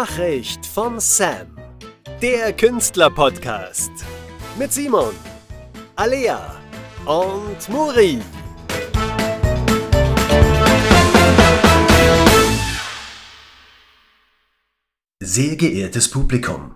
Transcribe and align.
Nachricht 0.00 0.66
von 0.66 1.00
Sam. 1.00 1.56
Der 2.20 2.52
Künstler-Podcast. 2.52 3.90
Mit 4.58 4.70
Simon, 4.70 5.14
Alea 5.94 6.60
und 7.06 7.66
Muri. 7.70 8.20
Sehr 15.22 15.56
geehrtes 15.56 16.10
Publikum, 16.10 16.74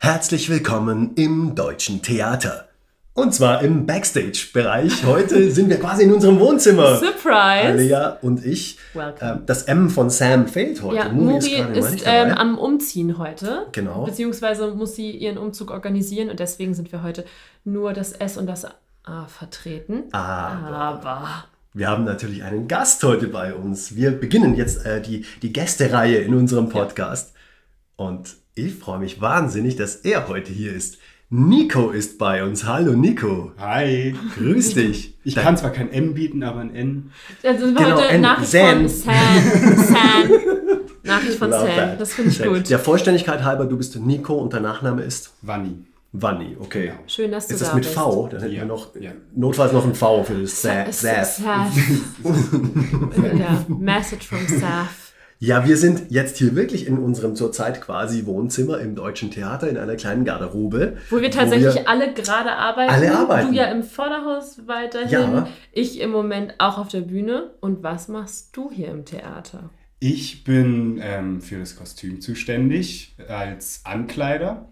herzlich 0.00 0.48
willkommen 0.48 1.16
im 1.16 1.56
Deutschen 1.56 2.02
Theater. 2.02 2.73
Und 3.16 3.32
zwar 3.32 3.62
im 3.62 3.86
Backstage-Bereich. 3.86 5.06
Heute 5.06 5.48
sind 5.52 5.68
wir 5.68 5.78
quasi 5.78 6.02
in 6.02 6.12
unserem 6.12 6.40
Wohnzimmer. 6.40 6.96
Surprise! 6.96 7.68
Alea 7.68 8.18
und 8.22 8.44
ich. 8.44 8.76
Welcome. 8.92 9.30
Ähm, 9.30 9.42
das 9.46 9.62
M 9.62 9.88
von 9.88 10.10
Sam 10.10 10.48
fehlt 10.48 10.82
heute. 10.82 10.96
Ja, 10.96 11.08
Muri 11.10 11.34
Muri 11.34 11.78
ist, 11.78 12.04
dabei. 12.04 12.30
ähm, 12.30 12.32
am 12.32 12.58
Umziehen 12.58 13.16
heute. 13.16 13.66
Genau. 13.70 14.04
Beziehungsweise 14.04 14.74
muss 14.74 14.96
sie 14.96 15.12
ihren 15.12 15.38
Umzug 15.38 15.70
organisieren 15.70 16.28
und 16.28 16.40
deswegen 16.40 16.74
sind 16.74 16.90
wir 16.90 17.04
heute 17.04 17.24
nur 17.62 17.92
das 17.92 18.10
S 18.10 18.36
und 18.36 18.48
das 18.48 18.66
A 19.04 19.26
vertreten. 19.26 20.04
Aber 20.10 20.76
Aber 20.76 21.44
wir 21.72 21.88
haben 21.88 22.02
natürlich 22.02 22.42
einen 22.42 22.66
Gast 22.66 23.04
heute 23.04 23.28
bei 23.28 23.54
uns. 23.54 23.94
Wir 23.94 24.10
beginnen 24.10 24.56
jetzt 24.56 24.84
äh, 24.84 25.00
die, 25.00 25.24
die 25.40 25.52
Gästereihe 25.52 26.18
in 26.18 26.34
unserem 26.34 26.68
Podcast. 26.68 27.32
Und 27.94 28.34
ich 28.56 28.74
freue 28.74 28.98
mich 28.98 29.20
wahnsinnig, 29.20 29.76
dass 29.76 29.94
er 29.96 30.26
heute 30.26 30.52
hier 30.52 30.72
ist. 30.72 30.98
Nico 31.36 31.90
ist 31.90 32.16
bei 32.18 32.44
uns. 32.44 32.64
Hallo 32.64 32.92
Nico. 32.92 33.50
Hi. 33.58 34.14
Grüß 34.38 34.74
dich. 34.74 35.14
Ich 35.24 35.34
Dein- 35.34 35.42
kann 35.44 35.56
zwar 35.56 35.70
kein 35.70 35.90
M 35.92 36.14
bieten, 36.14 36.44
aber 36.44 36.60
ein 36.60 36.72
N. 36.72 37.10
also 37.42 37.66
sind 37.66 37.76
wir 37.76 37.84
Genau, 37.86 37.96
heute 37.96 38.08
N- 38.08 38.20
Nachricht 38.20 38.50
Sam. 38.52 38.78
von 38.80 38.88
Sam. 38.88 39.14
Sam. 39.76 40.30
Nachricht 41.02 41.38
von 41.40 41.50
Love 41.50 41.66
Sam. 41.66 41.76
that. 41.76 42.00
Das 42.00 42.12
finde 42.12 42.30
ich 42.30 42.36
Sehr 42.36 42.46
gut. 42.48 42.70
Der 42.70 42.78
Vollständigkeit 42.78 43.42
halber, 43.42 43.64
du 43.66 43.76
bist 43.76 43.96
Nico 43.96 44.34
und 44.34 44.52
dein 44.52 44.62
Nachname 44.62 45.02
ist 45.02 45.32
Vanni. 45.42 45.78
Vanni. 46.12 46.56
Okay. 46.60 46.86
Genau. 46.86 46.98
Schön, 47.08 47.32
dass 47.32 47.48
du 47.48 47.54
Ist 47.54 47.62
das 47.62 47.70
da 47.70 47.74
mit 47.74 47.82
bist. 47.82 47.96
V? 47.96 48.28
Dann 48.30 48.40
hätten 48.40 48.52
Ja, 48.54 48.60
wir 48.60 48.66
noch 48.66 48.94
ja. 48.94 49.10
notfalls 49.34 49.72
noch 49.72 49.84
ein 49.84 49.94
V 49.96 50.22
für 50.22 50.34
das 50.40 50.62
Saf. 50.62 50.92
Saf. 50.92 51.40
ja, 53.36 53.64
Message 53.66 54.28
from 54.28 54.46
Saf. 54.46 55.03
Ja, 55.46 55.66
wir 55.68 55.76
sind 55.76 56.10
jetzt 56.10 56.38
hier 56.38 56.54
wirklich 56.56 56.86
in 56.86 56.96
unserem 56.96 57.36
zurzeit 57.36 57.82
quasi 57.82 58.24
Wohnzimmer 58.24 58.78
im 58.80 58.94
Deutschen 58.94 59.30
Theater 59.30 59.68
in 59.68 59.76
einer 59.76 59.94
kleinen 59.96 60.24
Garderobe. 60.24 60.96
Wo 61.10 61.20
wir 61.20 61.30
tatsächlich 61.30 61.74
wir- 61.74 61.86
alle 61.88 62.14
gerade 62.14 62.52
arbeiten. 62.52 62.90
Alle 62.90 63.14
arbeiten. 63.14 63.48
Du 63.50 63.54
ja 63.54 63.64
im 63.66 63.82
Vorderhaus 63.82 64.66
weiterhin. 64.66 65.10
Ja. 65.10 65.48
Ich 65.70 66.00
im 66.00 66.10
Moment 66.12 66.54
auch 66.56 66.78
auf 66.78 66.88
der 66.88 67.02
Bühne. 67.02 67.50
Und 67.60 67.82
was 67.82 68.08
machst 68.08 68.56
du 68.56 68.70
hier 68.70 68.88
im 68.88 69.04
Theater? 69.04 69.68
Ich 70.00 70.44
bin 70.44 70.98
ähm, 71.02 71.42
für 71.42 71.58
das 71.58 71.76
Kostüm 71.76 72.22
zuständig 72.22 73.14
als 73.28 73.82
Ankleider. 73.84 74.70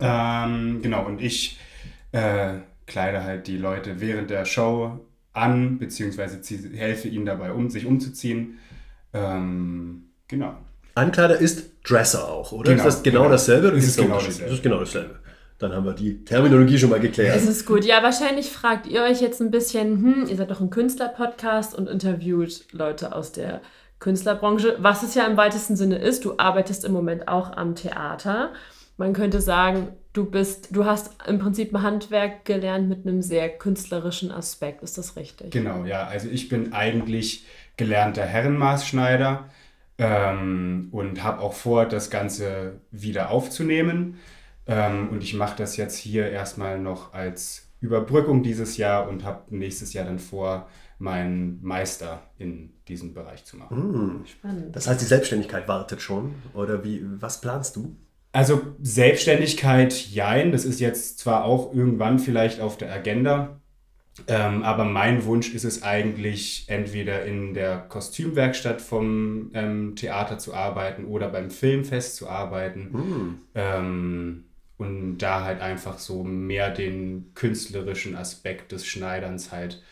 Ähm, 0.00 0.80
genau, 0.80 1.04
und 1.04 1.20
ich 1.20 1.58
äh, 2.12 2.54
kleide 2.86 3.24
halt 3.24 3.46
die 3.46 3.58
Leute 3.58 4.00
während 4.00 4.30
der 4.30 4.46
Show 4.46 5.00
an, 5.34 5.76
beziehungsweise 5.78 6.40
zieh- 6.40 6.74
helfe 6.74 7.08
ihnen 7.08 7.26
dabei, 7.26 7.52
um 7.52 7.68
sich 7.68 7.84
umzuziehen. 7.84 8.58
Ähm, 9.16 10.10
genau. 10.28 10.54
Ankleider 10.94 11.38
ist 11.38 11.70
Dresser 11.84 12.28
auch, 12.28 12.52
oder? 12.52 12.70
Genau, 12.70 12.86
ist 12.86 12.96
das 12.96 13.02
genau, 13.02 13.20
genau. 13.20 13.30
dasselbe? 13.32 13.68
oder 13.68 13.76
Es 13.76 13.86
ist 13.86 13.96
genau 13.96 14.16
Unterschiede? 14.16 14.32
dasselbe. 14.32 14.50
Das 14.50 14.56
ist 14.58 14.62
genau 14.62 14.78
dasselbe. 14.78 15.18
Dann 15.58 15.72
haben 15.72 15.86
wir 15.86 15.94
die 15.94 16.24
Terminologie 16.24 16.78
schon 16.78 16.90
mal 16.90 17.00
geklärt. 17.00 17.36
Es 17.36 17.48
ist 17.48 17.64
gut. 17.64 17.84
Ja, 17.84 18.02
wahrscheinlich 18.02 18.50
fragt 18.50 18.86
ihr 18.86 19.02
euch 19.02 19.22
jetzt 19.22 19.40
ein 19.40 19.50
bisschen, 19.50 20.02
hm, 20.02 20.26
ihr 20.28 20.36
seid 20.36 20.50
doch 20.50 20.60
ein 20.60 20.68
Künstler-Podcast 20.70 21.74
und 21.74 21.88
interviewt 21.88 22.66
Leute 22.72 23.14
aus 23.14 23.32
der 23.32 23.62
Künstlerbranche, 23.98 24.76
was 24.78 25.02
es 25.02 25.14
ja 25.14 25.26
im 25.26 25.38
weitesten 25.38 25.76
Sinne 25.76 25.98
ist. 25.98 26.26
Du 26.26 26.34
arbeitest 26.36 26.84
im 26.84 26.92
Moment 26.92 27.28
auch 27.28 27.56
am 27.56 27.74
Theater. 27.74 28.52
Man 28.98 29.14
könnte 29.14 29.40
sagen, 29.40 29.88
du 30.12 30.26
bist, 30.26 30.68
du 30.72 30.84
hast 30.84 31.16
im 31.26 31.38
Prinzip 31.38 31.74
ein 31.74 31.82
Handwerk 31.82 32.44
gelernt 32.44 32.88
mit 32.88 33.06
einem 33.06 33.22
sehr 33.22 33.48
künstlerischen 33.48 34.30
Aspekt. 34.30 34.82
Ist 34.82 34.98
das 34.98 35.16
richtig? 35.16 35.50
Genau, 35.52 35.84
ja. 35.84 36.06
Also 36.06 36.28
ich 36.28 36.50
bin 36.50 36.74
eigentlich 36.74 37.46
gelernter 37.76 38.24
Herrenmaßschneider 38.24 39.48
ähm, 39.98 40.88
und 40.92 41.22
habe 41.22 41.40
auch 41.40 41.54
vor, 41.54 41.86
das 41.86 42.10
Ganze 42.10 42.80
wieder 42.90 43.30
aufzunehmen. 43.30 44.18
Ähm, 44.66 45.08
und 45.10 45.22
ich 45.22 45.34
mache 45.34 45.56
das 45.56 45.76
jetzt 45.76 45.96
hier 45.96 46.30
erstmal 46.30 46.78
noch 46.78 47.12
als 47.12 47.68
Überbrückung 47.80 48.42
dieses 48.42 48.76
Jahr 48.76 49.08
und 49.08 49.24
habe 49.24 49.42
nächstes 49.54 49.92
Jahr 49.92 50.04
dann 50.04 50.18
vor, 50.18 50.68
meinen 50.98 51.62
Meister 51.62 52.22
in 52.38 52.72
diesem 52.88 53.12
Bereich 53.12 53.44
zu 53.44 53.56
machen. 53.56 53.76
Hm. 53.76 54.26
Spannend. 54.26 54.74
Das 54.74 54.86
heißt, 54.86 55.00
die 55.00 55.06
Selbstständigkeit 55.06 55.68
wartet 55.68 56.00
schon? 56.00 56.34
Oder 56.54 56.84
wie, 56.84 57.02
was 57.20 57.40
planst 57.40 57.76
du? 57.76 57.96
Also 58.32 58.62
Selbstständigkeit, 58.82 59.92
jein, 59.94 60.52
das 60.52 60.64
ist 60.64 60.80
jetzt 60.80 61.18
zwar 61.18 61.44
auch 61.44 61.74
irgendwann 61.74 62.18
vielleicht 62.18 62.60
auf 62.60 62.76
der 62.76 62.92
Agenda, 62.92 63.60
ähm, 64.28 64.62
aber 64.62 64.84
mein 64.84 65.24
Wunsch 65.24 65.52
ist 65.54 65.64
es 65.64 65.82
eigentlich, 65.82 66.64
entweder 66.68 67.24
in 67.24 67.54
der 67.54 67.78
Kostümwerkstatt 67.78 68.80
vom 68.80 69.50
ähm, 69.54 69.94
Theater 69.96 70.38
zu 70.38 70.54
arbeiten 70.54 71.04
oder 71.04 71.28
beim 71.28 71.50
Filmfest 71.50 72.16
zu 72.16 72.28
arbeiten 72.28 72.90
Hm. 72.92 73.38
ähm, 73.54 74.44
und 74.78 75.18
da 75.18 75.44
halt 75.44 75.60
einfach 75.60 75.98
so 75.98 76.22
mehr 76.22 76.70
den 76.70 77.32
künstlerischen 77.34 78.14
Aspekt 78.14 78.72
des 78.72 78.86
Schneiderns 78.86 79.52
halt 79.52 79.82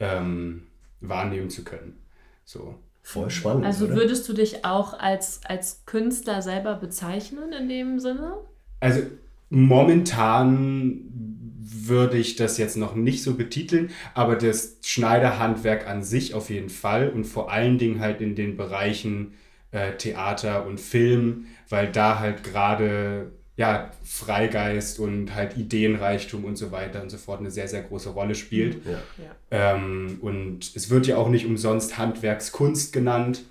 ähm, 0.00 0.62
wahrnehmen 1.00 1.50
zu 1.50 1.64
können. 1.64 1.96
So. 2.44 2.76
Voll 3.02 3.30
spannend. 3.30 3.64
Also 3.64 3.86
oder? 3.86 3.96
würdest 3.96 4.28
du 4.28 4.34
dich 4.34 4.64
auch 4.64 4.98
als, 4.98 5.40
als 5.44 5.82
Künstler 5.86 6.42
selber 6.42 6.74
bezeichnen 6.74 7.52
in 7.52 7.68
dem 7.68 7.98
Sinne? 8.00 8.34
Also 8.80 9.00
momentan 9.48 11.37
würde 11.70 12.18
ich 12.18 12.36
das 12.36 12.58
jetzt 12.58 12.76
noch 12.76 12.94
nicht 12.94 13.22
so 13.22 13.34
betiteln, 13.34 13.90
aber 14.14 14.36
das 14.36 14.78
Schneiderhandwerk 14.82 15.86
an 15.86 16.02
sich 16.02 16.34
auf 16.34 16.50
jeden 16.50 16.70
Fall 16.70 17.10
und 17.10 17.24
vor 17.24 17.50
allen 17.50 17.78
Dingen 17.78 18.00
halt 18.00 18.20
in 18.20 18.34
den 18.34 18.56
Bereichen 18.56 19.34
äh, 19.70 19.92
Theater 19.92 20.66
und 20.66 20.80
Film, 20.80 21.46
weil 21.68 21.90
da 21.90 22.18
halt 22.18 22.44
gerade 22.44 23.32
ja, 23.58 23.90
Freigeist 24.04 25.00
und 25.00 25.34
halt 25.34 25.56
Ideenreichtum 25.56 26.44
und 26.44 26.56
so 26.56 26.70
weiter 26.70 27.02
und 27.02 27.10
so 27.10 27.18
fort 27.18 27.40
eine 27.40 27.50
sehr, 27.50 27.66
sehr 27.66 27.82
große 27.82 28.10
Rolle 28.10 28.36
spielt. 28.36 28.86
ja. 28.86 29.02
Ja. 29.50 29.74
Ähm, 29.74 30.18
und 30.20 30.76
es 30.76 30.90
wird 30.90 31.08
ja 31.08 31.16
auch 31.16 31.28
nicht 31.28 31.44
umsonst 31.44 31.98
Handwerkskunst 31.98 32.92
genannt. 32.92 33.42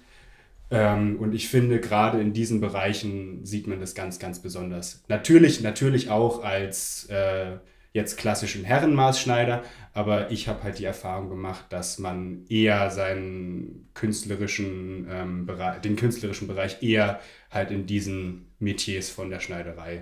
Ähm, 0.71 1.17
und 1.19 1.33
ich 1.35 1.49
finde, 1.49 1.81
gerade 1.81 2.21
in 2.21 2.31
diesen 2.31 2.61
Bereichen 2.61 3.45
sieht 3.45 3.67
man 3.67 3.81
das 3.81 3.95
ganz, 3.95 4.17
ganz 4.17 4.39
besonders. 4.39 5.03
Natürlich, 5.09 5.59
natürlich 5.59 6.09
auch 6.09 6.41
als 6.41 7.07
äh, 7.09 7.57
jetzt 7.93 8.17
klassischen 8.17 8.63
Herrenmaßschneider, 8.63 9.63
aber 9.93 10.29
ich 10.31 10.47
habe 10.47 10.63
halt 10.63 10.79
die 10.79 10.85
Erfahrung 10.85 11.29
gemacht, 11.29 11.65
dass 11.69 11.99
man 11.99 12.45
eher 12.49 12.89
seinen 12.91 13.89
künstlerischen 13.93 15.07
ähm, 15.09 15.45
Bereich, 15.45 15.81
den 15.81 15.95
künstlerischen 15.95 16.47
Bereich 16.47 16.83
eher 16.83 17.19
halt 17.51 17.71
in 17.71 17.85
diesen 17.85 18.51
Metiers 18.59 19.09
von 19.09 19.29
der 19.29 19.39
Schneiderei 19.39 20.01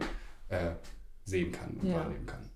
äh, 0.50 0.72
sehen 1.24 1.52
kann 1.52 1.78
und 1.82 1.90
Ja. 1.90 2.00
wahrnehmen 2.00 2.26
kann. 2.26 2.50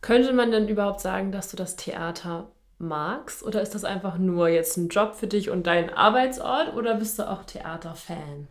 Könnte 0.00 0.32
man 0.32 0.50
denn 0.50 0.68
überhaupt 0.68 1.00
sagen, 1.00 1.32
dass 1.32 1.50
du 1.50 1.56
das 1.56 1.76
Theater 1.76 2.50
magst? 2.78 3.42
Oder 3.42 3.60
ist 3.60 3.74
das 3.74 3.84
einfach 3.84 4.16
nur 4.18 4.48
jetzt 4.48 4.76
ein 4.76 4.88
Job 4.88 5.14
für 5.16 5.26
dich 5.26 5.50
und 5.50 5.66
dein 5.66 5.90
Arbeitsort? 5.90 6.74
Oder 6.74 6.94
bist 6.94 7.18
du 7.18 7.28
auch 7.28 7.44
Theaterfan? 7.44 8.46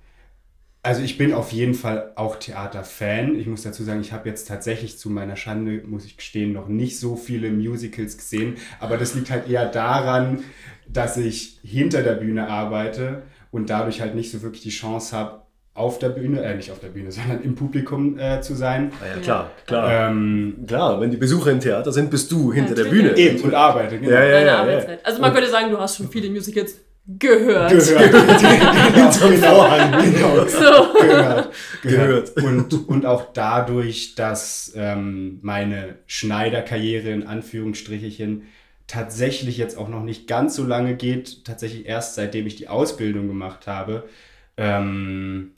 Also 0.87 1.01
ich 1.01 1.17
bin 1.17 1.33
auf 1.33 1.51
jeden 1.51 1.73
Fall 1.73 2.13
auch 2.15 2.37
Theaterfan. 2.37 3.35
Ich 3.37 3.45
muss 3.45 3.63
dazu 3.63 3.83
sagen, 3.83 3.99
ich 3.99 4.13
habe 4.13 4.29
jetzt 4.29 4.47
tatsächlich 4.47 4.97
zu 4.97 5.09
meiner 5.09 5.35
Schande, 5.35 5.81
muss 5.85 6.05
ich 6.05 6.15
gestehen, 6.15 6.53
noch 6.53 6.69
nicht 6.69 6.97
so 6.97 7.17
viele 7.17 7.51
Musicals 7.51 8.15
gesehen. 8.15 8.55
Aber 8.79 8.95
das 8.95 9.13
liegt 9.13 9.29
halt 9.29 9.49
eher 9.49 9.65
daran, 9.65 10.45
dass 10.87 11.17
ich 11.17 11.59
hinter 11.61 12.03
der 12.03 12.13
Bühne 12.13 12.47
arbeite 12.47 13.23
und 13.51 13.69
dadurch 13.69 13.99
halt 13.99 14.15
nicht 14.15 14.31
so 14.31 14.41
wirklich 14.41 14.63
die 14.63 14.69
Chance 14.69 15.13
habe, 15.13 15.41
auf 15.73 15.99
der 15.99 16.07
Bühne, 16.07 16.41
äh 16.41 16.55
nicht 16.55 16.71
auf 16.71 16.79
der 16.79 16.87
Bühne, 16.87 17.11
sondern 17.17 17.41
im 17.41 17.55
Publikum 17.55 18.17
äh, 18.17 18.39
zu 18.39 18.55
sein. 18.55 18.93
Ah 19.01 19.07
ja, 19.13 19.21
klar, 19.21 19.51
klar. 19.65 20.09
Ähm, 20.09 20.63
Klar, 20.67 21.01
wenn 21.01 21.11
die 21.11 21.17
Besucher 21.17 21.51
im 21.51 21.59
Theater 21.59 21.91
sind, 21.91 22.09
bist 22.09 22.31
du 22.31 22.53
hinter 22.53 22.75
der 22.75 22.85
Natürlich. 22.85 23.13
Bühne. 23.13 23.17
eben 23.17 23.41
und 23.41 23.53
arbeite, 23.53 23.99
genau. 23.99 24.13
Ja, 24.13 24.23
ja, 24.23 24.39
ja. 24.39 24.57
Arbeitszeit. 24.59 25.05
Also 25.05 25.19
man 25.19 25.33
könnte 25.33 25.49
sagen, 25.49 25.69
du 25.69 25.77
hast 25.77 25.97
schon 25.97 26.07
viele 26.07 26.29
Musicals 26.29 26.79
gehört. 27.07 27.71
Gehört. 27.71 28.41
Hinterm 28.93 29.33
Vorhang. 29.37 30.13
genau. 30.13 30.45
So. 30.45 30.99
gehört. 30.99 31.53
Gehört. 31.81 32.35
gehört. 32.35 32.37
Und, 32.37 32.87
und 32.89 33.05
auch 33.05 33.33
dadurch, 33.33 34.15
dass 34.15 34.73
ähm, 34.75 35.39
meine 35.41 35.95
Schneiderkarriere 36.05 37.09
in 37.09 37.25
Anführungsstrichen 37.25 38.43
tatsächlich 38.87 39.57
jetzt 39.57 39.77
auch 39.77 39.89
noch 39.89 40.03
nicht 40.03 40.27
ganz 40.27 40.55
so 40.55 40.65
lange 40.65 40.95
geht, 40.95 41.45
tatsächlich 41.45 41.85
erst 41.85 42.15
seitdem 42.15 42.47
ich 42.47 42.55
die 42.55 42.69
Ausbildung 42.69 43.27
gemacht 43.27 43.67
habe, 43.67 44.07
ähm, 44.55 45.51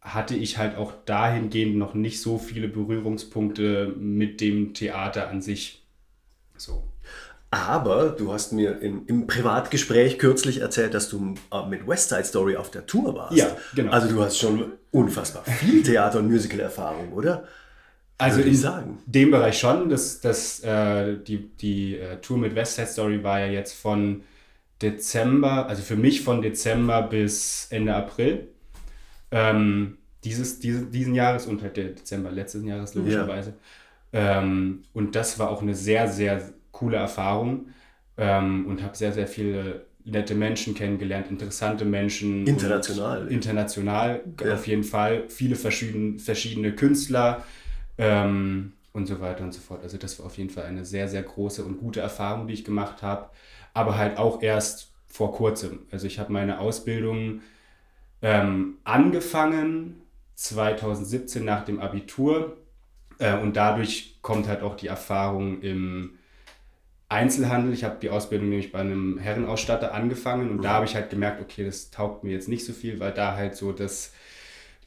hatte 0.00 0.36
ich 0.36 0.58
halt 0.58 0.76
auch 0.76 0.92
dahingehend 1.06 1.76
noch 1.76 1.94
nicht 1.94 2.20
so 2.20 2.38
viele 2.38 2.68
Berührungspunkte 2.68 3.94
mit 3.98 4.40
dem 4.40 4.74
Theater 4.74 5.28
an 5.28 5.40
sich. 5.40 5.82
So. 6.56 6.84
Aber 7.54 8.10
du 8.10 8.32
hast 8.32 8.52
mir 8.52 8.80
im, 8.80 9.02
im 9.06 9.26
Privatgespräch 9.26 10.18
kürzlich 10.18 10.60
erzählt, 10.60 10.94
dass 10.94 11.08
du 11.08 11.34
äh, 11.52 11.66
mit 11.68 11.86
West 11.86 12.08
Side 12.08 12.24
Story 12.24 12.56
auf 12.56 12.70
der 12.70 12.86
Tour 12.86 13.14
warst. 13.14 13.36
Ja, 13.36 13.56
genau. 13.74 13.92
Also 13.92 14.08
du 14.08 14.20
hast 14.20 14.38
schon 14.38 14.72
unfassbar 14.90 15.44
viel 15.44 15.82
Theater- 15.82 16.18
und 16.18 16.30
Musical-Erfahrung, 16.30 17.12
oder? 17.12 17.44
Also 18.18 18.38
Würde 18.38 18.48
in 18.48 18.54
ich 18.54 18.60
sagen. 18.60 18.98
dem 19.06 19.30
Bereich 19.30 19.58
schon. 19.58 19.88
Das, 19.88 20.20
das, 20.20 20.60
äh, 20.60 21.16
die 21.18 21.48
die 21.56 21.96
äh, 21.96 22.16
Tour 22.20 22.38
mit 22.38 22.54
West 22.54 22.76
Side 22.76 22.88
Story 22.88 23.22
war 23.22 23.40
ja 23.40 23.46
jetzt 23.46 23.74
von 23.74 24.22
Dezember, 24.82 25.66
also 25.66 25.82
für 25.82 25.96
mich 25.96 26.22
von 26.22 26.42
Dezember 26.42 27.02
bis 27.02 27.68
Ende 27.70 27.94
April 27.94 28.48
ähm, 29.30 29.98
dieses, 30.24 30.58
diese, 30.60 30.86
diesen 30.86 31.14
Jahres 31.14 31.46
und 31.46 31.62
halt 31.62 31.76
der 31.76 31.88
Dezember 31.88 32.30
letzten 32.30 32.66
Jahres 32.66 32.94
logischerweise. 32.94 33.54
Ähm, 34.12 34.84
und 34.92 35.16
das 35.16 35.38
war 35.38 35.50
auch 35.50 35.60
eine 35.60 35.74
sehr, 35.74 36.08
sehr 36.08 36.53
coole 36.74 36.98
Erfahrung 36.98 37.68
ähm, 38.18 38.66
und 38.66 38.82
habe 38.82 38.94
sehr, 38.96 39.12
sehr 39.12 39.26
viele 39.26 39.86
nette 40.04 40.34
Menschen 40.34 40.74
kennengelernt, 40.74 41.30
interessante 41.30 41.86
Menschen. 41.86 42.46
International. 42.46 43.26
International, 43.28 44.22
Ja. 44.44 44.54
auf 44.54 44.66
jeden 44.66 44.84
Fall. 44.84 45.24
Viele 45.28 45.56
verschiedene, 45.56 46.18
verschiedene 46.18 46.74
Künstler 46.74 47.42
ähm, 47.96 48.72
und 48.92 49.06
so 49.06 49.20
weiter 49.20 49.44
und 49.44 49.54
so 49.54 49.60
fort. 49.60 49.82
Also 49.82 49.96
das 49.96 50.18
war 50.18 50.26
auf 50.26 50.36
jeden 50.36 50.50
Fall 50.50 50.64
eine 50.64 50.84
sehr, 50.84 51.08
sehr 51.08 51.22
große 51.22 51.64
und 51.64 51.78
gute 51.78 52.00
Erfahrung, 52.00 52.46
die 52.46 52.54
ich 52.54 52.64
gemacht 52.64 53.02
habe. 53.02 53.30
Aber 53.72 53.96
halt 53.96 54.18
auch 54.18 54.42
erst 54.42 54.92
vor 55.06 55.32
kurzem. 55.32 55.80
Also 55.90 56.06
ich 56.06 56.18
habe 56.18 56.32
meine 56.32 56.58
Ausbildung 56.58 57.40
ähm, 58.20 58.78
angefangen 58.84 60.02
2017 60.34 61.44
nach 61.44 61.64
dem 61.64 61.80
Abitur 61.80 62.56
äh, 63.18 63.36
und 63.38 63.56
dadurch 63.56 64.18
kommt 64.22 64.48
halt 64.48 64.62
auch 64.62 64.74
die 64.76 64.88
Erfahrung 64.88 65.60
im 65.62 66.18
Einzelhandel. 67.08 67.72
Ich 67.72 67.84
habe 67.84 67.98
die 68.00 68.10
Ausbildung 68.10 68.48
nämlich 68.48 68.72
bei 68.72 68.80
einem 68.80 69.18
Herrenausstatter 69.18 69.94
angefangen 69.94 70.50
und 70.50 70.62
da 70.62 70.74
habe 70.74 70.86
ich 70.86 70.94
halt 70.94 71.10
gemerkt, 71.10 71.40
okay, 71.40 71.64
das 71.64 71.90
taugt 71.90 72.24
mir 72.24 72.32
jetzt 72.32 72.48
nicht 72.48 72.64
so 72.64 72.72
viel, 72.72 73.00
weil 73.00 73.12
da 73.12 73.36
halt 73.36 73.56
so 73.56 73.72
das 73.72 74.12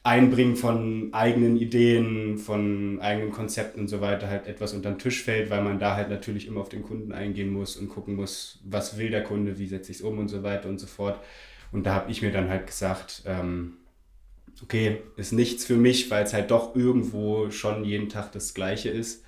Einbringen 0.02 0.56
von 0.56 1.10
eigenen 1.12 1.56
Ideen, 1.56 2.38
von 2.38 3.00
eigenen 3.00 3.30
Konzepten 3.30 3.80
und 3.80 3.88
so 3.88 4.00
weiter 4.00 4.28
halt 4.28 4.46
etwas 4.46 4.72
unter 4.72 4.90
den 4.90 4.98
Tisch 4.98 5.22
fällt, 5.22 5.50
weil 5.50 5.62
man 5.62 5.78
da 5.78 5.96
halt 5.96 6.08
natürlich 6.08 6.46
immer 6.46 6.60
auf 6.60 6.68
den 6.68 6.82
Kunden 6.82 7.12
eingehen 7.12 7.52
muss 7.52 7.76
und 7.76 7.88
gucken 7.88 8.14
muss, 8.16 8.60
was 8.64 8.96
will 8.98 9.10
der 9.10 9.24
Kunde, 9.24 9.58
wie 9.58 9.66
setze 9.66 9.92
ich 9.92 9.98
es 9.98 10.02
um 10.02 10.18
und 10.18 10.28
so 10.28 10.42
weiter 10.42 10.68
und 10.68 10.78
so 10.80 10.86
fort. 10.86 11.20
Und 11.72 11.84
da 11.86 11.94
habe 11.94 12.10
ich 12.10 12.22
mir 12.22 12.32
dann 12.32 12.48
halt 12.48 12.66
gesagt, 12.66 13.22
ähm, 13.26 13.74
okay, 14.62 15.02
ist 15.16 15.32
nichts 15.32 15.64
für 15.64 15.76
mich, 15.76 16.10
weil 16.10 16.24
es 16.24 16.32
halt 16.32 16.50
doch 16.50 16.74
irgendwo 16.74 17.50
schon 17.50 17.84
jeden 17.84 18.08
Tag 18.08 18.32
das 18.32 18.54
Gleiche 18.54 18.90
ist, 18.90 19.24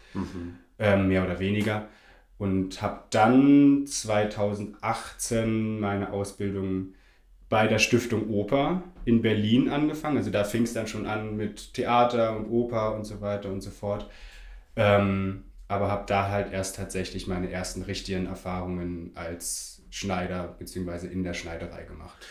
ähm, 0.79 1.09
mehr 1.09 1.25
oder 1.25 1.39
weniger. 1.41 1.89
Und 2.41 2.81
habe 2.81 3.03
dann 3.11 3.87
2018 3.87 5.79
meine 5.79 6.11
Ausbildung 6.11 6.95
bei 7.51 7.67
der 7.67 7.79
Stiftung 7.79 8.31
Oper 8.31 8.83
in 9.05 9.21
Berlin 9.21 9.69
angefangen. 9.69 10.17
Also 10.17 10.31
da 10.31 10.45
fing 10.45 10.63
es 10.63 10.73
dann 10.73 10.87
schon 10.87 11.05
an 11.05 11.37
mit 11.37 11.75
Theater 11.75 12.35
und 12.35 12.47
Oper 12.47 12.95
und 12.95 13.05
so 13.05 13.21
weiter 13.21 13.51
und 13.51 13.61
so 13.61 13.69
fort. 13.69 14.09
Ähm, 14.75 15.45
aber 15.69 15.89
habe 15.91 16.05
da 16.07 16.31
halt 16.31 16.51
erst 16.51 16.77
tatsächlich 16.77 17.27
meine 17.27 17.51
ersten 17.51 17.83
richtigen 17.83 18.25
Erfahrungen 18.25 19.11
als 19.17 19.83
Schneider 19.91 20.57
bzw. 20.59 21.09
in 21.09 21.23
der 21.23 21.35
Schneiderei 21.35 21.83
gemacht. 21.83 22.27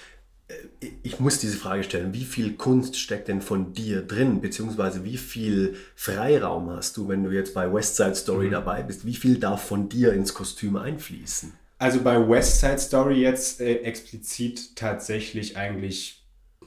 Ich 1.03 1.19
muss 1.19 1.37
diese 1.39 1.57
Frage 1.57 1.83
stellen, 1.83 2.13
wie 2.13 2.23
viel 2.25 2.53
Kunst 2.55 2.97
steckt 2.97 3.27
denn 3.27 3.41
von 3.41 3.73
dir 3.73 4.01
drin, 4.01 4.41
beziehungsweise 4.41 5.03
wie 5.03 5.17
viel 5.17 5.75
Freiraum 5.95 6.69
hast 6.71 6.97
du, 6.97 7.07
wenn 7.07 7.23
du 7.23 7.31
jetzt 7.31 7.53
bei 7.53 7.71
West 7.71 7.97
Side 7.97 8.15
Story 8.15 8.47
Mhm. 8.47 8.51
dabei 8.51 8.81
bist? 8.81 9.05
Wie 9.05 9.13
viel 9.15 9.37
darf 9.37 9.63
von 9.63 9.89
dir 9.89 10.13
ins 10.13 10.33
Kostüm 10.33 10.75
einfließen? 10.75 11.53
Also 11.77 12.01
bei 12.01 12.27
West 12.27 12.59
Side 12.59 12.79
Story 12.79 13.21
jetzt 13.21 13.61
äh, 13.61 13.75
explizit 13.83 14.75
tatsächlich 14.75 15.55
eigentlich 15.55 16.18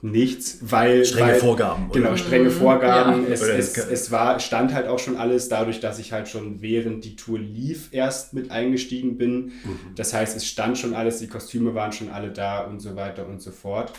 nichts, 0.02 0.58
weil 0.62 1.04
Strenge 1.04 1.32
weil, 1.32 1.40
Vorgaben, 1.40 1.90
oder? 1.90 2.00
Genau, 2.00 2.16
strenge 2.16 2.50
Vorgaben. 2.50 3.22
Ja. 3.25 3.28
Es, 3.32 3.43
es- 3.43 3.76
es 3.78 4.10
war 4.10 4.40
stand 4.40 4.75
halt 4.75 4.88
auch 4.88 4.99
schon 4.99 5.16
alles 5.16 5.49
dadurch, 5.49 5.81
dass 5.81 5.99
ich 6.00 6.12
halt 6.12 6.28
schon 6.28 6.60
während 6.60 7.04
die 7.04 7.16
Tour 7.16 7.38
lief 7.38 7.88
erst 7.93 8.34
mit 8.34 8.50
eingestiegen 8.50 9.16
bin. 9.16 9.46
Mhm. 9.64 9.78
Das 9.94 10.12
heißt, 10.12 10.37
es 10.37 10.46
stand 10.46 10.76
schon 10.78 10.94
alles, 10.94 11.19
die 11.20 11.28
Kostüme 11.28 11.75
waren 11.75 11.93
schon 11.93 12.10
alle 12.10 12.31
da 12.32 12.62
und 12.62 12.81
so 12.81 12.96
weiter 12.96 13.26
und 13.28 13.40
so 13.40 13.52
fort. 13.52 13.93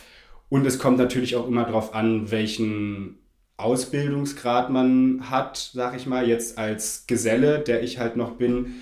Und 0.50 0.66
es 0.68 0.78
kommt 0.78 0.98
natürlich 0.98 1.36
auch 1.38 1.48
immer 1.48 1.64
darauf 1.64 1.96
an, 1.96 2.30
welchen 2.32 3.18
Ausbildungsgrad 3.58 4.70
man 4.70 5.30
hat, 5.30 5.72
sag 5.74 5.96
ich 5.96 6.06
mal, 6.06 6.28
jetzt 6.28 6.58
als 6.58 7.06
Geselle, 7.08 7.60
der 7.60 7.82
ich 7.82 7.98
halt 7.98 8.18
noch 8.18 8.32
bin. 8.32 8.76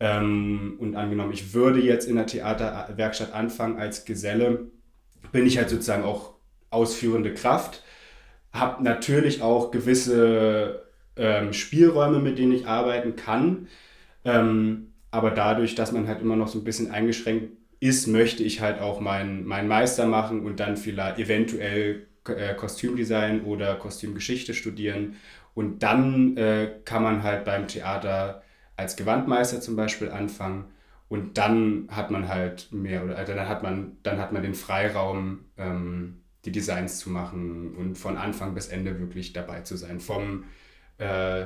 Ähm, 0.00 0.74
und 0.78 0.96
angenommen, 0.96 1.32
ich 1.32 1.54
würde 1.54 1.80
jetzt 1.80 2.08
in 2.08 2.16
der 2.16 2.26
Theaterwerkstatt 2.26 3.32
anfangen 3.34 3.76
als 3.78 4.04
Geselle, 4.04 4.68
bin 5.32 5.46
ich 5.46 5.58
halt 5.58 5.70
sozusagen 5.70 6.02
auch 6.02 6.34
ausführende 6.72 7.34
Kraft, 7.34 7.82
habe 8.52 8.82
natürlich 8.82 9.42
auch 9.42 9.70
gewisse 9.70 10.82
ähm, 11.16 11.52
Spielräume, 11.52 12.18
mit 12.18 12.38
denen 12.38 12.52
ich 12.52 12.66
arbeiten 12.66 13.16
kann. 13.16 13.68
Ähm, 14.24 14.92
aber 15.10 15.30
dadurch, 15.30 15.74
dass 15.74 15.92
man 15.92 16.08
halt 16.08 16.20
immer 16.22 16.36
noch 16.36 16.48
so 16.48 16.58
ein 16.58 16.64
bisschen 16.64 16.90
eingeschränkt 16.90 17.52
ist, 17.80 18.06
möchte 18.06 18.42
ich 18.44 18.60
halt 18.60 18.80
auch 18.80 19.00
meinen 19.00 19.44
meinen 19.44 19.68
Meister 19.68 20.06
machen 20.06 20.44
und 20.44 20.60
dann 20.60 20.76
vielleicht 20.76 21.18
eventuell 21.18 22.06
äh, 22.28 22.54
Kostümdesign 22.54 23.42
oder 23.42 23.74
Kostümgeschichte 23.74 24.54
studieren. 24.54 25.16
Und 25.54 25.82
dann 25.82 26.36
äh, 26.36 26.70
kann 26.84 27.02
man 27.02 27.22
halt 27.22 27.44
beim 27.44 27.66
Theater 27.68 28.42
als 28.76 28.96
Gewandmeister 28.96 29.60
zum 29.60 29.76
Beispiel 29.76 30.10
anfangen. 30.10 30.66
Und 31.08 31.36
dann 31.36 31.88
hat 31.90 32.10
man 32.10 32.28
halt 32.28 32.72
mehr 32.72 33.04
oder 33.04 33.18
also 33.18 33.34
dann 33.34 33.48
hat 33.48 33.62
man, 33.62 33.98
dann 34.02 34.18
hat 34.18 34.32
man 34.32 34.42
den 34.42 34.54
Freiraum, 34.54 35.44
ähm, 35.58 36.21
die 36.44 36.52
Designs 36.52 36.98
zu 36.98 37.10
machen 37.10 37.74
und 37.76 37.96
von 37.96 38.16
Anfang 38.16 38.54
bis 38.54 38.68
Ende 38.68 38.98
wirklich 38.98 39.32
dabei 39.32 39.60
zu 39.60 39.76
sein. 39.76 40.00
Vom, 40.00 40.44
äh, 40.98 41.44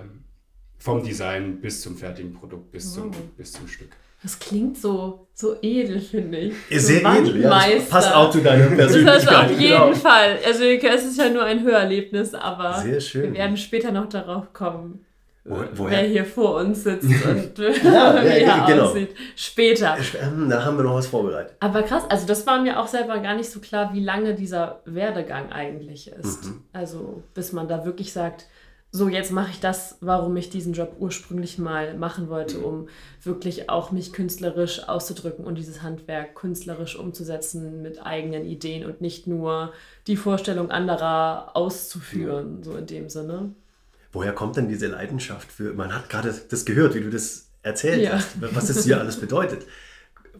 vom 0.78 1.02
Design 1.02 1.60
bis 1.60 1.82
zum 1.82 1.96
fertigen 1.96 2.32
Produkt, 2.34 2.70
bis, 2.72 2.92
zum, 2.94 3.10
Oh. 3.10 3.14
bis 3.36 3.52
zum 3.52 3.68
Stück. 3.68 3.90
Das 4.22 4.38
klingt 4.38 4.76
so, 4.78 5.28
so 5.34 5.56
edel, 5.62 6.00
finde 6.00 6.38
ich. 6.38 6.54
Ist 6.70 6.86
so 6.86 6.94
sehr 6.94 7.00
edel, 7.02 7.40
ja. 7.42 7.50
Das 7.70 7.88
passt 7.88 8.12
auch 8.14 8.30
zu 8.30 8.40
deiner 8.40 8.66
Das 8.76 8.76
Persönlichkeit. 8.92 9.22
ist 9.22 9.28
auf 9.28 9.50
jeden 9.60 9.72
genau. 9.72 9.94
Fall. 9.94 10.38
Also 10.44 10.64
es 10.64 11.04
ist 11.04 11.18
ja 11.18 11.28
nur 11.30 11.44
ein 11.44 11.62
Hörerlebnis, 11.62 12.34
aber 12.34 12.80
Sehr 12.82 13.00
schön. 13.00 13.22
wir 13.32 13.34
werden 13.34 13.56
später 13.56 13.92
noch 13.92 14.08
darauf 14.08 14.52
kommen, 14.52 15.05
Wo, 15.48 15.56
wer 15.56 15.68
woher? 15.74 16.02
hier 16.02 16.24
vor 16.24 16.56
uns 16.56 16.82
sitzt 16.82 17.04
und 17.26 17.58
Ja, 17.58 17.72
wie 18.22 18.42
ja, 18.42 18.64
er 18.64 18.66
genau. 18.66 18.84
aussieht. 18.84 19.10
Später. 19.36 19.96
Ähm, 20.20 20.48
Da 20.48 20.64
haben 20.64 20.76
wir 20.76 20.84
noch 20.84 20.94
was 20.94 21.06
vorbereitet. 21.06 21.56
Aber 21.60 21.82
krass, 21.82 22.04
also 22.08 22.26
das 22.26 22.46
war 22.46 22.60
mir 22.60 22.80
auch 22.80 22.88
selber 22.88 23.18
gar 23.18 23.34
nicht 23.34 23.50
so 23.50 23.60
klar, 23.60 23.92
wie 23.94 24.00
lange 24.00 24.34
dieser 24.34 24.80
Werdegang 24.84 25.52
eigentlich 25.52 26.08
ist. 26.10 26.46
Mhm. 26.46 26.62
Also 26.72 27.22
bis 27.34 27.52
man 27.52 27.68
da 27.68 27.84
wirklich 27.84 28.12
sagt, 28.12 28.46
so 28.92 29.08
jetzt 29.08 29.30
mache 29.30 29.50
ich 29.50 29.60
das, 29.60 29.98
warum 30.00 30.36
ich 30.36 30.48
diesen 30.48 30.72
Job 30.72 30.96
ursprünglich 30.98 31.58
mal 31.58 31.94
machen 31.94 32.28
wollte, 32.30 32.60
um 32.60 32.88
wirklich 33.22 33.68
auch 33.68 33.90
mich 33.92 34.12
künstlerisch 34.12 34.88
auszudrücken 34.88 35.44
und 35.44 35.56
dieses 35.58 35.82
Handwerk 35.82 36.34
künstlerisch 36.34 36.96
umzusetzen 36.96 37.82
mit 37.82 38.04
eigenen 38.04 38.46
Ideen 38.46 38.86
und 38.86 39.00
nicht 39.00 39.26
nur 39.26 39.72
die 40.06 40.16
Vorstellung 40.16 40.70
anderer 40.70 41.50
auszuführen, 41.54 42.62
so 42.62 42.74
in 42.76 42.86
dem 42.86 43.08
Sinne. 43.10 43.50
Woher 44.16 44.32
kommt 44.32 44.56
denn 44.56 44.66
diese 44.66 44.86
Leidenschaft 44.86 45.52
für, 45.52 45.74
man 45.74 45.94
hat 45.94 46.08
gerade 46.08 46.34
das 46.48 46.64
gehört, 46.64 46.94
wie 46.94 47.00
du 47.02 47.10
das 47.10 47.50
erzählt 47.62 48.00
Ja. 48.00 48.12
hast, 48.12 48.40
was 48.40 48.68
das 48.68 48.84
hier 48.84 48.98
alles 48.98 49.20
bedeutet. 49.20 49.66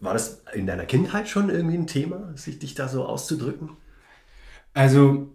War 0.01 0.13
das 0.13 0.41
in 0.51 0.65
deiner 0.65 0.85
Kindheit 0.85 1.29
schon 1.29 1.51
irgendwie 1.51 1.77
ein 1.77 1.85
Thema, 1.85 2.33
sich 2.35 2.57
dich 2.57 2.73
da 2.73 2.87
so 2.87 3.05
auszudrücken? 3.05 3.69
Also, 4.73 5.31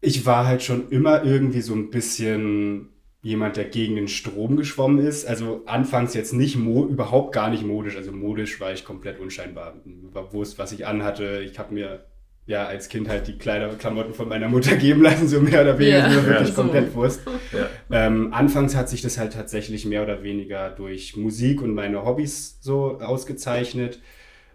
ich 0.00 0.26
war 0.26 0.44
halt 0.44 0.64
schon 0.64 0.88
immer 0.90 1.22
irgendwie 1.22 1.60
so 1.60 1.72
ein 1.72 1.90
bisschen 1.90 2.88
jemand, 3.22 3.56
der 3.56 3.66
gegen 3.66 3.94
den 3.94 4.08
Strom 4.08 4.56
geschwommen 4.56 4.98
ist. 4.98 5.24
Also 5.24 5.62
anfangs 5.66 6.14
jetzt 6.14 6.32
nicht 6.32 6.56
mo 6.56 6.84
überhaupt 6.84 7.32
gar 7.32 7.48
nicht 7.48 7.64
modisch. 7.64 7.94
Also 7.96 8.10
modisch 8.10 8.58
war 8.58 8.72
ich 8.72 8.84
komplett 8.84 9.20
unscheinbar. 9.20 9.76
War 10.12 10.32
Wurst, 10.32 10.58
was 10.58 10.72
ich 10.72 10.84
anhatte. 10.84 11.42
Ich 11.48 11.60
habe 11.60 11.74
mir 11.74 12.06
ja 12.46 12.66
als 12.66 12.88
Kind 12.88 13.08
halt 13.08 13.26
die 13.28 13.38
Kleider, 13.38 13.68
Klamotten 13.76 14.14
von 14.14 14.28
meiner 14.28 14.48
Mutter 14.48 14.76
geben 14.78 15.02
lassen, 15.02 15.28
so 15.28 15.40
mehr 15.40 15.62
oder 15.62 15.78
weniger. 15.78 16.04
War 16.16 16.26
wirklich 16.26 16.48
Ja, 16.48 16.54
komplett 16.54 16.94
Wurst. 16.94 17.22
Ja. 17.52 17.68
Ähm, 17.90 18.32
anfangs 18.32 18.74
hat 18.74 18.88
sich 18.88 19.02
das 19.02 19.18
halt 19.18 19.32
tatsächlich 19.32 19.84
mehr 19.84 20.02
oder 20.02 20.22
weniger 20.22 20.70
durch 20.70 21.16
Musik 21.16 21.62
und 21.62 21.74
meine 21.74 22.04
Hobbys 22.04 22.58
so 22.60 23.00
ausgezeichnet. 23.00 24.00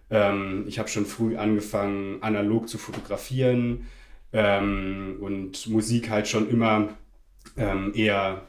Ähm, 0.10 0.66
ich 0.68 0.78
habe 0.78 0.90
schon 0.90 1.06
früh 1.06 1.38
angefangen, 1.38 2.22
analog 2.22 2.70
zu 2.70 2.78
fotografieren 2.78 3.88
ähm, 4.34 5.18
und 5.22 5.68
Musik 5.68 6.10
halt 6.10 6.28
schon 6.28 6.50
immer 6.50 6.90
ähm, 7.58 7.94
eher 7.96 8.42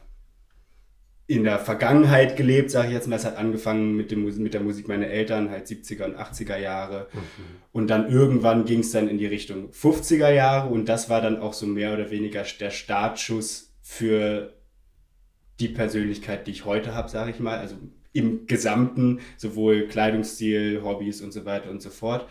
in 1.27 1.43
der 1.43 1.59
Vergangenheit 1.59 2.37
gelebt, 2.37 2.71
sage 2.71 2.87
ich 2.87 2.93
jetzt 2.93 3.07
mal. 3.07 3.17
Es 3.17 3.25
hat 3.25 3.35
angefangen 3.35 3.97
mit, 3.97 4.11
dem, 4.11 4.23
mit 4.41 4.53
der 4.53 4.61
Musik 4.61 4.87
meiner 4.87 5.07
Eltern, 5.07 5.49
halt 5.49 5.67
70er 5.67 6.05
und 6.05 6.17
80er 6.17 6.57
Jahre. 6.57 7.07
Und 7.73 7.89
dann 7.89 8.09
irgendwann 8.09 8.63
ging 8.63 8.79
es 8.79 8.91
dann 8.91 9.09
in 9.09 9.17
die 9.17 9.25
Richtung 9.25 9.69
50er 9.71 10.31
Jahre 10.31 10.69
und 10.69 10.87
das 10.87 11.09
war 11.09 11.21
dann 11.21 11.39
auch 11.39 11.53
so 11.53 11.67
mehr 11.67 11.93
oder 11.93 12.11
weniger 12.11 12.43
der 12.59 12.71
Startschuss 12.71 13.73
für 13.81 14.53
die 15.59 15.67
Persönlichkeit, 15.67 16.47
die 16.47 16.51
ich 16.51 16.65
heute 16.65 16.95
habe, 16.95 17.09
sage 17.09 17.31
ich 17.31 17.39
mal. 17.39 17.57
Also 17.57 17.75
im 18.13 18.47
Gesamten, 18.47 19.19
sowohl 19.35 19.87
Kleidungsstil, 19.87 20.81
Hobbys 20.81 21.21
und 21.21 21.33
so 21.33 21.45
weiter 21.45 21.69
und 21.69 21.81
so 21.81 21.89
fort. 21.89 22.27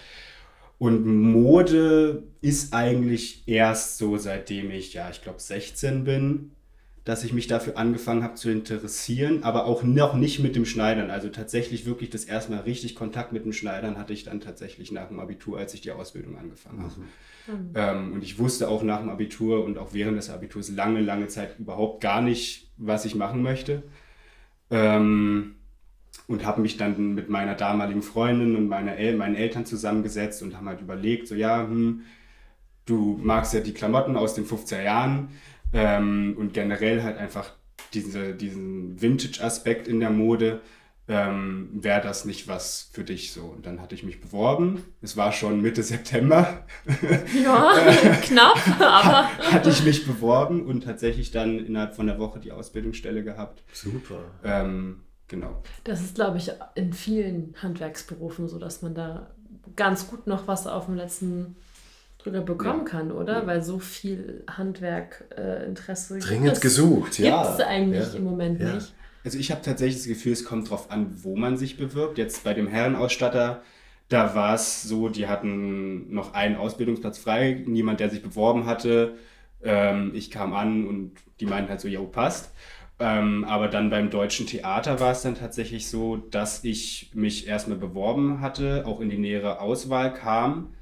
Und 0.79 1.07
Mode 1.07 2.25
ist 2.41 2.75
eigentlich 2.75 3.43
erst 3.47 3.99
so, 3.99 4.17
seitdem 4.17 4.71
ich, 4.71 4.95
ja, 4.95 5.11
ich 5.11 5.23
glaube, 5.23 5.41
16 5.41 6.05
bin, 6.05 6.51
dass 7.07 7.23
ich 7.23 7.33
mich 7.33 7.47
dafür 7.47 7.79
angefangen 7.79 8.25
habe 8.25 8.35
zu 8.35 8.51
interessieren, 8.51 9.45
aber 9.45 9.67
auch 9.67 9.85
noch 9.85 10.15
nicht 10.15 10.41
mit 10.41 10.57
dem 10.57 10.67
Schneidern. 10.67 11.09
Also 11.09 11.29
tatsächlich 11.29 11.87
wirklich 11.87 12.11
das 12.11 12.25
erste 12.25 12.51
Mal 12.51 12.63
richtig 12.63 12.97
Kontakt 12.97 13.33
mit 13.33 13.45
dem 13.45 13.53
Schneidern 13.53 13.97
hatte 13.97 14.13
ich 14.13 14.25
dann 14.25 14.41
tatsächlich 14.41 14.91
nach 14.91 15.07
dem 15.07 15.21
Abitur, 15.21 15.57
als 15.57 15.73
ich 15.73 15.81
die 15.81 15.93
Ausbildung 15.93 16.37
angefangen 16.37 16.83
habe. 16.83 16.95
Mhm. 17.47 17.71
Ähm, 17.77 18.13
und 18.13 18.25
ich 18.25 18.41
wusste 18.41 18.69
auch 18.69 18.83
nach 18.83 18.99
dem 18.99 19.09
Abitur 19.09 19.65
und 19.65 19.79
auch 19.79 19.95
während 19.95 20.19
des 20.19 20.31
Abiturs 20.31 20.69
lange, 20.71 21.01
lange 21.01 21.29
Zeit 21.29 21.61
überhaupt 21.61 22.01
gar 22.01 22.21
nicht, 22.21 22.73
was 22.77 23.05
ich 23.05 23.15
machen 23.15 23.41
möchte. 23.41 23.85
Ähm, 24.73 25.55
und 26.27 26.45
habe 26.45 26.61
mich 26.61 26.77
dann 26.77 27.15
mit 27.15 27.29
meiner 27.31 27.55
damaligen 27.55 28.03
Freundin 28.03 28.57
und 28.57 28.67
meiner 28.67 28.97
El 28.97 29.17
meinen 29.17 29.37
Eltern 29.37 29.65
zusammengesetzt 29.65 30.43
und 30.43 30.57
haben 30.57 30.69
halt 30.69 30.81
überlegt, 30.81 31.29
so 31.29 31.37
ja, 31.37 31.63
hm, 31.63 32.01
du 32.85 33.21
magst 33.23 33.55
ja 33.55 33.61
die 33.61 33.75
Klamotten 33.75 34.17
aus 34.17 34.35
den 34.35 34.45
50er 34.45 34.83
Jahren 34.83 35.29
ähm, 35.73 36.37
und 36.39 36.55
generell 36.55 37.03
halt 37.03 37.19
einfach 37.19 37.53
diese, 37.95 38.35
diesen 38.35 39.01
Vintage-Aspekt 39.01 39.89
in 39.89 40.01
der 40.01 40.11
Mode. 40.11 40.61
Ähm, 41.09 41.69
wäre 41.73 42.01
das 42.01 42.25
nicht 42.25 42.49
was 42.49 42.91
für 42.93 43.05
dich 43.05 43.33
so? 43.33 43.43
Und 43.43 43.65
dann 43.65 43.81
hatte 43.81 43.95
ich 43.95 44.03
mich 44.03 44.21
beworben. 44.21 44.83
Es 45.03 45.17
war 45.17 45.31
schon 45.31 45.63
Mitte 45.63 45.85
September. 45.85 46.65
Ja, 47.45 47.75
knapp, 48.23 48.59
aber. 48.81 49.29
hatte 49.53 49.71
ich 49.71 49.85
mich 49.85 50.05
beworben 50.05 50.67
und 50.67 50.83
tatsächlich 50.83 51.31
dann 51.31 51.65
innerhalb 51.65 51.95
von 51.95 52.09
der 52.09 52.19
Woche 52.19 52.41
die 52.41 52.51
Ausbildungsstelle 52.51 53.23
gehabt. 53.23 53.63
Super. 53.73 54.19
Ähm, 54.43 55.03
Genau. 55.29 55.63
Das 55.85 56.03
ist, 56.03 56.15
glaube 56.15 56.39
ich, 56.39 56.53
in 56.75 56.93
vielen 56.93 57.55
Handwerksberufen 57.61 58.49
so, 58.49 58.59
dass 58.59 58.83
man 58.83 58.95
da 58.95 59.31
ganz 59.75 60.09
gut 60.09 60.27
noch 60.27 60.47
was 60.47 60.67
auf 60.67 60.87
dem 60.87 60.95
letzten 60.95 61.57
Drücker 62.27 62.43
bekommen 62.43 62.81
ja. 62.81 62.91
kann, 62.91 63.13
oder? 63.13 63.41
Ja. 63.41 63.47
Weil 63.47 63.63
so 63.63 63.79
viel 63.79 64.45
Handwerkinteresse 64.49 66.19
äh, 66.19 66.21
Dringend 66.21 66.61
gesucht, 66.61 67.19
ja. 67.19 67.43
Gibt 67.43 67.61
es 67.61 67.67
eigentlich 67.67 68.13
ja. 68.13 68.19
im 68.19 68.25
Moment 68.25 68.61
nicht. 68.61 68.95
Also 69.25 69.39
ich 69.39 69.51
habe 69.51 69.63
tatsächlich 69.63 69.97
das 69.97 70.07
Gefühl, 70.07 70.33
es 70.33 70.45
kommt 70.45 70.69
darauf 70.69 70.91
an, 70.91 71.13
wo 71.23 71.37
man 71.37 71.57
sich 71.57 71.77
bewirbt. 71.77 72.19
Jetzt 72.19 72.45
bei 72.45 72.55
dem 72.55 72.69
Herrenausstatter, 72.69 73.63
da 74.09 74.35
war 74.35 74.55
es 74.55 74.83
so, 74.83 75.09
die 75.09 75.27
hatten 75.27 76.13
noch 76.15 76.35
einen 76.35 76.57
Ausbildungsplatz 76.57 77.19
frei, 77.19 77.65
niemand, 77.67 77.99
der 77.99 78.11
sich 78.11 78.23
beworben 78.23 78.67
hatte. 78.67 79.17
Ähm, 79.63 80.13
ich 80.15 80.31
kam 80.31 80.55
an 80.55 80.87
und 80.87 81.13
die 81.41 81.47
meinten 81.47 81.71
halt 81.71 81.81
so, 81.81 81.89
ja, 81.89 82.01
passt. 82.01 82.53
Ähm, 82.99 83.45
aber 83.45 83.69
dann 83.69 83.91
beim 83.91 84.11
Deutschen 84.11 84.47
Theater 84.47 85.01
war 85.01 85.13
es 85.13 85.23
dann 85.23 85.35
tatsächlich 85.35 85.89
so, 85.89 86.17
dass 86.17 86.65
ich 86.65 87.11
mich 87.15 87.47
erstmal 87.47 87.79
beworben 87.79 88.41
hatte, 88.41 88.85
auch 88.87 89.01
in 89.01 89.11
die 89.11 89.19
nähere 89.19 89.61
Auswahl 89.61 90.15
kam, 90.15 90.73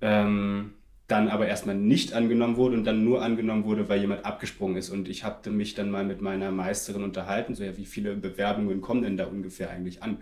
ähm, 0.00 0.74
dann 1.06 1.28
aber 1.28 1.46
erstmal 1.46 1.76
nicht 1.76 2.14
angenommen 2.14 2.56
wurde 2.56 2.76
und 2.76 2.84
dann 2.84 3.04
nur 3.04 3.22
angenommen 3.22 3.64
wurde, 3.64 3.88
weil 3.88 4.00
jemand 4.00 4.24
abgesprungen 4.24 4.76
ist. 4.76 4.90
Und 4.90 5.08
ich 5.08 5.22
habe 5.22 5.50
mich 5.50 5.74
dann 5.74 5.90
mal 5.90 6.04
mit 6.04 6.20
meiner 6.20 6.50
Meisterin 6.50 7.04
unterhalten, 7.04 7.54
so 7.54 7.62
ja, 7.62 7.76
wie 7.76 7.86
viele 7.86 8.16
Bewerbungen 8.16 8.80
kommen 8.80 9.02
denn 9.02 9.16
da 9.16 9.26
ungefähr 9.26 9.70
eigentlich 9.70 10.02
an? 10.02 10.18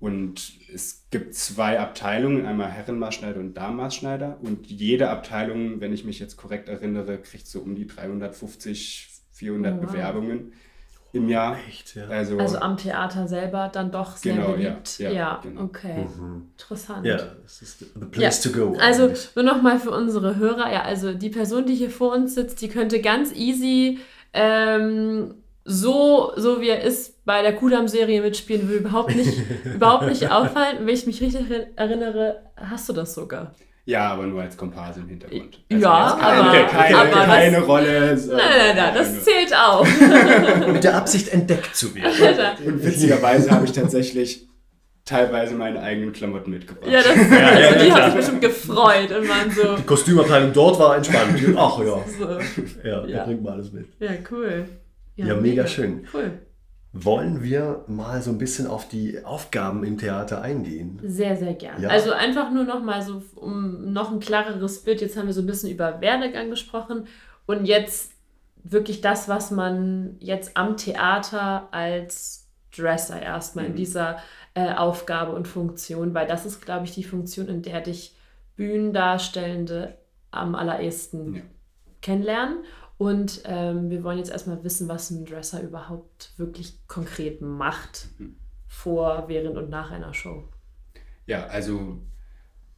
Und 0.00 0.58
es 0.72 1.06
gibt 1.10 1.34
zwei 1.34 1.78
Abteilungen, 1.78 2.46
einmal 2.46 2.70
Herrenmaßschneider 2.70 3.40
und 3.40 3.54
Damenmaßschneider. 3.54 4.38
Und 4.42 4.66
jede 4.66 5.08
Abteilung, 5.10 5.80
wenn 5.80 5.92
ich 5.92 6.04
mich 6.04 6.18
jetzt 6.18 6.36
korrekt 6.36 6.68
erinnere, 6.68 7.18
kriegt 7.18 7.46
so 7.46 7.60
um 7.60 7.74
die 7.74 7.86
350, 7.86 9.08
400 9.32 9.74
wow. 9.74 9.86
Bewerbungen 9.86 10.52
im 11.14 11.28
Jahr. 11.28 11.56
Echt, 11.68 11.94
ja. 11.94 12.06
also, 12.08 12.38
also 12.38 12.58
am 12.58 12.76
Theater 12.76 13.28
selber 13.28 13.70
dann 13.72 13.90
doch 13.90 14.16
sehr 14.16 14.34
genau, 14.34 14.52
beliebt. 14.52 14.98
Ja, 14.98 15.10
ja, 15.10 15.14
ja 15.14 15.40
genau. 15.42 15.62
okay. 15.62 16.06
Mhm. 16.16 16.48
Interessant. 16.52 17.06
Ja, 17.06 17.18
das 17.42 17.62
ist 17.62 17.78
the 17.78 18.04
place 18.10 18.40
to 18.40 18.50
go. 18.50 18.76
Also 18.80 19.10
nur 19.34 19.44
nochmal 19.44 19.78
für 19.78 19.90
unsere 19.90 20.36
Hörer, 20.36 20.72
ja, 20.72 20.82
also 20.82 21.14
die 21.14 21.30
Person, 21.30 21.66
die 21.66 21.74
hier 21.74 21.90
vor 21.90 22.12
uns 22.12 22.34
sitzt, 22.34 22.60
die 22.60 22.68
könnte 22.68 23.00
ganz 23.00 23.32
easy 23.32 24.00
ähm, 24.32 25.34
so, 25.64 26.32
so 26.36 26.60
wie 26.60 26.68
er 26.68 26.82
ist, 26.82 27.24
bei 27.24 27.40
der 27.42 27.56
Kudam-Serie 27.56 28.20
mitspielen, 28.20 28.68
will 28.68 28.78
überhaupt 28.78 29.14
nicht, 29.14 29.38
überhaupt 29.64 30.06
nicht 30.06 30.30
auffallen. 30.30 30.78
Wenn 30.80 30.94
ich 30.94 31.06
mich 31.06 31.22
richtig 31.22 31.46
erinnere, 31.76 32.42
hast 32.56 32.88
du 32.88 32.92
das 32.92 33.14
sogar. 33.14 33.54
Ja, 33.86 34.08
aber 34.08 34.26
nur 34.26 34.40
als 34.40 34.56
Komparse 34.56 35.00
im 35.00 35.08
Hintergrund. 35.08 35.60
Also 35.70 35.82
ja, 35.82 36.18
keine, 36.18 36.40
aber, 36.40 36.64
keine, 36.68 36.96
aber 36.96 37.10
keine 37.10 37.56
das, 37.56 37.68
Rolle. 37.68 38.16
So. 38.16 38.32
Nein, 38.32 38.44
nein, 38.58 38.76
nein, 38.76 38.94
das 38.94 39.24
zählt 39.24 39.54
auch. 39.54 39.86
Mit 40.72 40.84
der 40.84 40.96
Absicht 40.96 41.28
entdeckt 41.28 41.76
zu 41.76 41.94
werden. 41.94 42.64
Und 42.66 42.82
witzigerweise 42.82 43.50
habe 43.50 43.66
ich 43.66 43.72
tatsächlich 43.72 44.48
teilweise 45.04 45.54
meine 45.54 45.82
eigenen 45.82 46.12
Klamotten 46.12 46.50
mitgebracht. 46.50 46.90
Ja, 46.90 47.02
das, 47.02 47.14
ja, 47.14 47.46
also 47.46 47.60
ja, 47.60 47.84
die 47.84 47.92
haben 47.92 48.04
sich 48.06 48.14
bestimmt 48.14 48.40
gefreut 48.40 49.10
und 49.10 49.28
waren 49.28 49.50
so. 49.50 49.76
Die 49.76 49.82
Kostümabteilung 49.82 50.52
dort 50.54 50.78
war 50.78 50.96
entspannt. 50.96 51.38
Ach 51.56 51.78
ja. 51.80 52.04
So. 52.18 52.88
Ja, 52.88 53.06
ja. 53.06 53.24
bringt 53.24 53.42
mal 53.42 53.52
alles 53.52 53.70
mit. 53.70 53.86
Ja, 54.00 54.12
cool. 54.30 54.66
Ja, 55.16 55.26
mega, 55.26 55.40
mega 55.40 55.66
schön. 55.66 56.06
Cool. 56.12 56.32
Wollen 56.96 57.42
wir 57.42 57.84
mal 57.88 58.22
so 58.22 58.30
ein 58.30 58.38
bisschen 58.38 58.68
auf 58.68 58.88
die 58.88 59.24
Aufgaben 59.24 59.82
im 59.82 59.98
Theater 59.98 60.42
eingehen? 60.42 61.00
Sehr, 61.02 61.36
sehr 61.36 61.54
gerne. 61.54 61.82
Ja. 61.82 61.88
Also 61.88 62.12
einfach 62.12 62.52
nur 62.52 62.62
noch 62.62 62.84
mal 62.84 63.02
so, 63.02 63.20
um 63.34 63.92
noch 63.92 64.12
ein 64.12 64.20
klareres 64.20 64.84
Bild. 64.84 65.00
Jetzt 65.00 65.16
haben 65.16 65.26
wir 65.26 65.34
so 65.34 65.40
ein 65.40 65.46
bisschen 65.46 65.70
über 65.70 66.00
Werdegang 66.00 66.50
gesprochen 66.50 67.08
und 67.46 67.66
jetzt 67.66 68.12
wirklich 68.62 69.00
das, 69.00 69.28
was 69.28 69.50
man 69.50 70.16
jetzt 70.20 70.56
am 70.56 70.76
Theater 70.76 71.66
als 71.72 72.46
Dresser 72.76 73.20
erstmal 73.20 73.64
mhm. 73.64 73.70
in 73.72 73.76
dieser 73.76 74.18
äh, 74.54 74.72
Aufgabe 74.74 75.32
und 75.32 75.48
Funktion, 75.48 76.14
weil 76.14 76.28
das 76.28 76.46
ist, 76.46 76.64
glaube 76.64 76.84
ich, 76.84 76.94
die 76.94 77.02
Funktion, 77.02 77.48
in 77.48 77.62
der 77.62 77.80
dich 77.80 78.14
Bühnendarstellende 78.54 79.98
am 80.30 80.54
allerersten 80.54 81.34
ja. 81.34 81.42
kennenlernen. 82.02 82.58
Und 82.96 83.42
ähm, 83.44 83.90
wir 83.90 84.04
wollen 84.04 84.18
jetzt 84.18 84.30
erstmal 84.30 84.62
wissen, 84.62 84.88
was 84.88 85.10
ein 85.10 85.24
Dresser 85.24 85.62
überhaupt 85.62 86.32
wirklich 86.36 86.78
konkret 86.86 87.40
macht 87.40 88.08
mhm. 88.18 88.36
vor, 88.68 89.24
während 89.26 89.56
und 89.56 89.68
nach 89.68 89.90
einer 89.90 90.14
Show. 90.14 90.44
Ja, 91.26 91.46
also 91.46 91.98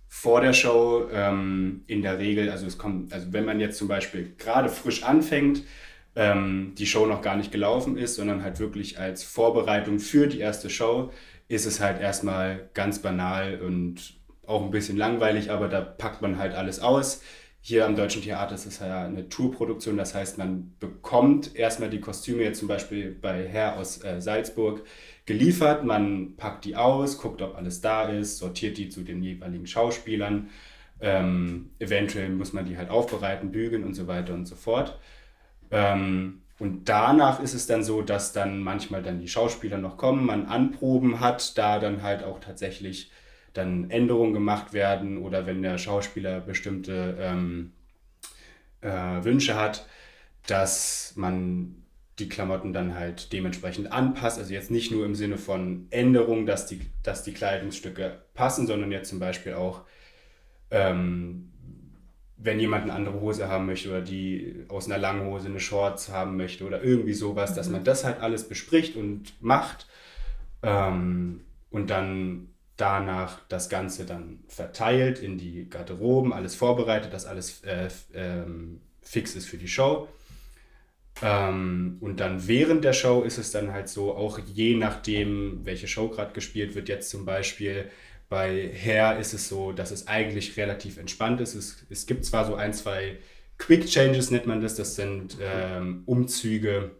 vor 0.09 0.41
der 0.41 0.53
Show 0.53 1.09
ähm, 1.13 1.83
in 1.87 2.01
der 2.01 2.19
Regel, 2.19 2.49
also 2.51 2.67
es 2.67 2.79
kommt, 2.79 3.13
also 3.13 3.33
wenn 3.33 3.45
man 3.45 3.61
jetzt 3.61 3.77
zum 3.77 3.89
Beispiel 3.89 4.35
gerade 4.39 4.69
frisch 4.69 5.03
anfängt, 5.03 5.63
ähm, 6.15 6.73
die 6.79 6.87
Show 6.87 7.07
noch 7.07 7.21
gar 7.21 7.37
nicht 7.37 7.53
gelaufen 7.53 7.99
ist, 7.99 8.15
sondern 8.15 8.43
halt 8.43 8.59
wirklich 8.59 8.99
als 8.99 9.23
Vorbereitung 9.23 9.99
für 9.99 10.27
die 10.29 10.41
erste 10.41 10.71
Show, 10.71 11.13
ist 11.49 11.67
es 11.67 11.81
halt 11.81 12.01
erstmal 12.01 12.71
ganz 12.73 13.01
banal 13.01 13.61
und 13.61 14.15
auch 14.47 14.63
ein 14.63 14.71
bisschen 14.71 14.97
langweilig, 14.97 15.51
aber 15.51 15.69
da 15.69 15.81
packt 15.83 16.23
man 16.23 16.39
halt 16.39 16.55
alles 16.55 16.81
aus 16.81 17.21
hier 17.67 17.85
am 17.85 17.97
Deutschen 17.97 18.23
Theater 18.23 18.55
ist 18.55 18.65
es 18.65 18.79
ja 18.79 19.07
eine 19.07 19.29
Tourproduktion, 19.29 19.97
das 19.97 20.15
heißt, 20.15 20.39
man 20.39 20.77
bekommt 20.79 21.57
erstmal 21.57 21.91
die 21.91 21.99
Kostüme, 21.99 22.45
jetzt 22.45 22.61
zum 22.61 22.69
Beispiel 22.69 23.11
bei 23.11 23.45
Herr 23.49 23.77
aus 23.77 24.05
äh, 24.05 24.21
Salzburg, 24.21 24.85
geliefert, 25.25 25.85
man 25.85 26.37
packt 26.37 26.65
die 26.65 26.77
aus, 26.77 27.19
guckt, 27.19 27.43
ob 27.43 27.57
alles 27.57 27.81
da 27.81 28.05
ist, 28.05 28.39
sortiert 28.39 28.79
die 28.79 28.89
zu 28.89 29.03
den 29.03 29.21
jeweiligen 29.21 29.67
Schauspielern, 29.67 30.49
ähm, 31.01 31.71
eventuell 31.81 32.29
muss 32.29 32.53
man 32.53 32.67
die 32.67 32.79
halt 32.79 32.89
aufbereiten, 32.89 33.51
bügeln 33.51 33.83
und 33.83 33.95
so 33.95 34.07
weiter 34.07 34.33
und 34.33 34.47
so 34.47 34.55
fort. 34.55 35.01
Ähm, 35.73 36.43
und 36.61 36.89
danach 36.89 37.41
ist 37.43 37.55
es 37.55 37.67
dann 37.67 37.83
so, 37.83 38.01
dass 38.01 38.33
dann 38.33 38.63
manchmal 38.63 39.03
dann 39.03 39.19
die 39.19 39.27
Schauspieler 39.27 39.79
noch 39.79 39.97
kommen, 39.97 40.25
man 40.25 40.47
Anproben 40.47 41.19
hat, 41.19 41.59
da 41.59 41.81
dann 41.81 42.05
halt 42.05 42.23
auch 42.23 42.39
tatsächlich 42.39 43.11
dann 43.57 43.91
Änderungen 43.91 44.33
gemacht 44.33 44.73
werden 44.73 45.19
oder 45.19 45.47
wenn 45.47 45.63
der 45.63 45.79
Schauspieler 45.79 46.41
bestimmte 46.41 47.17
ähm, 47.21 47.73
äh, 48.81 48.89
Wünsche 49.25 49.57
hat, 49.57 49.87
dass 50.47 51.15
man 51.17 51.83
die 52.19 52.29
Klamotten 52.29 52.73
dann 52.73 52.95
halt 52.95 53.33
dementsprechend 53.33 53.93
anpasst. 53.93 54.39
Also 54.39 54.53
jetzt 54.53 54.71
nicht 54.71 54.91
nur 54.91 55.05
im 55.05 55.15
Sinne 55.15 55.37
von 55.37 55.87
Änderungen, 55.91 56.47
dass 56.47 56.67
die, 56.67 56.81
dass 57.03 57.23
die 57.23 57.33
Kleidungsstücke 57.33 58.23
passen, 58.35 58.67
sondern 58.67 58.91
jetzt 58.91 59.11
zum 59.11 59.19
Beispiel 59.19 59.55
auch, 59.55 59.83
ähm, 60.71 61.53
wenn 62.39 62.61
jemand 62.61 62.85
eine 62.85 62.93
andere 62.93 63.21
Hose 63.21 63.49
haben 63.49 63.67
möchte 63.67 63.89
oder 63.89 64.03
die 64.03 64.65
aus 64.69 64.87
einer 64.87 64.99
langen 64.99 65.27
Hose 65.27 65.49
eine 65.49 65.61
Shorts 65.61 66.11
haben 66.11 66.37
möchte 66.37 66.65
oder 66.65 66.83
irgendwie 66.83 67.15
sowas, 67.15 67.53
mhm. 67.53 67.55
dass 67.57 67.69
man 67.69 67.85
das 67.85 68.05
halt 68.05 68.21
alles 68.21 68.49
bespricht 68.49 68.97
und 68.97 69.43
macht 69.43 69.87
ähm, 70.63 71.41
und 71.71 71.91
dann 71.91 72.49
danach 72.77 73.41
das 73.49 73.69
Ganze 73.69 74.05
dann 74.05 74.41
verteilt 74.49 75.19
in 75.19 75.39
die 75.39 75.69
Garderoben, 75.69 76.33
alles 76.33 76.55
vorbereitet, 76.55 77.13
dass 77.13 77.27
alles 77.27 77.63
äh, 77.63 77.89
ähm, 78.15 78.81
fix 79.01 79.35
ist 79.35 79.47
für 79.47 79.59
die 79.59 79.69
Show. 79.69 80.09
Ähm, 81.23 81.97
und 82.01 82.21
dann 82.21 82.47
während 82.47 82.85
der 82.85 82.93
Show 82.93 83.23
ist 83.23 83.39
es 83.39 83.51
dann 83.51 83.73
halt 83.73 83.89
so, 83.89 84.15
auch 84.15 84.39
je 84.39 84.75
nachdem, 84.75 85.65
welche 85.65 85.89
Show 85.89 86.09
gerade 86.09 86.33
gespielt 86.35 86.75
wird, 86.75 86.89
jetzt 86.89 87.09
zum 87.09 87.25
Beispiel 87.25 87.91
bei 88.29 88.71
Hair 88.75 89.19
ist 89.19 89.33
es 89.33 89.49
so, 89.49 89.73
dass 89.73 89.91
es 89.91 90.09
eigentlich 90.09 90.57
relativ 90.57 90.99
entspannt 90.99 91.41
ist. 91.41 91.55
Es, 91.55 91.87
es 91.89 92.07
gibt 92.07 92.25
zwar 92.25 92.45
so 92.45 92.57
ein, 92.57 92.75
zwei 92.75 93.19
Quick 93.59 93.87
Changes, 93.87 94.31
nennt 94.31 94.47
man 94.47 94.61
das, 94.61 94.75
das 94.75 94.97
sind 94.97 95.39
ähm, 95.41 96.03
Umzüge, 96.07 96.91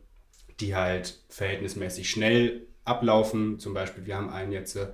die 0.61 0.75
halt 0.75 1.19
verhältnismäßig 1.29 2.09
schnell 2.09 2.67
ablaufen. 2.85 3.59
Zum 3.59 3.75
Beispiel, 3.75 4.07
wir 4.07 4.17
haben 4.17 4.31
einen 4.31 4.53
jetzt, 4.53 4.77
äh, 4.77 4.87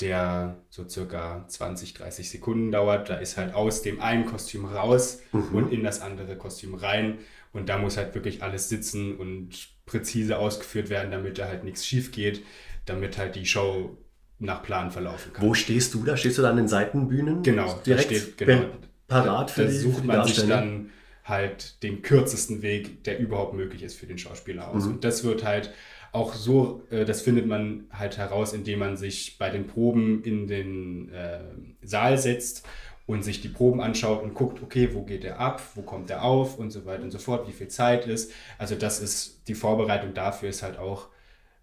der 0.00 0.56
so 0.70 0.88
circa 0.88 1.44
20, 1.48 1.94
30 1.94 2.30
Sekunden 2.30 2.70
dauert. 2.70 3.08
Da 3.10 3.16
ist 3.16 3.36
halt 3.36 3.54
aus 3.54 3.82
dem 3.82 4.00
einen 4.00 4.26
Kostüm 4.26 4.64
raus 4.64 5.20
Mhm. 5.32 5.54
und 5.54 5.72
in 5.72 5.82
das 5.82 6.00
andere 6.00 6.36
Kostüm 6.36 6.74
rein. 6.74 7.18
Und 7.52 7.68
da 7.68 7.78
muss 7.78 7.96
halt 7.96 8.14
wirklich 8.14 8.42
alles 8.42 8.68
sitzen 8.68 9.16
und 9.16 9.50
präzise 9.86 10.38
ausgeführt 10.38 10.90
werden, 10.90 11.10
damit 11.10 11.38
da 11.38 11.46
halt 11.46 11.64
nichts 11.64 11.84
schief 11.86 12.12
geht, 12.12 12.42
damit 12.84 13.18
halt 13.18 13.34
die 13.36 13.46
Show 13.46 13.96
nach 14.38 14.62
Plan 14.62 14.90
verlaufen 14.90 15.32
kann. 15.32 15.44
Wo 15.44 15.54
stehst 15.54 15.94
du 15.94 16.04
da? 16.04 16.16
Stehst 16.16 16.38
du 16.38 16.42
da 16.42 16.50
an 16.50 16.56
den 16.58 16.68
Seitenbühnen? 16.68 17.42
Genau, 17.42 17.66
da 17.74 17.80
direkt 17.84 18.04
steht- 18.06 18.38
genau. 18.38 18.66
parat 19.08 19.50
für 19.50 19.62
da 19.62 19.68
die, 19.68 19.74
für 19.74 19.80
sucht 19.82 20.02
die 20.02 20.06
man 20.06 20.24
sich 20.26 20.46
dann 20.46 20.90
halt 21.24 21.82
den 21.82 22.02
kürzesten 22.02 22.62
Weg, 22.62 23.02
der 23.04 23.18
überhaupt 23.18 23.54
möglich 23.54 23.82
ist 23.82 23.94
für 23.98 24.06
den 24.06 24.16
Schauspieler 24.18 24.68
aus. 24.68 24.84
Mhm. 24.84 24.92
Und 24.92 25.04
das 25.04 25.24
wird 25.24 25.44
halt 25.44 25.72
auch 26.12 26.34
so, 26.34 26.82
äh, 26.90 27.04
das 27.04 27.22
findet 27.22 27.46
man 27.46 27.84
halt 27.90 28.18
heraus, 28.18 28.52
indem 28.52 28.80
man 28.80 28.96
sich 28.96 29.38
bei 29.38 29.50
den 29.50 29.66
Proben 29.66 30.22
in 30.22 30.46
den 30.46 31.12
äh, 31.12 31.40
Saal 31.82 32.18
setzt 32.18 32.66
und 33.06 33.22
sich 33.24 33.40
die 33.40 33.48
Proben 33.48 33.80
anschaut 33.80 34.22
und 34.22 34.34
guckt, 34.34 34.62
okay, 34.62 34.90
wo 34.92 35.02
geht 35.02 35.24
er 35.24 35.40
ab, 35.40 35.62
wo 35.74 35.82
kommt 35.82 36.10
er 36.10 36.24
auf 36.24 36.58
und 36.58 36.70
so 36.70 36.84
weiter 36.84 37.02
und 37.02 37.10
so 37.10 37.18
fort, 37.18 37.48
wie 37.48 37.52
viel 37.52 37.68
Zeit 37.68 38.06
ist. 38.06 38.32
Also 38.58 38.74
das 38.74 39.00
ist, 39.00 39.48
die 39.48 39.54
Vorbereitung 39.54 40.14
dafür 40.14 40.50
ist 40.50 40.62
halt 40.62 40.78
auch 40.78 41.08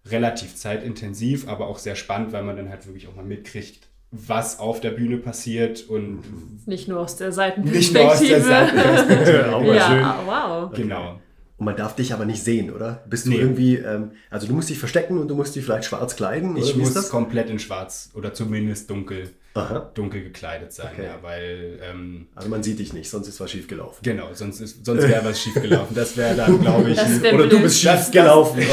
relativ 0.04 0.54
zeitintensiv, 0.56 1.48
aber 1.48 1.68
auch 1.68 1.78
sehr 1.78 1.96
spannend, 1.96 2.32
weil 2.32 2.42
man 2.42 2.56
dann 2.56 2.68
halt 2.68 2.86
wirklich 2.86 3.08
auch 3.08 3.14
mal 3.14 3.24
mitkriegt, 3.24 3.88
was 4.10 4.58
auf 4.58 4.80
der 4.80 4.90
Bühne 4.90 5.18
passiert 5.18 5.88
und 5.88 6.66
Nicht 6.66 6.88
nur 6.88 7.00
aus 7.00 7.16
der 7.16 7.28
nicht 7.28 7.92
nur 7.92 8.12
aus 8.12 8.20
der 8.20 8.40
Seitenperspektive. 8.40 8.40
Seitenperspektive. 8.40 9.74
Ja, 9.74 9.88
schön. 9.88 10.04
ah, 10.04 10.20
wow. 10.26 10.72
Genau. 10.72 11.20
Und 11.58 11.64
man 11.64 11.74
darf 11.76 11.96
dich 11.96 12.12
aber 12.12 12.26
nicht 12.26 12.42
sehen, 12.44 12.70
oder? 12.70 13.02
Bist 13.08 13.24
du 13.24 13.30
Nee. 13.30 13.38
irgendwie, 13.38 13.76
ähm, 13.76 14.10
also 14.30 14.46
du 14.46 14.52
musst 14.52 14.68
dich 14.68 14.78
verstecken 14.78 15.16
und 15.16 15.28
du 15.28 15.34
musst 15.34 15.56
dich 15.56 15.64
vielleicht 15.64 15.86
schwarz 15.86 16.14
kleiden? 16.14 16.54
Ich 16.56 16.64
oder 16.64 16.74
wie 16.74 16.78
muss 16.80 16.88
ist 16.88 16.96
das? 16.96 17.08
komplett 17.08 17.48
in 17.48 17.58
schwarz 17.58 18.10
oder 18.12 18.34
zumindest 18.34 18.90
dunkel, 18.90 19.30
Aha. 19.54 19.90
dunkel 19.94 20.22
gekleidet 20.22 20.74
sein, 20.74 20.90
Okay. 20.92 21.04
ja, 21.06 21.16
weil 21.22 21.80
ähm, 21.82 22.26
Also 22.34 22.50
man 22.50 22.62
sieht 22.62 22.78
dich 22.78 22.92
nicht, 22.92 23.08
sonst 23.08 23.28
ist 23.28 23.40
was 23.40 23.50
schief 23.50 23.66
gelaufen. 23.68 24.00
genau, 24.02 24.28
sonst, 24.34 24.60
ist- 24.60 24.84
sonst 24.84 25.08
wäre 25.08 25.24
was 25.24 25.40
schief 25.40 25.54
gelaufen. 25.54 25.94
Das 25.94 26.14
wäre 26.18 26.36
dann, 26.36 26.60
glaube 26.60 26.90
ich, 26.90 26.98
wär 27.22 27.32
Oder 27.34 27.44
du 27.44 27.48
blöd. 27.48 27.62
bist 27.62 27.82
Das- 27.86 28.02
schief 28.04 28.12
gelaufen. 28.12 28.60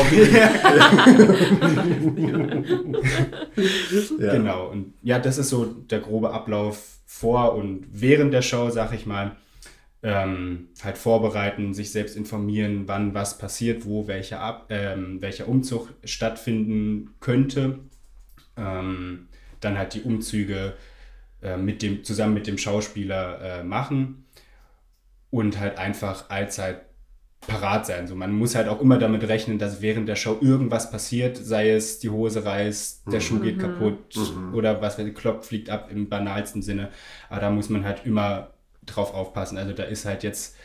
ja. 4.20 4.32
Genau. 4.34 4.68
Und 4.70 4.94
ja, 5.04 5.20
das 5.20 5.38
ist 5.38 5.50
so 5.50 5.66
der 5.66 6.00
grobe 6.00 6.32
Ablauf 6.32 6.98
vor 7.06 7.56
und 7.56 7.86
während 7.92 8.34
der 8.34 8.42
Show, 8.42 8.70
sag 8.70 8.94
ich 8.94 9.06
mal. 9.06 9.36
Ähm, 10.06 10.68
halt 10.84 10.98
vorbereiten, 10.98 11.74
sich 11.74 11.92
selbst 11.92 12.18
informieren, 12.18 12.88
wann 12.88 13.14
was 13.14 13.38
passiert, 13.38 13.86
wo 13.86 14.06
welcher, 14.08 14.42
Ab 14.42 14.66
ähm, 14.70 15.22
welcher 15.22 15.48
Umzug 15.48 15.94
stattfinden 16.04 17.12
könnte. 17.22 17.80
Ähm, 18.58 19.30
dann 19.62 19.78
halt 19.78 19.94
die 19.94 20.02
Umzüge 20.02 20.74
äh, 21.42 21.56
mit 21.58 21.82
dem, 21.82 22.04
zusammen 22.04 22.34
mit 22.34 22.48
dem 22.48 22.58
Schauspieler 22.58 23.60
äh, 23.60 23.64
machen 23.64 24.26
und 25.30 25.60
halt 25.60 25.78
einfach 25.78 26.30
allzeit 26.30 26.82
parat 27.48 27.86
sein. 27.86 28.08
So, 28.08 28.16
man 28.16 28.32
muss 28.34 28.56
halt 28.56 28.68
auch 28.68 28.80
immer 28.82 28.98
damit 28.98 29.28
rechnen, 29.28 29.58
dass 29.60 29.82
während 29.82 30.08
der 30.08 30.16
Show 30.16 30.38
irgendwas 30.40 30.92
passiert, 30.92 31.38
sei 31.38 31.72
es 31.72 32.00
die 32.00 32.10
Hose 32.10 32.46
reißt, 32.46 33.12
der 33.12 33.20
Schuh 33.20 33.40
geht 33.40 33.60
kaputt 33.60 34.16
Mhm. 34.16 34.54
oder 34.54 34.82
was 34.82 34.98
weiß 34.98 35.06
ich, 35.08 35.16
Klopp 35.16 35.44
fliegt 35.44 35.70
ab 35.70 35.90
im 35.92 36.08
banalsten 36.08 36.62
Sinne. 36.62 36.90
Aber 37.30 37.42
da 37.42 37.50
muss 37.50 37.70
man 37.70 37.84
halt 37.84 38.06
immer 38.06 38.53
drauf 38.86 39.14
aufpassen. 39.14 39.58
Also 39.58 39.74
da 39.74 39.84
ist 39.84 40.06
halt 40.06 40.24
jetzt, 40.24 40.56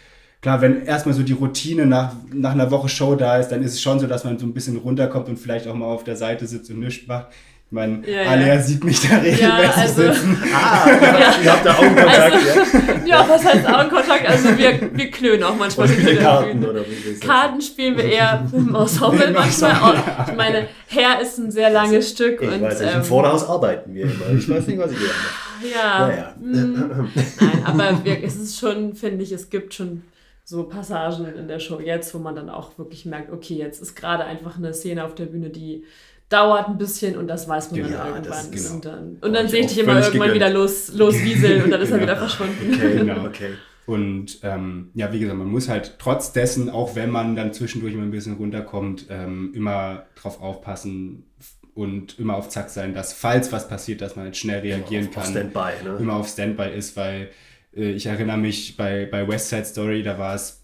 klar, 0.41 0.61
wenn 0.61 0.85
erstmal 0.85 1.15
so 1.15 1.23
die 1.23 1.33
Routine 1.33 1.87
nach, 1.87 2.15
nach 2.33 2.53
einer 2.53 2.71
Woche 2.71 2.89
Show 2.89 3.15
da 3.15 3.39
ist, 3.39 3.49
dann 3.49 3.63
ist 3.63 3.75
es 3.75 3.83
schon 3.83 4.01
so, 4.01 4.07
dass 4.07 4.25
man 4.25 4.39
so 4.39 4.47
ein 4.47 4.55
bisschen 4.55 4.77
runterkommt 4.77 5.29
und 5.29 5.39
vielleicht 5.39 5.67
auch 5.67 5.75
mal 5.75 5.87
auf 5.87 6.05
der 6.05 6.17
Seite 6.17 6.47
sitzt 6.47 6.71
und 6.71 6.81
nichts 6.81 7.07
macht. 7.07 7.29
Ich 7.71 7.75
meine, 7.75 8.03
Ja, 8.09 8.23
ja. 8.23 8.31
Alea 8.31 8.59
sieht 8.63 8.83
mich 8.83 8.99
da 9.07 9.17
regelmäßig 9.19 9.77
also- 9.77 10.03
sitzen. 10.13 10.43
Ah, 10.55 10.89
ihr 11.45 11.53
habt 11.53 11.67
da 11.67 11.75
Augenkontakt, 11.77 12.33
Also- 12.33 12.79
ja? 12.79 12.95
Ja, 13.05 13.27
was 13.29 13.45
heißt 13.45 13.67
Augenkontakt? 13.69 14.27
Also 14.27 14.57
wir, 14.57 14.91
wir 14.97 15.11
klönen 15.11 15.43
auch 15.43 15.55
manchmal. 15.55 15.87
Und 15.87 16.07
der 16.07 16.17
Karten 16.17 16.61
Bühne. 16.61 16.71
oder 16.71 16.81
wie? 16.87 17.21
Karten 17.21 17.61
spielen 17.61 17.97
wir 17.99 18.05
eher 18.05 18.43
im 18.55 18.75
Ensemble 18.75 19.31
manchmal. 19.33 19.71
Ensemble, 19.73 19.77
auch. 19.83 20.29
Ich 20.29 20.35
meine, 20.37 20.69
Herr 20.87 21.21
ist 21.21 21.37
ein 21.39 21.51
sehr 21.51 21.69
langes 21.69 22.09
Stück. 22.11 22.41
Ich 22.41 22.49
und, 22.49 22.63
weiß 22.63 22.81
nicht, 22.81 22.91
ähm, 22.91 22.97
im 23.01 23.05
Vorderhaus 23.05 23.47
arbeiten 23.47 23.95
wir 23.95 24.05
immer. 24.05 24.39
Ich 24.39 24.49
weiß 24.49 24.67
nicht, 24.67 24.79
was 24.79 24.91
ich 24.93 24.99
hier 24.99 25.09
mache. 25.09 25.75
Ja, 25.75 26.09
Ja, 26.09 26.17
ja. 26.17 26.35
mm, 26.41 27.09
nein, 27.41 27.63
aber 27.67 28.01
wir, 28.05 28.25
es 28.25 28.37
ist 28.37 28.59
schon, 28.59 28.95
finde 28.95 29.25
ich, 29.25 29.33
es 29.33 29.51
gibt 29.51 29.75
schon 29.75 30.05
so 30.45 30.63
Passagen 30.63 31.27
in 31.35 31.49
der 31.49 31.59
Show 31.59 31.81
jetzt, 31.81 32.15
wo 32.15 32.19
man 32.19 32.35
dann 32.35 32.49
auch 32.49 32.79
wirklich 32.79 33.05
merkt, 33.05 33.31
okay, 33.31 33.55
jetzt 33.57 33.83
ist 33.83 33.95
gerade 33.95 34.25
einfach 34.25 34.57
eine 34.57 34.73
Szene 34.73 35.05
auf 35.05 35.15
der 35.15 35.27
Bühne, 35.27 35.51
die 35.51 35.85
dauert 36.29 36.69
ein 36.69 36.79
bisschen 36.79 37.17
und 37.17 37.27
das 37.29 37.49
weiß 37.49 37.71
man 37.73 37.83
Genau, 37.83 37.99
dann 37.99 38.23
das 38.23 38.45
irgendwann. 38.47 38.51
genau. 38.51 38.75
Und 38.75 38.85
dann, 38.85 39.17
und 39.23 39.33
dann 39.33 39.45
ich 39.47 39.51
sehe 39.51 39.61
ich 39.63 39.67
dich 39.69 39.79
immer 39.79 39.95
irgendwann 39.95 40.13
gegönnt. 40.13 40.35
wieder 40.35 40.51
los, 40.51 40.93
loswieseln 40.95 41.65
und 41.65 41.71
dann 41.71 41.81
ist 41.81 41.91
er 41.91 41.99
Genau. 41.99 42.03
wieder 42.11 42.17
verschwunden. 42.19 42.75
Okay, 42.75 42.97
Genau. 42.99 43.25
okay. 43.27 43.51
Und 43.87 44.41
ähm, 44.43 44.91
ja, 44.93 45.11
wie 45.13 45.19
gesagt, 45.21 45.39
man 45.39 45.49
muss 45.49 45.69
halt 45.71 45.95
trotz 45.99 46.33
dessen, 46.33 46.69
auch 46.69 46.95
wenn 46.95 47.09
man 47.11 47.35
dann 47.37 47.55
zwischendurch 47.55 47.95
mal 47.95 48.03
ein 48.03 48.11
bisschen 48.11 48.35
runterkommt, 48.35 49.07
ähm, 49.09 49.53
immer 49.55 50.05
drauf 50.21 50.43
aufpassen 50.43 51.25
und 51.75 52.19
immer 52.19 52.35
auf 52.37 52.51
Zack 52.51 52.69
sein, 52.69 52.93
dass 52.93 53.15
falls 53.15 53.51
was 53.51 53.67
passiert, 53.67 54.03
dass 54.03 54.15
man 54.15 54.27
halt 54.27 54.37
schnell 54.37 54.61
reagieren 54.61 55.09
Auf, 55.09 55.17
auf 55.17 55.23
kann. 55.25 55.33
Standby, 55.33 55.85
ne? 55.85 55.97
Immer 56.01 56.17
auf 56.17 56.29
Standby 56.29 56.71
ist, 56.77 56.99
weil 56.99 57.31
äh, 57.75 57.93
ich 57.93 58.05
erinnere 58.05 58.37
mich 58.37 58.77
bei, 58.77 59.07
bei 59.11 59.27
West 59.27 59.49
Side 59.49 59.65
Story, 59.65 60.03
da 60.03 60.19
war 60.19 60.35
es 60.35 60.58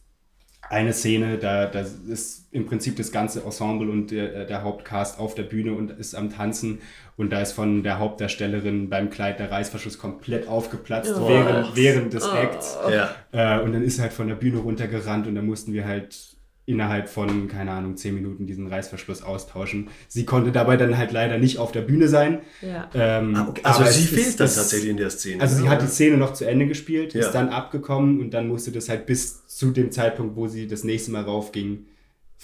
eine 0.70 0.92
Szene, 0.92 1.38
da, 1.38 1.66
da 1.66 1.80
ist 2.08 2.46
im 2.52 2.66
Prinzip 2.66 2.96
das 2.96 3.10
ganze 3.12 3.42
Ensemble 3.44 3.90
und 3.90 4.10
der, 4.10 4.44
der 4.44 4.62
Hauptcast 4.62 5.18
auf 5.18 5.34
der 5.34 5.42
Bühne 5.44 5.72
und 5.74 5.90
ist 5.90 6.14
am 6.14 6.30
Tanzen 6.30 6.80
und 7.16 7.30
da 7.32 7.40
ist 7.40 7.52
von 7.52 7.82
der 7.82 7.98
Hauptdarstellerin 7.98 8.88
beim 8.88 9.10
Kleid 9.10 9.38
der 9.38 9.50
Reißverschluss 9.50 9.98
komplett 9.98 10.48
aufgeplatzt 10.48 11.12
Oh. 11.16 11.28
während, 11.28 11.76
während 11.76 12.12
des 12.12 12.24
Oh. 12.24 12.34
Acts. 12.34 12.76
Ja. 12.90 13.10
Äh, 13.32 13.62
und 13.62 13.72
dann 13.72 13.82
ist 13.82 13.98
er 13.98 14.04
halt 14.04 14.12
von 14.12 14.28
der 14.28 14.34
Bühne 14.36 14.58
runtergerannt 14.58 15.26
und 15.26 15.34
dann 15.34 15.46
mussten 15.46 15.72
wir 15.72 15.84
halt 15.86 16.33
innerhalb 16.66 17.08
von, 17.08 17.46
keine 17.48 17.72
Ahnung, 17.72 17.96
zehn 17.96 18.14
Minuten 18.14 18.46
diesen 18.46 18.66
Reißverschluss 18.66 19.22
austauschen. 19.22 19.88
Sie 20.08 20.24
konnte 20.24 20.50
dabei 20.50 20.76
dann 20.78 20.96
halt 20.96 21.12
leider 21.12 21.38
nicht 21.38 21.58
auf 21.58 21.72
der 21.72 21.82
Bühne 21.82 22.08
sein. 22.08 22.40
Ja. 22.62 22.88
Ähm, 22.94 23.34
Ah, 23.36 23.46
okay. 23.50 23.60
Also 23.64 23.80
aber 23.82 23.90
sie 23.90 24.04
fehlt 24.04 24.26
ist- 24.28 24.40
dann 24.40 24.48
tatsächlich 24.48 24.90
in 24.90 24.96
der 24.96 25.10
Szene. 25.10 25.42
Also 25.42 25.56
sie 25.56 25.64
ne? 25.64 25.68
hat 25.70 25.82
die 25.82 25.86
Szene 25.86 26.16
noch 26.16 26.32
zu 26.32 26.46
Ende 26.46 26.66
gespielt, 26.66 27.12
Ja. 27.14 27.20
ist 27.20 27.32
dann 27.32 27.50
abgekommen 27.50 28.18
und 28.20 28.32
dann 28.32 28.48
musste 28.48 28.72
das 28.72 28.88
halt 28.88 29.04
bis 29.06 29.46
zu 29.46 29.72
dem 29.72 29.90
Zeitpunkt, 29.90 30.36
wo 30.36 30.48
sie 30.48 30.66
das 30.66 30.84
nächste 30.84 31.10
Mal 31.10 31.22
raufging, 31.24 31.84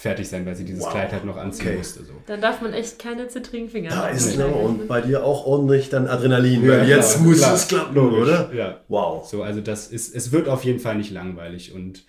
fertig 0.01 0.27
sein, 0.27 0.45
weil 0.47 0.55
sie 0.55 0.65
dieses 0.65 0.81
Wow. 0.83 0.91
Kleid 0.91 1.11
halt 1.11 1.25
noch 1.25 1.37
anziehen 1.37 1.67
Okay. 1.67 1.77
musste. 1.77 2.03
So. 2.03 2.13
Dann 2.25 2.41
darf 2.41 2.59
man 2.61 2.73
echt 2.73 2.97
keine 2.97 3.27
zittrigen 3.27 3.69
Finger 3.69 3.89
Da 3.91 4.07
haben. 4.07 4.15
ist 4.17 4.35
ne, 4.37 4.47
und 4.47 4.87
bei 4.87 4.99
dir 5.01 5.23
auch 5.23 5.45
ordentlich 5.45 5.89
dann 5.89 6.07
Adrenalin, 6.07 6.61
weil 6.67 6.89
Ja, 6.89 6.95
jetzt 6.97 7.13
klar, 7.17 7.23
muss 7.27 7.37
klar. 7.37 7.53
es 7.53 7.67
klappen, 7.67 7.95
Logisch, 7.95 8.19
oder? 8.21 8.51
Ja. 8.53 8.81
Wow. 8.87 9.27
So, 9.29 9.43
also 9.43 9.61
das 9.61 9.87
ist, 9.87 10.15
es 10.15 10.31
wird 10.31 10.47
auf 10.49 10.63
jeden 10.63 10.79
Fall 10.79 10.95
nicht 10.95 11.11
langweilig 11.11 11.73
und 11.73 12.03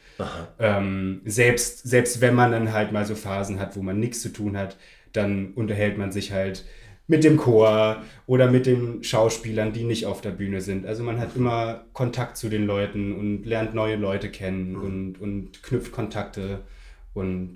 ähm, 0.59 1.21
selbst, 1.25 1.87
selbst 1.89 2.21
wenn 2.21 2.35
man 2.35 2.53
dann 2.53 2.73
halt 2.73 2.93
mal 2.93 3.05
so 3.05 3.15
Phasen 3.15 3.59
hat, 3.61 3.77
wo 3.77 3.83
man 3.83 3.99
nichts 4.01 4.23
zu 4.23 4.31
tun 4.31 4.57
hat, 4.57 4.77
dann 5.13 5.53
unterhält 5.55 5.99
man 5.99 6.13
sich 6.13 6.33
halt 6.33 6.65
mit 7.09 7.25
dem 7.25 7.37
Chor 7.37 8.03
oder 8.27 8.51
mit 8.51 8.65
den 8.65 9.03
Schauspielern, 9.03 9.73
die 9.73 9.85
nicht 9.85 10.07
auf 10.07 10.21
der 10.23 10.31
Bühne 10.31 10.61
sind. 10.61 10.87
Also 10.87 11.03
man 11.03 11.19
hat 11.21 11.31
immer 11.37 11.85
Kontakt 11.93 12.37
zu 12.39 12.49
den 12.49 12.65
Leuten 12.67 13.13
und 13.13 13.45
lernt 13.45 13.75
neue 13.75 13.97
Leute 13.97 14.31
kennen 14.31 14.77
und, 14.77 15.21
und 15.21 15.63
knüpft 15.63 15.93
Kontakte 15.93 16.61
und 17.15 17.55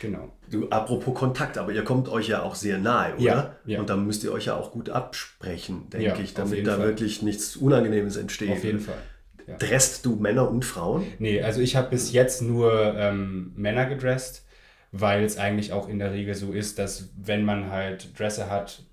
genau. 0.00 0.32
Du, 0.50 0.68
apropos 0.68 1.14
Kontakt, 1.14 1.58
aber 1.58 1.72
ihr 1.72 1.84
kommt 1.84 2.08
euch 2.08 2.28
ja 2.28 2.42
auch 2.42 2.54
sehr 2.54 2.78
nahe, 2.78 3.14
oder? 3.14 3.22
Ja, 3.22 3.56
ja. 3.66 3.80
Und 3.80 3.88
dann 3.90 4.06
müsst 4.06 4.24
ihr 4.24 4.32
euch 4.32 4.46
ja 4.46 4.56
auch 4.56 4.72
gut 4.72 4.90
absprechen, 4.90 5.88
denke 5.90 6.06
Ja, 6.06 6.18
ich, 6.18 6.34
damit 6.34 6.66
da 6.66 6.76
Fall. 6.76 6.86
wirklich 6.86 7.22
nichts 7.22 7.56
Unangenehmes 7.56 8.16
entsteht. 8.16 8.50
Auf 8.50 8.64
jeden 8.64 8.80
Fall. 8.80 8.98
Ja. 9.46 9.56
Dresst 9.56 10.04
du 10.06 10.16
Männer 10.16 10.48
und 10.50 10.64
Frauen? 10.64 11.06
Nee, 11.18 11.42
also 11.42 11.60
ich 11.60 11.76
habe 11.76 11.90
bis 11.90 12.12
jetzt 12.12 12.42
nur 12.42 12.94
ähm, 12.96 13.52
Männer 13.56 13.86
gedresst, 13.86 14.44
weil 14.92 15.24
es 15.24 15.38
eigentlich 15.38 15.72
auch 15.72 15.88
in 15.88 15.98
der 15.98 16.12
Regel 16.12 16.34
so 16.34 16.52
ist, 16.52 16.78
dass 16.78 17.10
wenn 17.16 17.44
man 17.44 17.70
halt 17.70 18.18
Dresser 18.18 18.50
hat, 18.50 18.84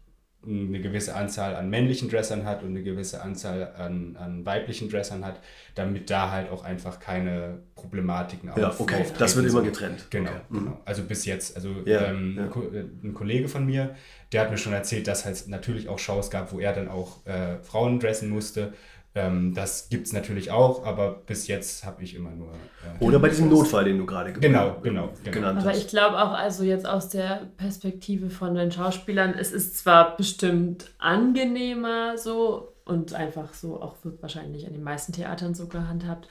eine 0.45 0.80
gewisse 0.80 1.15
Anzahl 1.15 1.56
an 1.56 1.69
männlichen 1.69 2.10
Dressern 2.10 2.45
hat 2.45 2.63
und 2.63 2.69
eine 2.69 2.84
gewisse 2.84 3.21
Anzahl 3.21 3.73
an, 3.78 4.15
an 4.17 4.45
weiblichen 4.45 4.89
Dressern 4.89 5.26
hat, 5.26 5.39
damit 5.76 6.10
da 6.10 6.32
halt 6.32 6.50
auch 6.52 6.63
einfach 6.63 7.00
keine 7.00 7.60
Problematiken 7.76 8.52
Ja, 8.56 8.69
auf, 8.69 8.80
okay, 8.80 8.95
auftreten. 8.95 9.19
das 9.19 9.36
wird 9.36 9.47
immer 9.47 9.62
getrennt. 9.63 10.08
Genau, 10.10 10.30
Okay. 10.30 10.39
genau. 10.52 10.82
Also 10.86 11.04
bis 11.04 11.26
jetzt. 11.26 11.56
Also 11.56 11.69
Ja, 11.86 12.06
ähm, 12.12 12.36
ja. 12.38 12.43
Ein, 12.45 12.76
äh, 12.76 13.08
ein 13.08 13.13
Kollege 13.13 13.50
von 13.50 13.65
mir, 13.65 13.95
der 14.32 14.41
hat 14.41 14.52
mir 14.52 14.58
schon 14.58 14.73
erzählt, 14.73 15.08
dass 15.08 15.26
es 15.26 15.47
natürlich 15.47 15.89
auch 15.89 16.00
Shows 16.00 16.30
gab, 16.30 16.54
wo 16.54 16.60
er 16.60 16.71
dann 16.73 16.88
auch 16.88 17.26
äh, 17.26 17.58
Frauen 17.63 18.00
dressen 18.00 18.30
musste. 18.30 18.73
Ähm, 19.17 19.53
das 19.56 19.89
gibt 19.89 20.08
es 20.08 20.13
natürlich 20.13 20.51
auch, 20.51 20.86
aber 20.86 21.21
bis 21.25 21.47
jetzt 21.47 21.86
habe 21.86 22.03
ich 22.03 22.15
immer 22.15 22.30
nur. 22.32 22.49
Äh, 22.51 23.03
Oder 23.03 23.19
bei 23.19 23.30
diesem 23.30 23.49
Notfall, 23.49 23.86
den 23.86 23.97
du 23.97 24.06
gerade 24.06 24.32
ge- 24.34 24.41
Genau, 24.41 24.77
genau, 24.84 25.10
genau. 25.23 25.32
genannt 25.32 25.60
Aber 25.62 25.69
hast. 25.71 25.77
ich 25.80 25.88
glaube 25.88 26.21
auch, 26.21 26.32
also 26.34 26.63
jetzt 26.63 26.86
aus 26.88 27.10
der 27.10 27.47
Perspektive 27.58 28.30
von 28.30 28.53
den 28.56 28.71
Schauspielern, 28.71 29.34
es 29.34 29.51
ist 29.51 29.77
zwar 29.77 30.15
bestimmt 30.17 30.91
angenehmer 30.99 32.17
so 32.17 32.73
und 32.86 33.13
einfach 33.13 33.53
so 33.53 33.82
auch 33.82 33.95
wird 34.03 34.21
wahrscheinlich 34.21 34.65
an 34.67 34.73
den 34.73 34.84
meisten 34.84 35.13
Theatern 35.13 35.53
so 35.56 35.67
gehandhabt. 35.67 36.27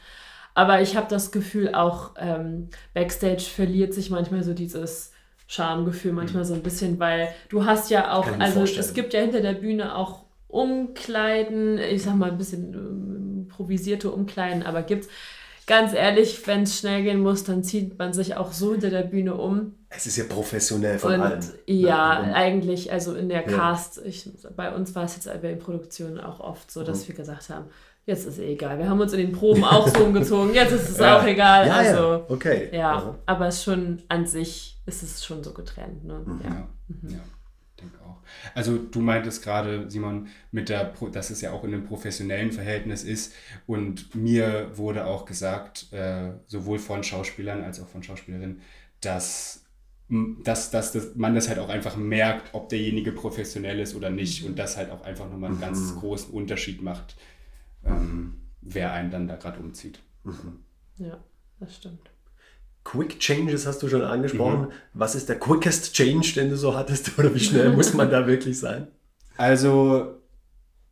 Aber 0.54 0.80
ich 0.80 0.96
habe 0.96 1.06
das 1.10 1.32
Gefühl, 1.32 1.74
auch 1.74 2.12
ähm, 2.18 2.68
Backstage 2.94 3.42
verliert 3.42 3.92
sich 3.92 4.10
manchmal 4.10 4.42
so 4.42 4.54
dieses 4.54 5.12
Schamgefühl 5.48 6.12
manchmal 6.12 6.44
so 6.44 6.54
ein 6.54 6.62
bisschen, 6.62 6.98
weil 6.98 7.28
du 7.50 7.64
hast 7.66 7.90
ja 7.90 8.12
auch, 8.12 8.26
also 8.38 8.60
vorstellen. 8.60 8.80
es 8.80 8.94
gibt 8.94 9.12
ja 9.14 9.20
hinter 9.20 9.40
der 9.42 9.52
Bühne 9.52 9.94
auch 9.94 10.25
Umkleiden, 10.56 11.78
ich 11.78 12.02
sag 12.02 12.16
mal 12.16 12.30
ein 12.30 12.38
bisschen 12.38 12.72
ähm, 12.74 13.42
improvisierte 13.44 14.10
Umkleiden, 14.10 14.62
aber 14.62 14.82
gibt's 14.82 15.08
ganz 15.66 15.92
ehrlich, 15.94 16.46
wenn 16.46 16.62
es 16.62 16.78
schnell 16.78 17.02
gehen 17.02 17.20
muss, 17.20 17.44
dann 17.44 17.64
zieht 17.64 17.98
man 17.98 18.12
sich 18.12 18.36
auch 18.36 18.52
so 18.52 18.72
hinter 18.72 18.90
der 18.90 19.02
Bühne 19.02 19.34
um. 19.34 19.74
Es 19.88 20.06
ist 20.06 20.16
ja 20.16 20.24
professionell 20.28 20.98
von 20.98 21.14
Und 21.14 21.20
allen. 21.20 21.40
ja, 21.66 22.20
Und- 22.20 22.32
eigentlich, 22.34 22.92
also 22.92 23.14
in 23.14 23.28
der 23.28 23.42
Ja. 23.48 23.56
Cast, 23.56 24.00
ich, 24.04 24.28
bei 24.56 24.72
uns 24.74 24.94
war 24.94 25.04
es 25.04 25.14
jetzt 25.16 25.26
bei 25.26 25.48
den 25.48 25.58
Produktionen 25.58 26.20
auch 26.20 26.40
oft 26.40 26.70
so, 26.70 26.80
Mhm. 26.80 26.84
dass 26.86 27.08
wir 27.08 27.14
gesagt 27.14 27.50
haben, 27.50 27.66
jetzt 28.04 28.26
ist 28.26 28.38
eh 28.38 28.52
egal. 28.52 28.78
Wir 28.78 28.88
haben 28.88 29.00
uns 29.00 29.12
in 29.12 29.18
den 29.18 29.32
Proben 29.32 29.64
auch 29.64 29.88
so 29.88 30.04
umgezogen, 30.04 30.54
jetzt 30.54 30.72
ist 30.72 30.88
es 30.90 30.98
Ja. 30.98 31.18
auch 31.18 31.24
egal. 31.26 31.66
ja, 31.66 31.74
also, 31.74 31.98
ja, 32.02 32.22
okay. 32.28 32.68
ja, 32.72 32.92
Aha. 32.96 33.14
aber 33.26 33.48
es 33.48 33.56
ist 33.56 33.64
schon 33.64 34.02
an 34.08 34.26
sich 34.26 34.78
ist 34.86 35.02
es 35.02 35.24
schon 35.24 35.42
so 35.42 35.52
getrennt. 35.52 36.04
Ne? 36.04 36.20
Mhm. 36.24 36.40
Ja. 36.44 36.50
Ja, 36.50 37.08
ja, 37.16 37.18
denke 37.80 37.98
auch. 38.00 38.16
Also 38.54 38.78
du 38.78 39.00
meintest 39.00 39.42
gerade, 39.42 39.90
Simon, 39.90 40.28
mit 40.50 40.68
der, 40.68 40.84
Pro- 40.84 41.08
dass 41.08 41.30
es 41.30 41.40
ja 41.40 41.52
auch 41.52 41.64
in 41.64 41.74
einem 41.74 41.84
professionellen 41.84 42.52
Verhältnis 42.52 43.04
ist. 43.04 43.34
Und 43.66 44.14
mir 44.14 44.70
wurde 44.76 45.06
auch 45.06 45.24
gesagt, 45.24 45.92
äh, 45.92 46.32
sowohl 46.46 46.78
von 46.78 47.02
Schauspielern 47.04 47.62
als 47.62 47.80
auch 47.80 47.88
von 47.88 48.02
Schauspielerinnen, 48.02 48.60
dass, 49.00 49.64
dass, 50.08 50.70
dass, 50.70 50.92
dass 50.92 51.14
man 51.16 51.34
das 51.34 51.48
halt 51.48 51.58
auch 51.58 51.68
einfach 51.68 51.96
merkt, 51.96 52.54
ob 52.54 52.68
derjenige 52.68 53.12
professionell 53.12 53.78
ist 53.80 53.94
oder 53.94 54.10
nicht. 54.10 54.44
Und 54.44 54.58
das 54.58 54.76
halt 54.76 54.90
auch 54.90 55.02
einfach 55.02 55.28
nochmal 55.30 55.50
einen 55.50 55.60
ganz 55.60 55.94
großen 55.96 56.32
Unterschied 56.32 56.82
macht, 56.82 57.16
ähm, 57.84 58.40
wer 58.60 58.92
einen 58.92 59.10
dann 59.10 59.28
da 59.28 59.36
gerade 59.36 59.60
umzieht. 59.60 60.00
ja, 60.96 61.18
das 61.60 61.76
stimmt. 61.76 62.10
Quick 62.86 63.18
Changes 63.18 63.66
hast 63.66 63.82
du 63.82 63.88
schon 63.88 64.02
angesprochen. 64.02 64.60
Mhm. 64.60 64.72
Was 64.94 65.16
ist 65.16 65.28
der 65.28 65.40
quickest 65.40 65.92
Change, 65.92 66.34
den 66.36 66.50
du 66.50 66.56
so 66.56 66.76
hattest? 66.76 67.10
Oder 67.18 67.34
wie 67.34 67.40
schnell 67.40 67.72
muss 67.72 67.94
man 67.94 68.10
da 68.10 68.28
wirklich 68.28 68.60
sein? 68.60 68.86
Also 69.36 70.20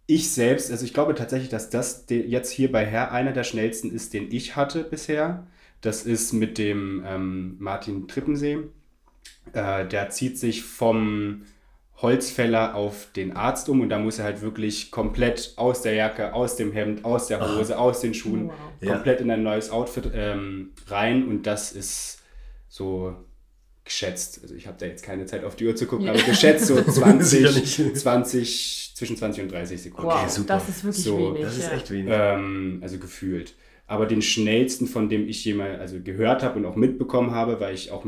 ich 0.09 0.31
selbst, 0.33 0.73
also 0.73 0.85
ich 0.85 0.93
glaube 0.93 1.15
tatsächlich, 1.15 1.51
dass 1.51 1.71
das 1.71 2.07
jetzt 2.09 2.51
hier 2.51 2.73
bei 2.73 2.85
Herr 2.85 3.13
einer 3.13 3.33
der 3.33 3.45
schnellsten 3.45 3.93
ist, 3.93 4.13
den 4.13 4.33
ich 4.33 4.57
hatte 4.57 4.83
bisher. 4.83 5.47
Das 5.83 6.03
ist 6.03 6.33
mit 6.33 6.59
dem 6.59 7.05
ähm, 7.07 7.57
Martin 7.61 8.09
Trippensee. 8.09 8.59
Äh, 9.53 9.87
der 9.87 10.11
zieht 10.11 10.37
sich 10.37 10.65
vom 10.65 11.43
Holzfäller 12.03 12.75
auf 12.75 13.09
den 13.15 13.37
Arzt 13.37 13.69
um 13.69 13.81
und 13.81 13.89
da 13.89 13.99
muss 13.99 14.19
er 14.19 14.25
halt 14.25 14.41
wirklich 14.43 14.91
komplett 14.91 15.53
aus 15.57 15.83
der 15.83 15.95
Jacke, 15.95 16.33
aus 16.35 16.57
dem 16.57 16.73
Hemd, 16.73 17.05
aus 17.05 17.29
der 17.29 17.41
Hose, 17.57 17.79
aus 17.79 18.01
den 18.01 18.15
Schuhen, 18.15 18.49
Wow. 18.49 18.55
Ja. 18.81 18.93
komplett 18.95 19.21
in 19.21 19.31
ein 19.31 19.43
neues 19.43 19.71
Outfit 19.71 20.11
ähm, 20.15 20.73
rein 20.89 21.27
und 21.29 21.45
das 21.47 21.73
ist 21.73 22.19
so 22.69 23.15
geschätzt, 23.85 24.41
also 24.43 24.55
ich 24.55 24.67
habe 24.67 24.77
da 24.81 24.87
jetzt 24.87 25.05
keine 25.05 25.27
Zeit 25.27 25.45
auf 25.45 25.57
die 25.57 25.67
Uhr 25.67 25.77
zu 25.77 25.87
gucken, 25.87 26.07
Ja. 26.07 26.13
aber 26.13 26.23
geschätzt 26.23 26.67
so 26.67 26.75
Sicher 26.89 26.93
20, 26.93 27.55
nicht. 27.79 27.97
20, 27.99 28.93
zwischen 28.97 29.17
20 29.17 29.43
und 29.45 29.53
30 29.53 29.83
Sekunden. 29.83 30.11
Wow, 30.11 30.29
super. 30.29 30.55
das 30.55 30.69
ist 30.69 30.85
wirklich 30.85 31.05
So, 31.05 31.19
wenig. 31.35 31.43
Das 31.43 31.57
ist 31.59 31.65
ja. 31.69 31.73
echt 31.77 31.91
wenig. 31.91 32.13
Ähm, 32.15 32.79
also 32.83 32.99
gefühlt. 32.99 33.55
Aber 33.87 34.07
den 34.07 34.23
schnellsten, 34.23 34.87
von 34.87 35.11
dem 35.11 35.29
ich 35.29 35.45
jemals 35.45 35.79
also 35.79 36.01
gehört 36.01 36.43
habe 36.43 36.59
und 36.59 36.65
auch 36.65 36.77
mitbekommen 36.77 37.33
habe, 37.33 37.61
weil 37.61 37.75
ich 37.75 37.91
auch 37.91 38.05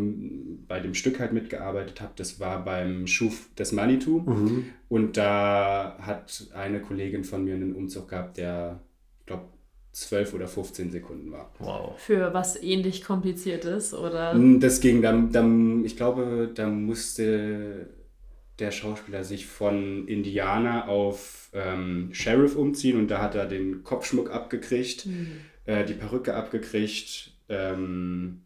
bei 0.66 0.80
dem 0.80 0.94
Stück 0.94 1.20
halt 1.20 1.32
mitgearbeitet 1.32 2.00
habe, 2.00 2.12
das 2.16 2.40
war 2.40 2.64
beim 2.64 3.06
Schuf 3.06 3.54
des 3.56 3.72
Manitou. 3.72 4.20
Mhm. 4.20 4.64
Und 4.88 5.18
da 5.18 5.98
hat 6.00 6.48
eine 6.54 6.80
Kollegin 6.80 7.24
von 7.24 7.44
mir 7.44 7.54
einen 7.54 7.74
Umzug 7.74 8.08
gehabt, 8.08 8.38
der, 8.38 8.80
ich 9.20 9.26
glaube, 9.26 9.44
12 9.92 10.34
oder 10.34 10.48
15 10.48 10.90
Sekunden 10.90 11.30
war. 11.32 11.52
Wow. 11.58 11.98
Für 11.98 12.32
was 12.32 12.62
ähnlich 12.62 13.04
kompliziert 13.04 13.64
ist, 13.66 13.92
oder? 13.92 14.34
Das 14.60 14.80
ging 14.80 15.02
dann, 15.02 15.30
dann, 15.30 15.84
ich 15.84 15.96
glaube, 15.96 16.50
da 16.54 16.68
musste 16.68 17.88
der 18.58 18.70
Schauspieler 18.70 19.24
sich 19.24 19.46
von 19.46 20.08
Indianer 20.08 20.88
auf 20.88 21.50
ähm, 21.52 22.08
Sheriff 22.12 22.56
umziehen 22.56 22.98
und 22.98 23.10
da 23.10 23.20
hat 23.20 23.34
er 23.34 23.46
den 23.46 23.84
Kopfschmuck 23.84 24.30
abgekriegt, 24.30 25.04
Hm. 25.04 25.40
Äh, 25.66 25.84
die 25.84 25.94
Perücke 25.94 26.34
abgekriegt, 26.34 27.32
ähm, 27.48 28.42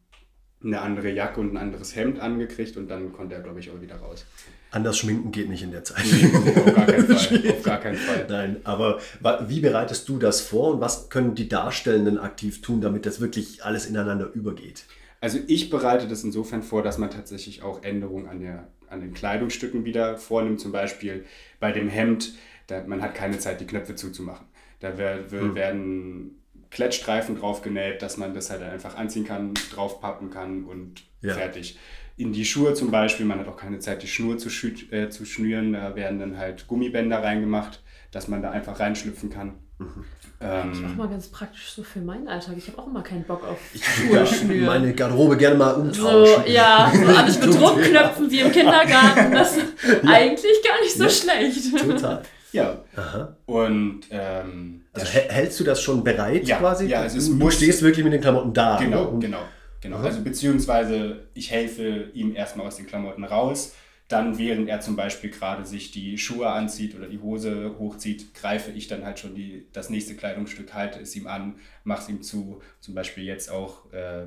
eine 0.62 0.80
andere 0.82 1.10
Jacke 1.10 1.40
und 1.40 1.54
ein 1.54 1.56
anderes 1.56 1.96
Hemd 1.96 2.20
angekriegt 2.20 2.76
und 2.76 2.88
dann 2.88 3.12
konnte 3.14 3.34
er, 3.34 3.40
glaube 3.40 3.60
ich, 3.60 3.70
auch 3.70 3.80
wieder 3.80 3.96
raus. 3.96 4.26
Anders 4.72 4.98
schminken 4.98 5.32
geht 5.32 5.48
nicht 5.48 5.62
in 5.62 5.70
der 5.72 5.84
Zeit. 5.84 6.04
auf 6.04 6.74
gar 6.74 6.86
keinen 6.86 7.06
Fall. 7.16 7.50
Auf 7.50 7.62
gar 7.62 7.78
keinen 7.80 7.96
Fall. 7.96 8.26
Nein, 8.28 8.56
aber 8.64 9.00
wie 9.48 9.60
bereitest 9.60 10.08
du 10.08 10.18
das 10.18 10.40
vor 10.42 10.74
und 10.74 10.80
was 10.80 11.08
können 11.08 11.34
die 11.34 11.48
Darstellenden 11.48 12.18
aktiv 12.18 12.60
tun, 12.60 12.80
damit 12.80 13.06
das 13.06 13.20
wirklich 13.20 13.64
alles 13.64 13.86
ineinander 13.86 14.30
übergeht? 14.32 14.84
Also 15.22 15.38
ich 15.48 15.70
bereite 15.70 16.06
das 16.08 16.24
insofern 16.24 16.62
vor, 16.62 16.82
dass 16.82 16.98
man 16.98 17.10
tatsächlich 17.10 17.62
auch 17.62 17.82
Änderungen 17.82 18.26
an, 18.28 18.40
der, 18.40 18.68
an 18.88 19.00
den 19.00 19.12
Kleidungsstücken 19.12 19.84
wieder 19.84 20.16
vornimmt. 20.18 20.60
Zum 20.60 20.72
Beispiel 20.72 21.24
bei 21.58 21.72
dem 21.72 21.88
Hemd, 21.88 22.34
da, 22.68 22.84
man 22.86 23.02
hat 23.02 23.14
keine 23.14 23.38
Zeit, 23.38 23.60
die 23.60 23.66
Knöpfe 23.66 23.96
zuzumachen. 23.96 24.46
Da 24.78 24.92
wer, 24.96 25.30
wer- 25.32 25.54
werden 25.54 26.39
Klettstreifen 26.70 27.38
drauf 27.38 27.62
genäht, 27.62 28.02
dass 28.02 28.16
man 28.16 28.32
das 28.34 28.50
halt 28.50 28.62
einfach 28.62 28.96
anziehen 28.96 29.24
kann, 29.26 29.54
draufpappen 29.74 30.30
kann 30.30 30.64
und 30.64 31.02
Ja. 31.22 31.34
fertig. 31.34 31.78
In 32.16 32.32
die 32.32 32.44
Schuhe 32.44 32.74
zum 32.74 32.90
Beispiel, 32.90 33.24
man 33.26 33.38
hat 33.40 33.48
auch 33.48 33.56
keine 33.56 33.78
Zeit, 33.78 34.02
die 34.02 34.06
Schnur 34.08 34.36
zu, 34.38 34.48
schü- 34.50 34.92
äh, 34.92 35.08
zu 35.10 35.24
schnüren. 35.24 35.72
Da 35.72 35.94
werden 35.96 36.18
dann 36.18 36.36
halt 36.38 36.66
Gummibänder 36.68 37.22
reingemacht, 37.22 37.82
dass 38.12 38.28
man 38.28 38.42
da 38.42 38.50
einfach 38.50 38.78
reinschlüpfen 38.78 39.30
kann. 39.30 39.54
Auch 39.80 40.64
Ähm, 40.64 40.96
mal 40.96 41.08
ganz 41.08 41.28
praktisch 41.28 41.70
so 41.72 41.82
für 41.82 42.00
meinen 42.00 42.28
Alltag. 42.28 42.54
Ich 42.58 42.68
habe 42.68 42.78
auch 42.78 42.86
immer 42.86 43.02
keinen 43.02 43.24
Bock 43.24 43.44
auf 43.46 43.58
Ich 43.74 43.82
Schuhe 43.84 44.10
würde 44.10 44.26
schnüren. 44.26 44.66
meine 44.66 44.92
Garderobe 44.94 45.36
gerne 45.38 45.56
mal 45.56 45.74
So, 45.74 45.80
umtauschen. 46.08 46.44
ja, 46.52 46.92
so 46.94 47.06
alles 47.06 47.40
mit 47.44 47.54
Druckknöpfen 47.54 48.30
wie 48.30 48.40
im 48.40 48.52
Kindergarten. 48.52 49.32
Das 49.32 49.56
ist 49.56 49.64
eigentlich 50.06 50.62
gar 50.66 50.80
nicht 50.82 50.94
so 50.94 51.04
Ja. 51.04 51.10
schlecht. 51.10 51.78
Total. 51.78 52.22
Ja, 52.52 52.82
Aha. 52.96 53.36
und 53.46 54.00
ähm, 54.10 54.82
Also 54.92 55.06
hältst 55.06 55.60
du 55.60 55.64
das 55.64 55.80
schon 55.82 56.02
bereit 56.04 56.46
Ja, 56.46 56.58
quasi? 56.58 56.86
ja, 56.86 57.04
es 57.04 57.14
ist- 57.14 57.28
du, 57.30 57.38
du 57.38 57.50
stehst 57.50 57.82
wirklich 57.82 58.04
mit 58.04 58.12
den 58.12 58.20
Klamotten 58.20 58.52
da. 58.52 58.78
Genau, 58.78 59.02
ne? 59.04 59.08
Und- 59.08 59.20
genau, 59.20 59.42
genau. 59.80 59.98
Also 59.98 60.22
beziehungsweise 60.22 61.28
ich 61.34 61.50
helfe 61.50 62.10
ihm 62.14 62.34
erstmal 62.34 62.66
aus 62.66 62.76
den 62.76 62.86
Klamotten 62.86 63.24
raus. 63.24 63.74
Dann, 64.08 64.38
während 64.38 64.68
er 64.68 64.80
zum 64.80 64.96
Beispiel 64.96 65.30
gerade 65.30 65.64
sich 65.64 65.92
die 65.92 66.18
Schuhe 66.18 66.48
anzieht 66.50 66.96
oder 66.96 67.06
die 67.06 67.20
Hose 67.20 67.76
hochzieht, 67.78 68.34
greife 68.34 68.72
ich 68.72 68.88
dann 68.88 69.04
halt 69.04 69.20
schon 69.20 69.36
die, 69.36 69.68
das 69.72 69.88
nächste 69.88 70.16
Kleidungsstück, 70.16 70.74
halte 70.74 70.98
es 70.98 71.14
ihm 71.14 71.28
an, 71.28 71.60
mache 71.84 72.02
es 72.02 72.08
ihm 72.08 72.20
zu. 72.20 72.60
Zum 72.80 72.96
Beispiel 72.96 73.22
jetzt 73.22 73.52
auch, 73.52 73.92
äh, 73.92 74.26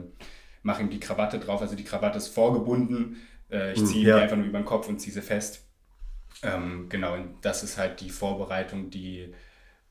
mache 0.61 0.81
ihm 0.83 0.89
die 0.89 1.01
Krawatte 1.01 1.37
drauf. 1.37 1.61
Also 1.61 1.75
die 1.75 1.83
Krawatte 1.83 2.17
ist 2.17 2.29
vorgebunden. 2.29 3.17
Äh, 3.51 3.73
ich 3.73 3.79
Hm, 3.79 3.85
ziehe 3.85 4.07
ja. 4.07 4.15
die 4.15 4.21
einfach 4.23 4.37
nur 4.37 4.45
über 4.45 4.59
den 4.59 4.65
Kopf 4.65 4.87
und 4.87 4.99
ziehe 4.99 5.13
sie 5.13 5.21
fest. 5.21 5.65
Ähm, 6.41 6.87
genau, 6.89 7.13
und 7.13 7.35
das 7.41 7.63
ist 7.63 7.77
halt 7.77 8.01
die 8.01 8.09
Vorbereitung, 8.09 8.89
die 8.89 9.33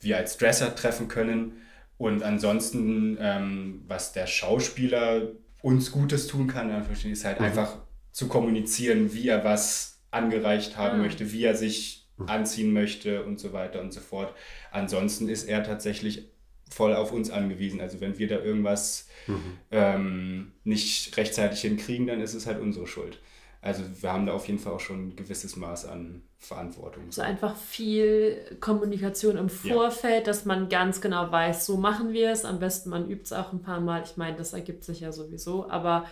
wir 0.01 0.17
als 0.17 0.37
Dresser 0.37 0.75
treffen 0.75 1.09
können. 1.09 1.63
Und 1.99 2.23
ansonsten, 2.23 3.17
ähm, 3.21 3.85
was 3.87 4.13
der 4.13 4.27
Schauspieler 4.27 5.29
uns 5.63 5.93
Gutes 5.93 6.27
tun 6.27 6.49
kann, 6.49 6.71
ist 7.05 7.25
halt 7.25 7.39
Mhm. 7.39 7.47
einfach 7.47 7.79
zu 8.11 8.29
kommunizieren, 8.29 9.15
wie 9.15 9.29
er 9.29 9.45
was 9.45 10.01
angereicht 10.11 10.77
haben 10.77 10.99
Ah. 10.99 11.03
möchte, 11.03 11.33
wie 11.33 11.45
er 11.45 11.55
sich 11.55 12.09
anziehen 12.27 12.73
möchte 12.73 13.25
und 13.25 13.41
so 13.41 13.53
weiter 13.53 13.81
und 13.81 13.93
so 13.93 14.01
fort. 14.01 14.35
Ansonsten 14.71 15.29
ist 15.29 15.45
er 15.45 15.65
tatsächlich 15.65 16.29
voll 16.71 16.95
auf 16.95 17.13
uns 17.13 17.31
angewiesen. 17.31 17.81
Also 17.81 18.01
wenn 18.01 18.19
wir 18.19 18.29
da 18.29 18.39
irgendwas 18.39 19.09
Mhm. 19.27 19.59
ähm, 19.71 20.53
nicht 20.65 21.17
rechtzeitig 21.17 21.61
hinkriegen, 21.63 22.07
dann 22.07 22.21
ist 22.21 22.35
es 22.35 22.47
halt 22.47 22.61
unsere 22.61 22.87
Schuld. 22.87 23.21
Also 23.61 23.83
wir 24.01 24.13
haben 24.13 24.27
da 24.27 24.33
auf 24.33 24.47
jeden 24.47 24.59
Fall 24.59 24.73
auch 24.73 24.81
schon 24.81 25.09
ein 25.09 25.17
gewisses 25.17 25.57
Maß 25.57 25.87
an 25.87 26.23
Verantwortung. 26.43 27.05
So 27.11 27.23
einfach 27.23 27.57
viel 27.57 28.57
Kommunikation 28.61 29.37
im 29.37 29.49
Ja. 29.63 29.75
Vorfeld, 29.75 30.27
dass 30.27 30.45
man 30.45 30.69
ganz 30.69 31.01
genau 31.01 31.31
weiß, 31.31 31.65
so 31.67 31.77
machen 31.77 32.13
wir 32.13 32.31
es. 32.31 32.45
Am 32.45 32.59
besten 32.59 32.91
man 32.91 33.09
übt 33.09 33.23
es 33.25 33.33
auch 33.33 33.53
ein 33.53 33.63
paar 33.63 33.81
Mal. 33.81 34.03
Ich 34.05 34.17
meine, 34.17 34.37
das 34.37 34.53
ergibt 34.53 34.85
sich 34.85 35.01
ja 35.01 35.13
sowieso, 35.13 35.69
aber 35.71 36.05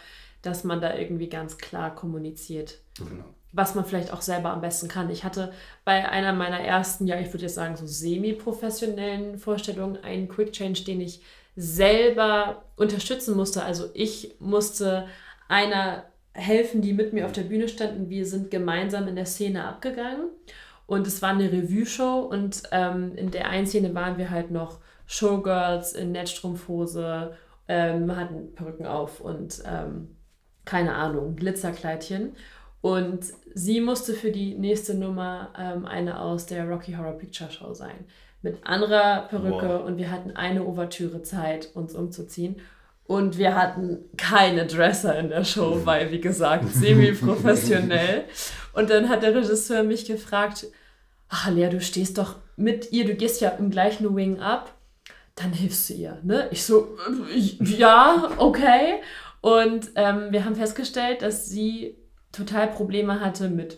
dass 0.42 0.64
man 0.64 0.80
da 0.80 0.94
irgendwie 0.96 1.28
ganz 1.28 1.58
klar 1.58 1.94
kommuniziert. 1.94 2.78
Genau. 2.96 3.24
was 3.52 3.74
man 3.74 3.84
vielleicht 3.84 4.12
auch 4.12 4.20
selber 4.22 4.50
am 4.50 4.60
besten 4.60 4.86
kann. 4.86 5.10
Ich 5.10 5.24
hatte 5.24 5.52
bei 5.84 6.08
einer 6.08 6.32
meiner 6.32 6.60
ersten, 6.60 7.08
ja, 7.08 7.18
ich 7.18 7.32
würde 7.32 7.46
jetzt 7.46 7.56
sagen, 7.56 7.76
so 7.76 7.84
semi-professionellen 7.84 9.38
Vorstellungen 9.38 9.96
einen 10.04 10.28
Quick 10.28 10.52
Change, 10.52 10.84
den 10.84 11.00
ich 11.00 11.20
selber 11.56 12.62
unterstützen 12.76 13.36
musste. 13.36 13.62
Also 13.64 13.88
ich 13.94 14.36
musste 14.38 15.08
einer 15.48 16.04
helfen, 16.32 16.80
die 16.80 16.92
mit 16.92 17.12
mir 17.12 17.26
auf 17.26 17.32
der 17.32 17.42
Bühne 17.42 17.68
standen. 17.68 18.08
Wir 18.08 18.26
sind 18.26 18.50
gemeinsam 18.50 19.08
in 19.08 19.16
der 19.16 19.26
Szene 19.26 19.64
abgegangen 19.64 20.28
und 20.86 21.06
es 21.06 21.22
war 21.22 21.30
eine 21.30 21.50
Revue-Show 21.50 22.20
und 22.20 22.62
ähm, 22.72 23.14
in 23.16 23.30
der 23.30 23.48
einen 23.48 23.66
Szene 23.66 23.94
waren 23.94 24.18
wir 24.18 24.30
halt 24.30 24.50
noch 24.50 24.80
Showgirls 25.06 25.92
in 25.92 26.12
Netzstrumpfhose, 26.12 27.34
ähm, 27.68 28.14
hatten 28.16 28.54
Perücken 28.54 28.86
auf 28.86 29.20
und 29.20 29.62
ähm, 29.66 30.16
keine 30.64 30.94
Ahnung, 30.94 31.36
Glitzerkleidchen. 31.36 32.32
Und 32.80 33.24
sie 33.54 33.80
musste 33.80 34.14
für 34.14 34.30
die 34.30 34.54
nächste 34.54 34.94
Nummer 34.94 35.52
ähm, 35.58 35.84
eine 35.84 36.20
aus 36.20 36.46
der 36.46 36.68
Rocky 36.68 36.92
Horror 36.94 37.18
Picture 37.18 37.50
Show 37.50 37.74
sein. 37.74 38.06
Mit 38.42 38.64
anderer 38.64 39.26
Perücke 39.28 39.80
Wow. 39.80 39.84
und 39.84 39.98
wir 39.98 40.10
hatten 40.10 40.30
eine 40.30 40.64
Ouvertüre 40.64 41.22
Zeit, 41.22 41.70
uns 41.74 41.94
umzuziehen. 41.94 42.56
Und 43.10 43.38
wir 43.38 43.56
hatten 43.56 44.04
keine 44.16 44.66
Dresser 44.66 45.18
in 45.18 45.30
der 45.30 45.42
Show, 45.42 45.80
weil, 45.82 46.12
wie 46.12 46.20
gesagt, 46.20 46.72
semi-professionell. 46.72 48.22
Und 48.72 48.88
dann 48.88 49.08
hat 49.08 49.24
der 49.24 49.34
Regisseur 49.34 49.82
mich 49.82 50.04
gefragt, 50.04 50.68
ach 51.28 51.50
Lea, 51.50 51.68
du 51.70 51.80
stehst 51.80 52.18
doch 52.18 52.36
mit 52.54 52.92
ihr, 52.92 53.04
du 53.04 53.16
gehst 53.16 53.40
ja 53.40 53.48
im 53.48 53.70
gleichen 53.70 54.14
Wing 54.14 54.38
ab, 54.38 54.76
dann 55.34 55.52
hilfst 55.52 55.90
du 55.90 55.94
ihr. 55.94 56.18
Ne? 56.22 56.46
Ich 56.52 56.64
so, 56.64 56.96
äh, 57.34 57.64
ja, 57.64 58.30
okay. 58.36 59.00
Und 59.40 59.90
ähm, 59.96 60.28
wir 60.30 60.44
haben 60.44 60.54
festgestellt, 60.54 61.22
dass 61.22 61.48
sie 61.48 61.96
total 62.30 62.68
Probleme 62.68 63.18
hatte 63.18 63.48
mit, 63.48 63.76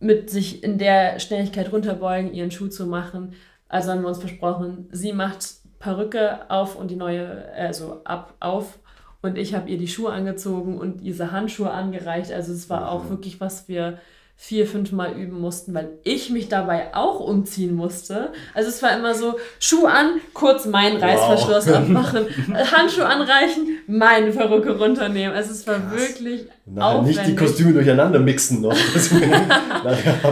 mit 0.00 0.30
sich 0.30 0.64
in 0.64 0.78
der 0.78 1.20
Schnelligkeit 1.20 1.70
runterbeugen, 1.70 2.34
ihren 2.34 2.50
Schuh 2.50 2.66
zu 2.66 2.86
machen. 2.86 3.34
Also 3.68 3.92
haben 3.92 4.02
wir 4.02 4.08
uns 4.08 4.18
versprochen, 4.18 4.88
sie 4.90 5.12
macht 5.12 5.62
Perücke 5.84 6.50
auf 6.50 6.76
und 6.76 6.90
die 6.90 6.96
neue, 6.96 7.44
also 7.54 8.00
ab, 8.04 8.34
auf. 8.40 8.78
Und 9.20 9.36
ich 9.36 9.54
habe 9.54 9.68
ihr 9.68 9.76
die 9.76 9.88
Schuhe 9.88 10.12
angezogen 10.12 10.78
und 10.78 11.02
diese 11.02 11.30
Handschuhe 11.30 11.70
angereicht. 11.70 12.32
Also 12.32 12.52
es 12.52 12.70
war 12.70 12.90
auch 12.90 13.10
wirklich, 13.10 13.38
was 13.38 13.68
wir 13.68 13.98
vier, 14.36 14.66
fünf 14.66 14.92
Mal 14.92 15.12
üben 15.12 15.40
mussten, 15.40 15.74
weil 15.74 15.90
ich 16.02 16.30
mich 16.30 16.48
dabei 16.48 16.94
auch 16.94 17.20
umziehen 17.20 17.74
musste. 17.74 18.32
Also 18.54 18.70
es 18.70 18.82
war 18.82 18.96
immer 18.96 19.14
so, 19.14 19.38
Schuh 19.60 19.84
an, 19.86 20.20
kurz 20.32 20.64
meinen 20.64 20.96
Reißverschluss 20.96 21.68
wow. 21.68 21.76
abmachen, 21.76 22.26
Handschuh 22.72 23.02
anreichen, 23.02 23.78
meine 23.86 24.32
Perücke 24.32 24.78
runternehmen. 24.78 25.36
Also 25.36 25.52
es 25.52 25.66
war 25.66 25.78
Krass. 25.80 25.98
wirklich 25.98 26.46
Nachher 26.64 26.98
aufwendig. 26.98 27.16
nicht 27.18 27.28
die 27.28 27.36
Kostüme 27.36 27.72
durcheinander 27.74 28.20
mixen 28.20 28.62
noch. 28.62 28.76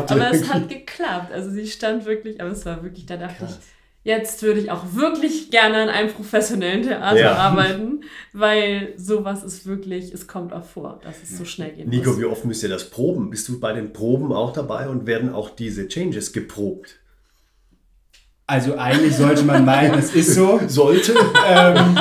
aber 0.09 0.31
es 0.31 0.53
hat 0.53 0.69
geklappt. 0.69 1.31
Also 1.33 1.51
sie 1.51 1.67
stand 1.67 2.07
wirklich, 2.07 2.41
aber 2.41 2.51
es 2.51 2.65
war 2.65 2.83
wirklich, 2.83 3.05
da 3.07 3.19
dachte 3.19 3.37
Krass. 3.45 3.59
ich, 3.61 3.82
jetzt 4.05 4.43
würde 4.43 4.61
ich 4.61 4.71
auch 4.71 4.95
wirklich 4.95 5.51
gerne 5.51 5.85
in 5.85 5.88
einem 5.88 6.11
professionellen 6.11 6.83
Theater 6.83 7.21
ja. 7.21 7.35
arbeiten, 7.35 8.03
weil 8.33 8.95
sowas 8.97 9.45
ist 9.45 9.67
wirklich, 9.67 10.12
es 10.12 10.27
kommt 10.27 10.53
auch 10.53 10.65
vor, 10.65 11.01
dass 11.03 11.23
es 11.23 11.37
so 11.37 11.45
schnell 11.45 11.73
geht. 11.73 11.88
Nico, 11.88 12.11
muss. 12.11 12.21
wie 12.21 12.25
oft 12.25 12.45
müsst 12.45 12.62
ihr 12.62 12.69
das 12.69 12.91
proben? 12.91 13.31
Bist 13.31 13.49
du 13.49 13.61
bei 13.61 13.73
den 13.73 13.93
Proben 13.93 14.33
auch 14.33 14.53
dabei 14.53 14.88
und 14.88 15.07
werden 15.07 15.33
auch 15.33 15.51
diese 15.51 15.88
Changes 15.88 16.33
geprobt? 16.33 16.99
Also 18.47 18.77
eigentlich 18.77 19.17
sollte 19.17 19.45
man 19.45 19.65
meinen, 19.65 19.99
es 19.99 20.15
ist 20.15 20.35
so. 20.35 20.61
Sollte. 20.67 21.15
ähm, 21.49 21.97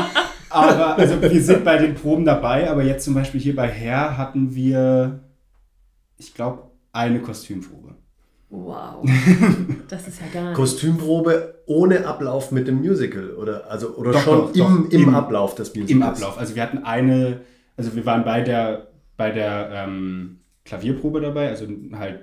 aber 0.50 0.98
also 0.98 1.22
wir 1.22 1.42
sind 1.42 1.64
bei 1.64 1.78
den 1.78 1.96
Proben 1.96 2.26
dabei, 2.26 2.70
aber 2.70 2.84
jetzt 2.84 3.06
zum 3.06 3.14
Beispiel 3.14 3.40
hier 3.40 3.56
bei 3.56 3.68
Herr 3.68 4.18
hatten 4.18 4.54
wir, 4.54 5.22
ich 6.18 6.34
glaube, 6.34 6.64
eine 6.92 7.22
Kostümprobe. 7.22 7.96
Wow. 8.52 9.06
Das 9.88 10.08
ist 10.08 10.22
ja 10.22 10.28
geil. 10.32 10.54
Kostümprobe 10.54 11.64
ohne 11.66 12.06
Ablauf 12.06 12.52
mit 12.52 12.66
dem 12.66 12.80
Musical 12.80 13.32
oder 13.32 13.70
also 13.70 13.96
oder 13.96 14.14
doch, 14.14 14.22
schon 14.22 14.40
doch, 14.40 14.54
im, 14.54 14.60
doch. 14.60 14.92
Im, 14.94 15.02
im, 15.02 15.16
Ablauf 15.16 15.56
des 15.56 15.70
Musicals. 15.70 15.92
Im 15.92 16.04
Ablauf. 16.04 16.38
Also 16.38 16.56
wir 16.56 16.64
hatten 16.64 16.78
eine, 16.80 17.42
also 17.76 17.94
wir 17.94 18.06
waren 18.06 18.24
bei 18.24 18.40
der 18.42 18.88
bei 19.18 19.32
der 19.32 19.70
ähm, 19.74 20.40
Klavierprobe 20.64 21.20
dabei, 21.20 21.50
also 21.50 21.68
halt 21.94 22.22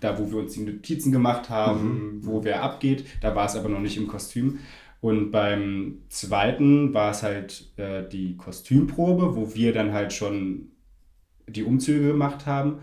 da, 0.00 0.18
wo 0.18 0.30
wir 0.30 0.38
uns 0.38 0.52
die 0.52 0.60
Notizen 0.60 1.10
gemacht 1.10 1.48
haben, 1.48 2.18
mhm. 2.18 2.26
wo 2.26 2.44
wer 2.44 2.62
abgeht. 2.62 3.06
Da 3.22 3.34
war 3.34 3.46
es 3.46 3.56
aber 3.56 3.70
noch 3.70 3.80
nicht 3.80 3.96
im 3.96 4.08
Kostüm. 4.08 4.58
Und 5.00 5.30
beim 5.30 6.02
zweiten 6.08 6.92
war 6.92 7.12
es 7.12 7.22
halt 7.22 7.72
äh, 7.76 8.06
die 8.08 8.36
Kostümprobe, 8.36 9.36
wo 9.36 9.54
wir 9.54 9.72
dann 9.72 9.92
halt 9.92 10.12
schon 10.12 10.72
die 11.48 11.62
Umzüge 11.62 12.08
gemacht 12.08 12.46
haben. 12.46 12.80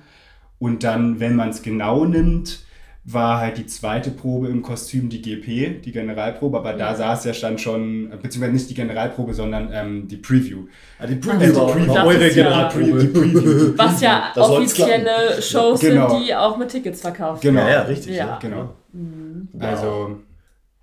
Und 0.58 0.84
dann, 0.84 1.20
wenn 1.20 1.36
man 1.36 1.50
es 1.50 1.62
genau 1.62 2.06
nimmt, 2.06 2.66
war 3.06 3.42
halt 3.42 3.58
die 3.58 3.66
zweite 3.66 4.12
Probe 4.12 4.48
im 4.48 4.62
Kostüm 4.62 5.10
die 5.10 5.22
GP, 5.22 5.82
die 5.82 5.92
Generalprobe, 5.92 6.58
aber 6.58 6.74
da 6.74 6.96
saß 6.96 7.26
ja 7.26 7.34
dann 7.34 7.58
schon, 7.58 8.10
beziehungsweise 8.22 8.54
nicht 8.54 8.70
die 8.70 8.74
Generalprobe, 8.76 9.34
sondern 9.34 9.70
ähm, 9.74 10.08
die 10.08 10.16
Preview. 10.16 10.68
Ah, 11.00 11.08
die 11.08 11.16
Preview, 11.16 11.42
äh, 11.42 11.48
die 11.48 11.72
Preview 11.72 11.94
eure 11.94 12.30
Generalprobe. 12.30 13.00
Die 13.00 13.08
Preview. 13.08 13.74
Was 13.78 14.02
ja 14.02 14.32
das 14.34 14.50
offizielle 14.50 15.42
Shows 15.42 15.82
genau. 15.82 16.10
sind, 16.10 16.26
die 16.26 16.34
auch 16.34 16.56
mit 16.58 16.70
Tickets 16.70 17.02
verkauft 17.02 17.42
Genau, 17.42 17.62
ja, 17.62 17.70
ja 17.70 17.82
richtig. 17.82 18.16
Ja. 18.16 18.40
Genau. 18.42 18.74
Mhm. 18.94 19.50
Also 19.60 20.20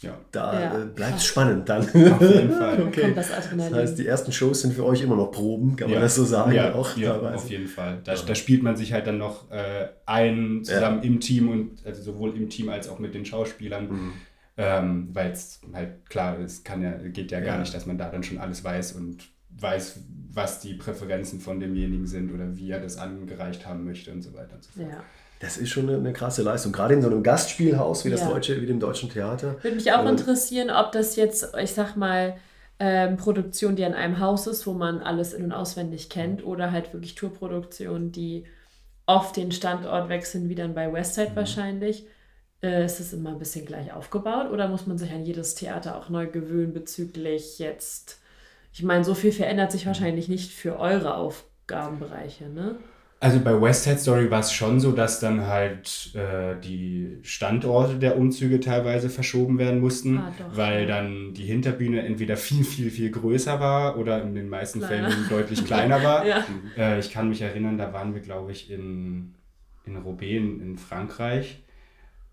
ja. 0.02 0.18
Da 0.32 0.60
ja. 0.60 0.82
Äh, 0.82 0.86
bleibt 0.86 1.18
es 1.18 1.26
spannend 1.26 1.68
dann. 1.68 1.82
Auf 1.82 1.92
jeden 1.92 2.52
Fall. 2.52 2.82
okay. 2.86 3.12
das, 3.14 3.28
das, 3.28 3.50
heißt, 3.52 3.98
die 3.98 4.06
ersten 4.06 4.32
Shows 4.32 4.62
sind 4.62 4.72
für 4.72 4.84
euch 4.84 5.02
immer 5.02 5.16
noch 5.16 5.30
Proben, 5.30 5.76
kann 5.76 5.88
ja. 5.88 5.96
man 5.96 6.02
das 6.02 6.14
so 6.14 6.24
sagen? 6.24 6.52
Ja, 6.52 6.74
auch 6.74 6.96
ja 6.96 7.18
auf 7.18 7.50
jeden 7.50 7.68
Fall. 7.68 8.00
Da, 8.04 8.14
da, 8.14 8.34
spielt 8.34 8.62
man 8.62 8.76
sich 8.76 8.92
halt 8.92 9.06
dann 9.06 9.18
noch 9.18 9.50
äh, 9.50 9.88
ein 10.06 10.62
zusammen 10.64 11.02
im 11.02 11.20
Team 11.20 11.48
und 11.50 11.86
also 11.86 12.02
sowohl 12.02 12.36
im 12.36 12.48
Team 12.48 12.70
als 12.70 12.88
auch 12.88 12.98
mit 12.98 13.14
den 13.14 13.24
Schauspielern. 13.26 13.88
Mhm. 13.88 14.12
Ähm, 14.56 15.08
Weil 15.12 15.30
es 15.32 15.60
halt 15.72 16.08
klar 16.08 16.38
ist, 16.38 16.64
kann 16.64 16.82
ja, 16.82 16.92
geht 16.92 17.30
ja 17.30 17.40
gar 17.40 17.58
nicht, 17.58 17.72
dass 17.72 17.86
man 17.86 17.98
da 17.98 18.10
dann 18.10 18.22
schon 18.22 18.38
alles 18.38 18.64
weiß 18.64 18.92
und 18.92 19.28
weiß, 19.50 20.00
was 20.32 20.60
die 20.60 20.74
Präferenzen 20.74 21.40
von 21.40 21.60
demjenigen 21.60 22.06
sind 22.06 22.32
oder 22.32 22.56
wie 22.56 22.70
er 22.70 22.80
das 22.80 22.96
angereicht 22.96 23.66
haben 23.66 23.84
möchte 23.84 24.12
und 24.12 24.22
so 24.22 24.32
weiter 24.34 24.54
und 24.54 24.64
so 24.64 24.70
fort. 24.72 24.92
Ja. 24.92 25.04
Das 25.40 25.56
ist 25.56 25.70
schon 25.70 25.88
eine, 25.88 25.98
eine, 25.98 26.12
krasse 26.12 26.42
Leistung. 26.42 26.70
Gerade 26.70 26.94
in 26.94 27.02
so 27.02 27.08
einem 27.08 27.22
Gastspielhaus 27.22 28.04
wie 28.04 28.10
das 28.10 28.20
ja. 28.20 28.28
deutsche, 28.28 28.60
wie 28.60 28.66
dem 28.66 28.78
deutschen 28.78 29.10
Theater. 29.10 29.56
Würde 29.62 29.74
mich 29.74 29.90
auch 29.90 30.02
ähm, 30.02 30.08
interessieren, 30.08 30.70
ob 30.70 30.92
das 30.92 31.16
jetzt, 31.16 31.54
ich 31.58 31.72
sag 31.72 31.96
mal, 31.96 32.36
ähm, 32.78 33.16
Produktion, 33.16 33.74
die 33.74 33.84
an 33.84 33.94
einem 33.94 34.20
Haus 34.20 34.46
ist, 34.46 34.66
wo 34.66 34.74
man 34.74 35.00
alles 35.00 35.32
in- 35.32 35.44
und 35.44 35.52
auswendig 35.52 36.10
kennt, 36.10 36.44
oder 36.44 36.72
halt 36.72 36.92
wirklich 36.92 37.14
Tourproduktionen, 37.14 38.12
die 38.12 38.44
oft 39.06 39.34
den 39.36 39.50
Standort 39.50 40.10
wechseln, 40.10 40.50
wie 40.50 40.54
dann 40.54 40.74
bei 40.74 40.92
Westside 40.92 41.30
mhm. 41.30 41.36
wahrscheinlich. 41.36 42.06
Äh, 42.62 42.84
ist 42.84 43.00
es 43.00 43.14
immer 43.14 43.30
ein 43.30 43.38
bisschen 43.38 43.64
gleich 43.64 43.94
aufgebaut 43.94 44.50
oder 44.50 44.68
muss 44.68 44.86
man 44.86 44.98
sich 44.98 45.10
an 45.10 45.24
jedes 45.24 45.54
Theater 45.54 45.96
auch 45.96 46.10
neu 46.10 46.26
gewöhnen 46.26 46.74
bezüglich 46.74 47.58
jetzt? 47.58 48.20
Ich 48.74 48.82
meine, 48.82 49.04
so 49.04 49.14
viel 49.14 49.32
verändert 49.32 49.72
sich 49.72 49.86
wahrscheinlich 49.86 50.28
nicht 50.28 50.52
für 50.52 50.78
eure 50.78 51.14
Aufgabenbereiche, 51.14 52.50
ne? 52.50 52.76
Also 53.22 53.38
bei 53.40 53.60
West 53.60 53.84
Side 53.84 53.98
Story 53.98 54.30
war 54.30 54.40
es 54.40 54.50
schon 54.50 54.80
so, 54.80 54.92
dass 54.92 55.20
dann 55.20 55.46
halt 55.46 56.14
äh, 56.14 56.58
die 56.58 57.18
Standorte 57.20 57.96
der 57.98 58.16
Umzüge 58.16 58.60
teilweise 58.60 59.10
verschoben 59.10 59.58
werden 59.58 59.78
mussten, 59.78 60.16
ah, 60.16 60.32
doch, 60.38 60.56
weil 60.56 60.80
ja. 60.80 60.86
dann 60.86 61.34
die 61.34 61.44
Hinterbühne 61.44 62.00
entweder 62.00 62.38
viel, 62.38 62.64
viel, 62.64 62.90
viel 62.90 63.10
größer 63.10 63.60
war 63.60 63.98
oder 63.98 64.22
in 64.22 64.34
den 64.34 64.48
meisten 64.48 64.78
kleiner. 64.78 65.10
Fällen 65.10 65.26
deutlich 65.28 65.66
kleiner 65.66 66.02
war. 66.02 66.26
ja. 66.26 66.46
äh, 66.78 66.98
ich 66.98 67.12
kann 67.12 67.28
mich 67.28 67.42
erinnern, 67.42 67.76
da 67.76 67.92
waren 67.92 68.14
wir, 68.14 68.22
glaube 68.22 68.52
ich, 68.52 68.70
in, 68.70 69.34
in 69.84 69.96
Roubaix 69.98 70.36
in, 70.38 70.78
Frankreich. 70.78 71.62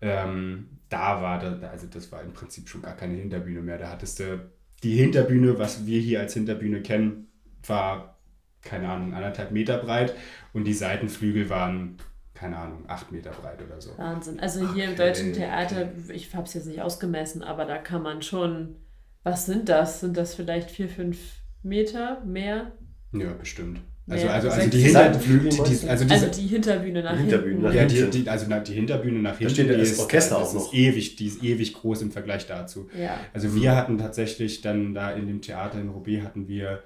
Ähm, 0.00 0.70
da 0.88 1.20
war 1.20 1.38
das, 1.38 1.62
also 1.70 1.86
das 1.86 2.10
war 2.12 2.22
im 2.22 2.32
Prinzip 2.32 2.66
schon 2.66 2.80
gar 2.80 2.96
keine 2.96 3.14
Hinterbühne 3.14 3.60
mehr. 3.60 3.76
Da 3.76 3.90
hattest 3.90 4.20
du 4.20 4.50
die 4.82 4.96
Hinterbühne, 4.96 5.58
was 5.58 5.84
wir 5.84 6.00
hier 6.00 6.20
als 6.20 6.32
Hinterbühne 6.32 6.80
kennen, 6.80 7.26
war 7.66 8.17
keine 8.62 8.88
Ahnung, 8.88 9.14
anderthalb 9.14 9.50
Meter 9.50 9.78
breit 9.78 10.14
und 10.52 10.64
die 10.64 10.74
Seitenflügel 10.74 11.48
waren, 11.48 11.96
keine 12.34 12.56
Ahnung, 12.56 12.84
acht 12.86 13.10
Meter 13.10 13.30
breit 13.30 13.58
oder 13.66 13.80
so. 13.80 13.96
Wahnsinn. 13.96 14.40
Also 14.40 14.60
hier 14.72 14.84
okay. 14.84 14.92
im 14.92 14.96
Deutschen 14.96 15.32
Theater, 15.32 15.88
ich 16.12 16.34
habe 16.34 16.46
es 16.46 16.54
jetzt 16.54 16.66
nicht 16.66 16.82
ausgemessen, 16.82 17.42
aber 17.42 17.64
da 17.64 17.78
kann 17.78 18.02
man 18.02 18.22
schon, 18.22 18.76
was 19.22 19.46
sind 19.46 19.68
das? 19.68 20.00
Sind 20.00 20.16
das 20.16 20.34
vielleicht 20.34 20.70
vier, 20.70 20.88
fünf 20.88 21.18
Meter 21.62 22.22
mehr? 22.24 22.72
Ja, 23.12 23.32
bestimmt. 23.32 23.80
Also, 24.10 24.26
also, 24.28 24.48
also 24.48 24.70
die 24.70 24.78
Hinterbühne, 24.78 25.48
die, 25.50 25.56
die, 25.56 25.88
also, 25.88 26.06
also 26.08 26.26
die 26.28 26.46
Hinterbühne 26.46 27.02
nach 27.02 27.18
Hinterbühne 27.18 27.50
hinten. 27.50 27.62
Nach 27.62 27.74
ja, 27.74 27.84
die, 27.84 28.22
die, 28.22 28.28
also 28.28 28.46
die 28.46 28.72
Hinterbühne 28.72 29.18
nach 29.18 29.36
hinten, 29.36 29.68
die 29.68 29.74
ist, 29.74 29.98
Orchester 29.98 30.38
auch 30.38 30.52
noch. 30.54 30.72
Ist 30.72 30.74
ewig, 30.74 31.16
die 31.16 31.26
ist 31.26 31.44
ewig 31.44 31.74
groß 31.74 32.02
im 32.02 32.10
Vergleich 32.10 32.46
dazu. 32.46 32.88
Ja. 32.98 33.20
Also 33.34 33.54
wir 33.54 33.76
hatten 33.76 33.98
tatsächlich 33.98 34.62
dann 34.62 34.94
da 34.94 35.10
in 35.10 35.26
dem 35.26 35.42
Theater 35.42 35.78
in 35.78 35.90
Roubaix 35.90 36.24
hatten 36.24 36.48
wir 36.48 36.82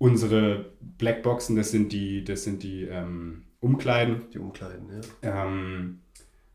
unsere 0.00 0.72
Blackboxen, 0.80 1.56
das 1.56 1.70
sind 1.70 1.92
die, 1.92 2.24
das 2.24 2.42
sind 2.42 2.62
die 2.62 2.84
ähm, 2.84 3.42
Umkleiden. 3.60 4.22
Die 4.32 4.38
Umkleiden, 4.38 4.88
ja. 5.22 5.44
Ähm, 5.44 6.00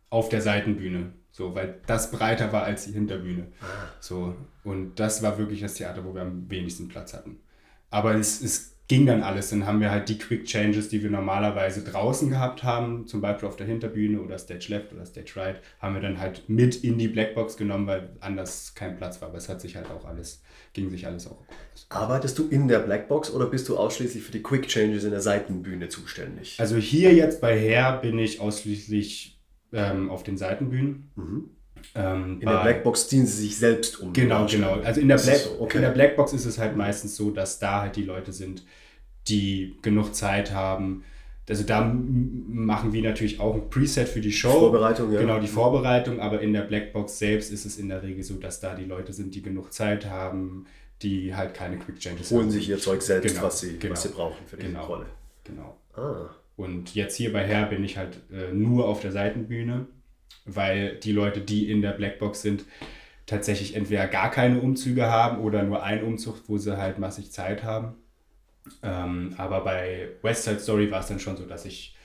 auf 0.10 0.30
der 0.30 0.42
Seitenbühne. 0.42 1.14
So, 1.32 1.54
weil 1.54 1.80
das 1.86 2.12
breiter 2.12 2.52
war 2.52 2.64
als 2.64 2.86
die 2.86 2.94
Hinterbühne. 2.94 3.48
Ah. 3.62 3.66
So, 4.00 4.36
und 4.64 5.00
das 5.00 5.22
war 5.22 5.38
wirklich 5.38 5.62
das 5.62 5.76
Theater, 5.76 6.04
wo 6.04 6.16
wir 6.16 6.24
am 6.24 6.50
wenigsten 6.50 6.88
Platz 6.88 7.14
hatten. 7.14 7.40
Aber 7.92 8.16
es, 8.16 8.42
es 8.42 8.75
ging 8.88 9.06
dann 9.06 9.24
alles. 9.24 9.50
Dann 9.50 9.66
haben 9.66 9.80
wir 9.80 9.92
halt 9.92 10.10
die 10.10 10.18
Quick 10.18 10.46
Changes, 10.46 10.90
die 10.90 11.02
wir 11.02 11.10
normalerweise 11.10 11.84
draußen 11.84 12.30
gehabt 12.30 12.64
haben, 12.64 13.08
zum 13.08 13.22
Beispiel 13.22 13.48
auf 13.48 13.56
der 13.56 13.68
Hinterbühne 13.68 14.22
oder 14.22 14.38
Stage 14.38 14.68
Left 14.70 14.94
oder 14.94 15.06
Stage 15.06 15.34
Right, 15.36 15.62
haben 15.80 15.96
wir 15.96 16.02
dann 16.02 16.20
halt 16.20 16.48
mit 16.48 16.84
in 16.84 16.98
die 16.98 17.08
Blackbox 17.08 17.58
genommen, 17.58 17.88
weil 17.88 18.10
anders 18.20 18.74
kein 18.76 18.98
Platz 18.98 19.22
war. 19.22 19.30
Aber 19.30 19.38
es 19.38 19.50
hat 19.50 19.62
sich 19.62 19.76
halt 19.76 19.90
auch 19.90 20.06
alles, 20.06 20.42
ging 20.74 20.90
sich 20.90 21.08
alles 21.08 21.28
auch. 21.28 21.44
Arbeitest 21.90 22.38
du 22.38 22.48
in 22.48 22.68
der 22.68 22.80
Blackbox 22.80 23.32
oder 23.32 23.48
bist 23.48 23.68
du 23.70 23.78
ausschließlich 23.78 24.24
für 24.24 24.32
die 24.32 24.44
Quick 24.44 24.68
Changes 24.68 25.04
in 25.04 25.12
der 25.12 25.22
Seitenbühne 25.22 25.90
zuständig? 25.90 26.60
Also 26.60 26.78
hier 26.78 27.14
jetzt 27.14 27.42
bei 27.42 27.58
Her 27.58 28.00
bin 28.02 28.20
ich 28.20 28.40
ausschließlich 28.40 29.40
ähm, 29.74 30.10
auf 30.10 30.24
den 30.24 30.38
Seitenbühnen. 30.38 31.12
Mhm. 31.16 31.50
Ähm, 31.94 32.40
in 32.42 32.48
der 32.48 32.62
Blackbox 32.62 33.08
ziehen 33.10 33.26
sie 33.26 33.44
sich 33.44 33.58
selbst 33.58 34.00
um. 34.00 34.14
Genau, 34.14 34.46
genau. 34.48 34.80
Also 34.84 35.02
in 35.02 35.08
der, 35.08 35.18
Black, 35.18 35.38
so, 35.38 35.60
okay. 35.62 35.78
in 35.78 35.84
der 35.84 35.92
Blackbox 35.92 36.34
ist 36.34 36.46
es 36.46 36.58
halt 36.58 36.76
meistens 36.76 37.16
so, 37.16 37.32
dass 37.32 37.60
da 37.60 37.82
halt 37.82 37.96
die 37.96 38.04
Leute 38.04 38.32
sind, 38.34 38.64
die 39.28 39.78
genug 39.82 40.14
Zeit 40.16 40.52
haben. 40.54 41.04
Also 41.48 41.64
da 41.64 41.84
machen 41.84 42.92
wir 42.92 43.04
natürlich 43.04 43.40
auch 43.40 43.54
ein 43.54 43.70
Preset 43.70 44.10
für 44.10 44.22
die 44.22 44.32
Show. 44.32 44.50
Vorbereitung, 44.52 45.12
ja. 45.14 45.20
Genau, 45.22 45.40
die 45.40 45.48
Vorbereitung, 45.48 46.20
aber 46.20 46.42
in 46.42 46.54
der 46.54 46.62
Blackbox 46.62 47.20
selbst 47.20 47.52
ist 47.52 47.66
es 47.66 47.78
in 47.78 47.90
der 47.90 48.02
Regel 48.02 48.24
so, 48.24 48.36
dass 48.36 48.60
da 48.60 48.74
die 48.74 48.86
Leute 48.86 49.14
sind, 49.14 49.36
die 49.36 49.44
genug 49.44 49.72
Zeit 49.72 50.08
haben, 50.10 50.66
die 51.04 51.36
halt 51.36 51.54
keine 51.54 51.78
Quick 51.78 52.00
Changes 52.00 52.32
Holen 52.32 52.44
haben. 52.46 52.52
sich 52.52 52.68
ihr 52.70 52.80
Zeug 52.80 53.02
selbst, 53.02 53.36
Genau, 53.36 53.46
was, 53.46 53.60
sie, 53.60 53.78
genau. 53.78 53.94
was 53.94 54.04
sie 54.04 54.10
brauchen 54.10 54.46
für 54.48 54.58
die 54.58 54.68
Genau. 54.68 54.86
Rolle. 54.86 55.06
Genau. 55.44 55.78
Ah. 55.96 56.30
Und 56.58 56.96
jetzt 56.96 57.16
hier 57.16 57.32
bei 57.32 57.46
Herr 57.46 57.68
bin 57.68 57.84
ich 57.84 57.98
halt 57.98 58.22
äh, 58.32 58.52
nur 58.54 58.88
auf 58.88 59.02
der 59.02 59.12
Seitenbühne, 59.12 59.86
weil 60.46 60.96
die 60.98 61.12
Leute, 61.12 61.42
die 61.42 61.70
in 61.70 61.82
der 61.82 61.92
Blackbox 61.92 62.42
sind, 62.42 62.66
tatsächlich 63.26 63.76
entweder 63.76 64.08
gar 64.08 64.32
keine 64.32 64.60
Umzüge 64.60 65.08
haben 65.08 65.40
oder 65.40 65.64
nur 65.64 65.84
einen 65.84 66.04
Umzug, 66.04 66.44
wo 66.48 66.58
sie 66.58 66.78
halt 66.78 67.00
massig 67.00 67.32
Zeit 67.32 67.64
haben. 67.64 67.96
Ähm, 68.84 69.34
aber 69.38 69.64
bei 69.64 70.10
West 70.22 70.44
Side 70.44 70.60
Story 70.60 70.92
war 70.92 71.02
es 71.02 71.08
dann 71.08 71.20
schon 71.20 71.38
so, 71.38 71.46
dass 71.46 71.66
ich, 71.66 71.96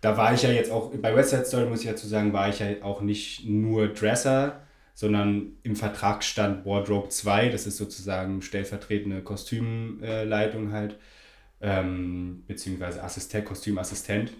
da 0.00 0.16
war 0.16 0.34
ich 0.34 0.42
ja 0.42 0.50
jetzt 0.50 0.70
auch, 0.70 0.92
bei 0.94 1.14
West 1.14 1.30
Side 1.30 1.44
Story 1.44 1.66
muss 1.66 1.80
ich 1.80 1.90
dazu 1.90 2.06
sagen, 2.06 2.32
war 2.32 2.48
ich 2.48 2.60
ja 2.60 2.68
auch 2.82 3.00
nicht 3.00 3.46
nur 3.46 3.88
Dresser, 3.88 4.62
sondern 4.94 5.52
im 5.62 5.76
Vertrag 5.76 6.24
stand 6.24 6.66
Wardrobe 6.66 7.08
2, 7.08 7.50
das 7.50 7.66
ist 7.66 7.76
sozusagen 7.76 8.42
stellvertretende 8.42 9.22
Kostümleitung 9.22 10.72
halt, 10.72 10.98
ähm, 11.60 12.42
beziehungsweise 12.46 13.02
Assistent, 13.02 13.44
Kostümassistent. 13.44 14.32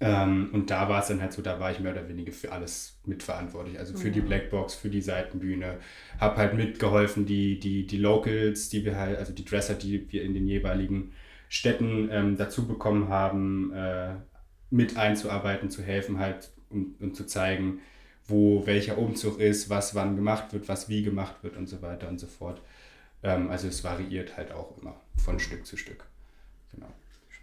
Ähm, 0.00 0.50
und 0.52 0.70
da 0.70 0.88
war 0.88 1.00
es 1.00 1.08
dann 1.08 1.20
halt 1.20 1.32
so, 1.32 1.42
da 1.42 1.60
war 1.60 1.70
ich 1.70 1.80
mehr 1.80 1.92
oder 1.92 2.08
weniger 2.08 2.32
für 2.32 2.52
alles 2.52 2.98
mitverantwortlich. 3.04 3.78
Also 3.78 3.96
für 3.96 4.10
die 4.10 4.20
Blackbox, 4.20 4.74
für 4.74 4.90
die 4.90 5.00
Seitenbühne. 5.00 5.78
Habe 6.18 6.36
halt 6.36 6.54
mitgeholfen, 6.54 7.26
die, 7.26 7.58
die, 7.58 7.86
die 7.86 7.98
Locals, 7.98 8.68
die 8.68 8.84
wir 8.84 8.96
halt, 8.96 9.18
also 9.18 9.32
die 9.32 9.44
Dresser, 9.44 9.74
die 9.74 10.10
wir 10.12 10.22
in 10.22 10.34
den 10.34 10.46
jeweiligen 10.46 11.12
Städten 11.48 12.08
ähm, 12.10 12.36
dazu 12.36 12.66
bekommen 12.66 13.08
haben, 13.08 13.72
äh, 13.72 14.14
mit 14.70 14.96
einzuarbeiten, 14.96 15.70
zu 15.70 15.82
helfen, 15.82 16.18
halt, 16.18 16.50
um, 16.70 16.94
um 17.00 17.14
zu 17.14 17.26
zeigen, 17.26 17.80
wo 18.26 18.66
welcher 18.66 18.98
Umzug 18.98 19.38
ist, 19.38 19.70
was 19.70 19.94
wann 19.94 20.16
gemacht 20.16 20.52
wird, 20.52 20.68
was 20.68 20.88
wie 20.88 21.02
gemacht 21.02 21.36
wird 21.42 21.56
und 21.56 21.68
so 21.68 21.82
weiter 21.82 22.08
und 22.08 22.18
so 22.18 22.26
fort. 22.26 22.60
Ähm, 23.22 23.50
also 23.50 23.68
es 23.68 23.84
variiert 23.84 24.36
halt 24.36 24.52
auch 24.52 24.76
immer 24.78 25.00
von 25.16 25.38
Stück 25.38 25.66
zu 25.66 25.76
Stück. 25.76 26.04
Genau. 26.72 26.92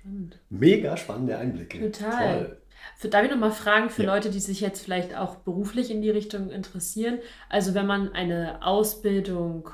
Spannend. 0.01 0.39
Mega 0.49 0.97
spannende 0.97 1.37
Einblicke. 1.37 1.91
Total. 1.91 2.45
Toll. 2.45 2.57
Für, 2.97 3.09
darf 3.09 3.23
ich 3.23 3.29
noch 3.31 3.37
mal 3.37 3.51
fragen 3.51 3.89
für 3.89 4.03
Ja. 4.03 4.13
Leute, 4.15 4.31
die 4.31 4.39
sich 4.39 4.59
jetzt 4.59 4.83
vielleicht 4.83 5.15
auch 5.15 5.35
beruflich 5.37 5.91
in 5.91 6.01
die 6.01 6.09
Richtung 6.09 6.49
interessieren? 6.49 7.19
Also 7.49 7.73
wenn 7.75 7.85
man 7.85 8.11
eine 8.13 8.65
Ausbildung 8.65 9.69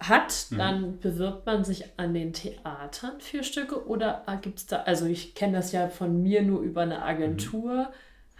hat, 0.00 0.46
Mhm. 0.50 0.58
dann 0.58 0.98
bewirbt 1.00 1.46
man 1.46 1.64
sich 1.64 1.84
an 1.98 2.14
den 2.14 2.32
Theatern 2.32 3.20
für 3.20 3.42
Stücke 3.42 3.86
oder 3.88 4.24
gibt 4.42 4.58
es 4.58 4.66
da, 4.66 4.82
also 4.82 5.06
ich 5.06 5.34
kenne 5.34 5.54
das 5.54 5.72
ja 5.72 5.88
von 5.88 6.22
mir 6.22 6.42
nur 6.42 6.60
über 6.60 6.82
eine 6.82 7.02
Agentur. 7.02 7.90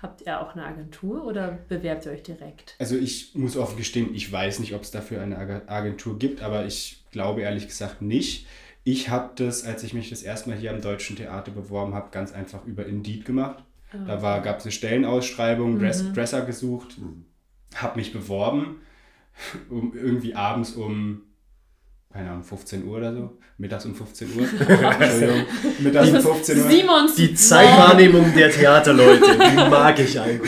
Habt 0.02 0.20
ihr 0.26 0.40
auch 0.40 0.54
eine 0.54 0.66
Agentur 0.66 1.24
oder 1.24 1.58
bewerbt 1.68 2.04
ihr 2.04 2.12
euch 2.12 2.22
direkt? 2.22 2.74
Also 2.78 2.96
ich 2.96 3.34
muss 3.34 3.56
offen 3.56 3.78
gestehen, 3.78 4.14
ich 4.14 4.30
weiß 4.30 4.58
nicht, 4.58 4.74
ob 4.74 4.82
es 4.82 4.90
dafür 4.90 5.22
eine 5.22 5.38
Ag- 5.38 5.68
Agentur 5.70 6.18
gibt, 6.18 6.42
aber 6.42 6.66
ich 6.66 7.02
glaube 7.10 7.40
ehrlich 7.40 7.66
gesagt 7.68 8.02
nicht. 8.02 8.46
Ich 8.84 9.08
habe 9.08 9.30
das, 9.34 9.64
als 9.64 9.82
ich 9.82 9.94
mich 9.94 10.10
das 10.10 10.22
erste 10.22 10.50
Mal 10.50 10.58
hier 10.58 10.70
am 10.70 10.82
Deutschen 10.82 11.16
Theater 11.16 11.50
beworben 11.50 11.94
habe, 11.94 12.10
ganz 12.10 12.32
einfach 12.32 12.64
über 12.66 12.86
Indeed 12.86 13.24
gemacht. 13.24 13.64
Da 14.06 14.22
war, 14.22 14.40
gab 14.42 14.58
es 14.58 14.64
eine 14.64 14.72
Stellenausschreibung, 14.72 15.78
Dress, 15.78 16.12
Dresser 16.12 16.44
gesucht, 16.44 17.00
habe 17.76 17.96
mich 17.98 18.12
beworben, 18.12 18.80
um, 19.70 19.94
irgendwie 19.94 20.34
abends 20.34 20.72
um, 20.72 21.22
keine 22.14 22.30
Ahnung, 22.30 22.44
15 22.44 22.84
Uhr 22.86 22.96
oder 22.98 23.12
so, 23.12 23.32
mittags 23.58 23.84
um 23.86 23.94
15 23.96 24.28
Uhr. 24.38 24.46
Entschuldigung, 25.00 25.42
mittags 25.80 26.10
um 26.10 26.20
15 26.20 26.58
Uhr. 26.62 26.70
Simons 26.70 27.14
Die 27.16 27.34
Zeitwahrnehmung 27.34 28.32
der 28.36 28.50
Theaterleute, 28.52 29.24
die 29.36 29.54
mag 29.70 29.98
ich 29.98 30.20
einfach. 30.20 30.46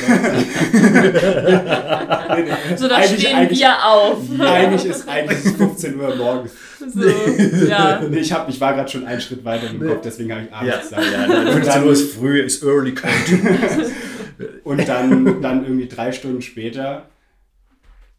So, 2.76 2.88
da 2.88 2.96
Eigentlich- 2.96 3.20
stehen 3.20 3.36
eigentlich- 3.36 3.58
wir 3.58 3.84
auf. 3.84 4.18
Eigentlich 4.38 4.84
ist 4.86 5.08
eigentlich 5.08 5.38
ist 5.38 5.46
es 5.46 5.52
15 5.56 5.98
Uhr 6.00 6.14
morgens. 6.14 6.52
So, 6.78 7.66
ja. 7.66 8.00
Nee, 8.08 8.18
ich, 8.18 8.32
hab, 8.32 8.48
ich 8.48 8.60
war 8.60 8.74
gerade 8.74 8.88
schon 8.88 9.04
einen 9.06 9.20
Schritt 9.20 9.44
weiter 9.44 9.68
im 9.70 9.80
Kopf, 9.84 10.02
deswegen 10.04 10.30
habe 10.32 10.42
ich 10.44 10.52
abends 10.52 10.72
Ja, 10.72 10.80
gesagt. 11.00 11.02
ja, 11.12 11.26
nein, 11.26 11.52
15 11.52 11.84
Uhr 11.84 11.92
ist 11.92 12.14
früh, 12.14 12.40
ist 12.42 12.62
early 12.62 12.94
counting. 12.94 13.44
Und 14.64 14.86
dann, 14.86 15.40
dann 15.42 15.64
irgendwie 15.64 15.88
drei 15.88 16.12
Stunden 16.12 16.42
später 16.42 17.06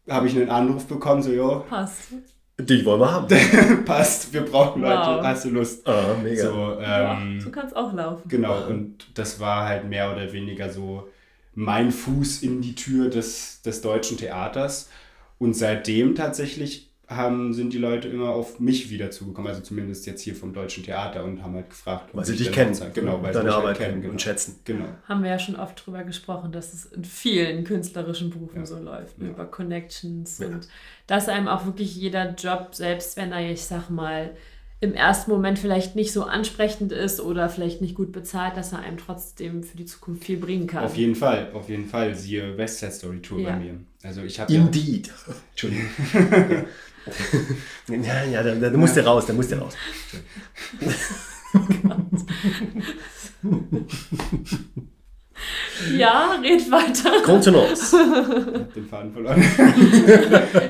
habe 0.08 0.26
ich 0.26 0.34
einen 0.36 0.50
Anruf 0.50 0.86
bekommen, 0.86 1.22
so, 1.22 1.30
jo, 1.30 1.64
Passt. 1.70 2.08
Die 2.60 2.84
wollen 2.84 3.00
wir 3.00 3.12
haben. 3.12 3.84
passt, 3.84 4.32
wir 4.32 4.42
brauchen 4.44 4.82
Leute, 4.82 4.98
Wow. 4.98 5.22
hast 5.24 5.44
du 5.44 5.50
Lust? 5.50 5.86
Ah, 5.86 6.16
mega. 6.22 6.42
So, 6.42 6.80
Ja, 6.80 7.12
ähm, 7.20 7.40
so 7.40 7.50
kann 7.50 7.66
es 7.66 7.72
auch 7.74 7.92
laufen. 7.92 8.28
genau, 8.28 8.66
und 8.66 9.06
das 9.14 9.38
war 9.38 9.66
halt 9.66 9.88
mehr 9.88 10.12
oder 10.12 10.32
weniger 10.32 10.68
so 10.70 11.08
mein 11.54 11.90
Fuß 11.92 12.42
in 12.42 12.60
die 12.60 12.74
Tür 12.74 13.10
des, 13.10 13.62
des 13.62 13.80
deutschen 13.80 14.16
Theaters. 14.18 14.88
Und 15.38 15.54
seitdem 15.54 16.16
tatsächlich 16.16 16.87
haben, 17.08 17.54
sind 17.54 17.72
die 17.72 17.78
Leute 17.78 18.06
immer 18.08 18.28
auf 18.30 18.60
mich 18.60 18.90
wieder 18.90 19.10
zugekommen, 19.10 19.48
also 19.50 19.62
zumindest 19.62 20.06
jetzt 20.06 20.20
hier 20.20 20.34
vom 20.34 20.52
deutschen 20.52 20.84
Theater 20.84 21.24
und 21.24 21.42
haben 21.42 21.54
halt 21.54 21.70
gefragt, 21.70 22.10
ob 22.12 22.18
Weil 22.18 22.24
sie 22.26 22.32
ich 22.34 22.38
dich 22.38 22.52
kennen. 22.52 22.74
Zeit- 22.74 22.92
Genau, 22.94 23.22
weil 23.22 23.32
sie 23.32 23.38
Deine 23.38 23.46
mich 23.48 23.54
halt 23.54 23.64
Arbeit 23.64 23.76
kennen 23.78 23.88
kennen 23.90 24.00
genau. 24.02 24.12
und 24.12 24.22
schätzen. 24.22 24.60
Genau. 24.64 24.84
Haben 25.08 25.22
wir 25.22 25.30
ja 25.30 25.38
schon 25.38 25.56
oft 25.56 25.84
drüber 25.86 26.04
gesprochen, 26.04 26.52
dass 26.52 26.74
es 26.74 26.84
in 26.84 27.04
vielen 27.04 27.64
künstlerischen 27.64 28.28
Berufen 28.30 28.58
Ja. 28.60 28.66
so 28.66 28.78
läuft, 28.78 29.18
ne, 29.18 29.24
Ja. 29.26 29.30
über 29.32 29.46
Connections 29.46 30.38
Ja. 30.38 30.48
und 30.48 30.68
dass 31.06 31.28
einem 31.28 31.48
auch 31.48 31.64
wirklich 31.64 31.96
jeder 31.96 32.34
Job, 32.34 32.74
selbst 32.74 33.16
wenn 33.16 33.32
er, 33.32 33.50
ich 33.50 33.62
sag 33.62 33.88
mal, 33.88 34.36
im 34.80 34.94
ersten 34.94 35.30
Moment 35.32 35.58
vielleicht 35.58 35.96
nicht 35.96 36.12
so 36.12 36.22
ansprechend 36.24 36.92
ist 36.92 37.20
oder 37.20 37.48
vielleicht 37.48 37.80
nicht 37.80 37.96
gut 37.96 38.12
bezahlt, 38.12 38.56
dass 38.56 38.72
er 38.72 38.78
einem 38.80 38.96
trotzdem 38.98 39.64
für 39.64 39.76
die 39.76 39.86
Zukunft 39.86 40.22
viel 40.24 40.36
bringen 40.36 40.68
kann. 40.68 40.84
Auf 40.84 40.96
jeden 40.96 41.16
Fall, 41.16 41.50
auf 41.52 41.68
jeden 41.68 41.86
Fall. 41.86 42.14
Siehe 42.14 42.56
West 42.56 42.78
Side 42.78 42.92
Story 42.92 43.20
Tour 43.20 43.40
Ja. 43.40 43.50
bei 43.50 43.56
mir. 43.56 43.74
Also 44.04 44.22
ich 44.22 44.38
habe 44.38 44.52
ja, 44.52 44.60
Indeed. 44.60 45.10
Entschuldigung. 45.52 45.86
ja, 47.88 48.24
ja, 48.24 48.42
da, 48.42 48.54
da 48.54 48.76
musst 48.76 48.96
du 48.96 49.04
raus, 49.04 49.26
da 49.26 49.32
musst 49.32 49.52
du 49.52 49.56
raus. 49.56 49.74
Ja, 55.96 56.36
red 56.42 56.68
weiter. 56.70 57.22
Kontenance. 57.24 57.96
den 58.74 58.84
Faden 58.86 59.12
verloren. 59.12 59.40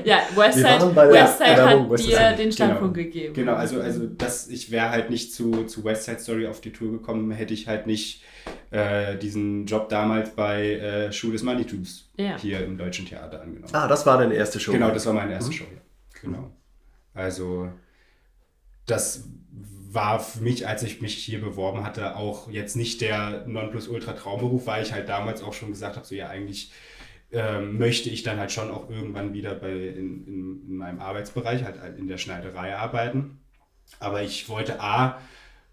Ja, 0.03 0.19
Westside, 0.35 0.95
Westside 0.95 1.65
hat 1.65 1.89
West 1.89 2.07
dir 2.07 2.31
den 2.37 2.51
Standpunkt 2.51 2.93
gegeben. 2.93 3.33
Genau, 3.33 3.55
also, 3.55 3.81
also 3.81 4.05
das, 4.05 4.47
ich 4.47 4.69
wäre 4.71 4.91
halt 4.91 5.09
nicht 5.09 5.33
zu, 5.33 5.63
zu 5.65 5.83
West 5.83 6.03
Side 6.03 6.19
Story 6.19 6.45
auf 6.47 6.61
die 6.61 6.71
Tour 6.71 6.91
gekommen, 6.91 7.31
hätte 7.31 7.55
ich 7.55 7.67
halt 7.67 7.87
nicht 7.87 8.23
äh, 8.69 9.17
diesen 9.17 9.65
Job 9.65 9.89
damals 9.89 10.29
bei 10.35 10.73
äh, 10.75 11.11
Schuh 11.11 11.31
des 11.31 11.41
Manitubs 11.41 12.07
Ja. 12.17 12.37
hier 12.37 12.63
im 12.63 12.77
Deutschen 12.77 13.07
Theater 13.07 13.41
angenommen. 13.41 13.73
Ah, 13.73 13.87
das 13.87 14.05
war 14.05 14.19
deine 14.19 14.35
erste 14.35 14.59
Show. 14.59 14.71
Genau, 14.71 14.91
das 14.91 15.07
war 15.07 15.13
meine 15.13 15.33
erste 15.33 15.49
Mhm. 15.49 15.53
Show. 15.55 15.65
Ja. 15.73 15.81
Genau. 16.21 16.51
Also 17.13 17.71
das 18.85 19.27
war 19.91 20.19
für 20.19 20.41
mich, 20.41 20.67
als 20.67 20.83
ich 20.83 21.01
mich 21.01 21.15
hier 21.15 21.41
beworben 21.41 21.83
hatte, 21.83 22.15
auch 22.15 22.49
jetzt 22.49 22.75
nicht 22.75 23.01
der 23.01 23.45
Nonplusultra-Traumberuf, 23.47 24.67
weil 24.67 24.83
ich 24.83 24.93
halt 24.93 25.09
damals 25.09 25.41
auch 25.41 25.53
schon 25.53 25.69
gesagt 25.69 25.95
habe, 25.95 26.05
so 26.05 26.15
ja, 26.15 26.29
eigentlich 26.29 26.71
ähm, 27.31 27.77
möchte 27.77 28.09
ich 28.09 28.23
dann 28.23 28.39
halt 28.39 28.51
schon 28.51 28.71
auch 28.71 28.89
irgendwann 28.89 29.33
wieder 29.33 29.55
bei, 29.55 29.71
in, 29.71 30.27
in, 30.27 30.67
in 30.67 30.77
meinem 30.77 30.99
Arbeitsbereich, 30.99 31.63
halt 31.63 31.97
in 31.97 32.07
der 32.07 32.17
Schneiderei 32.17 32.75
arbeiten. 32.75 33.39
Aber 33.99 34.21
ich 34.21 34.47
wollte 34.49 34.79
A, 34.79 35.19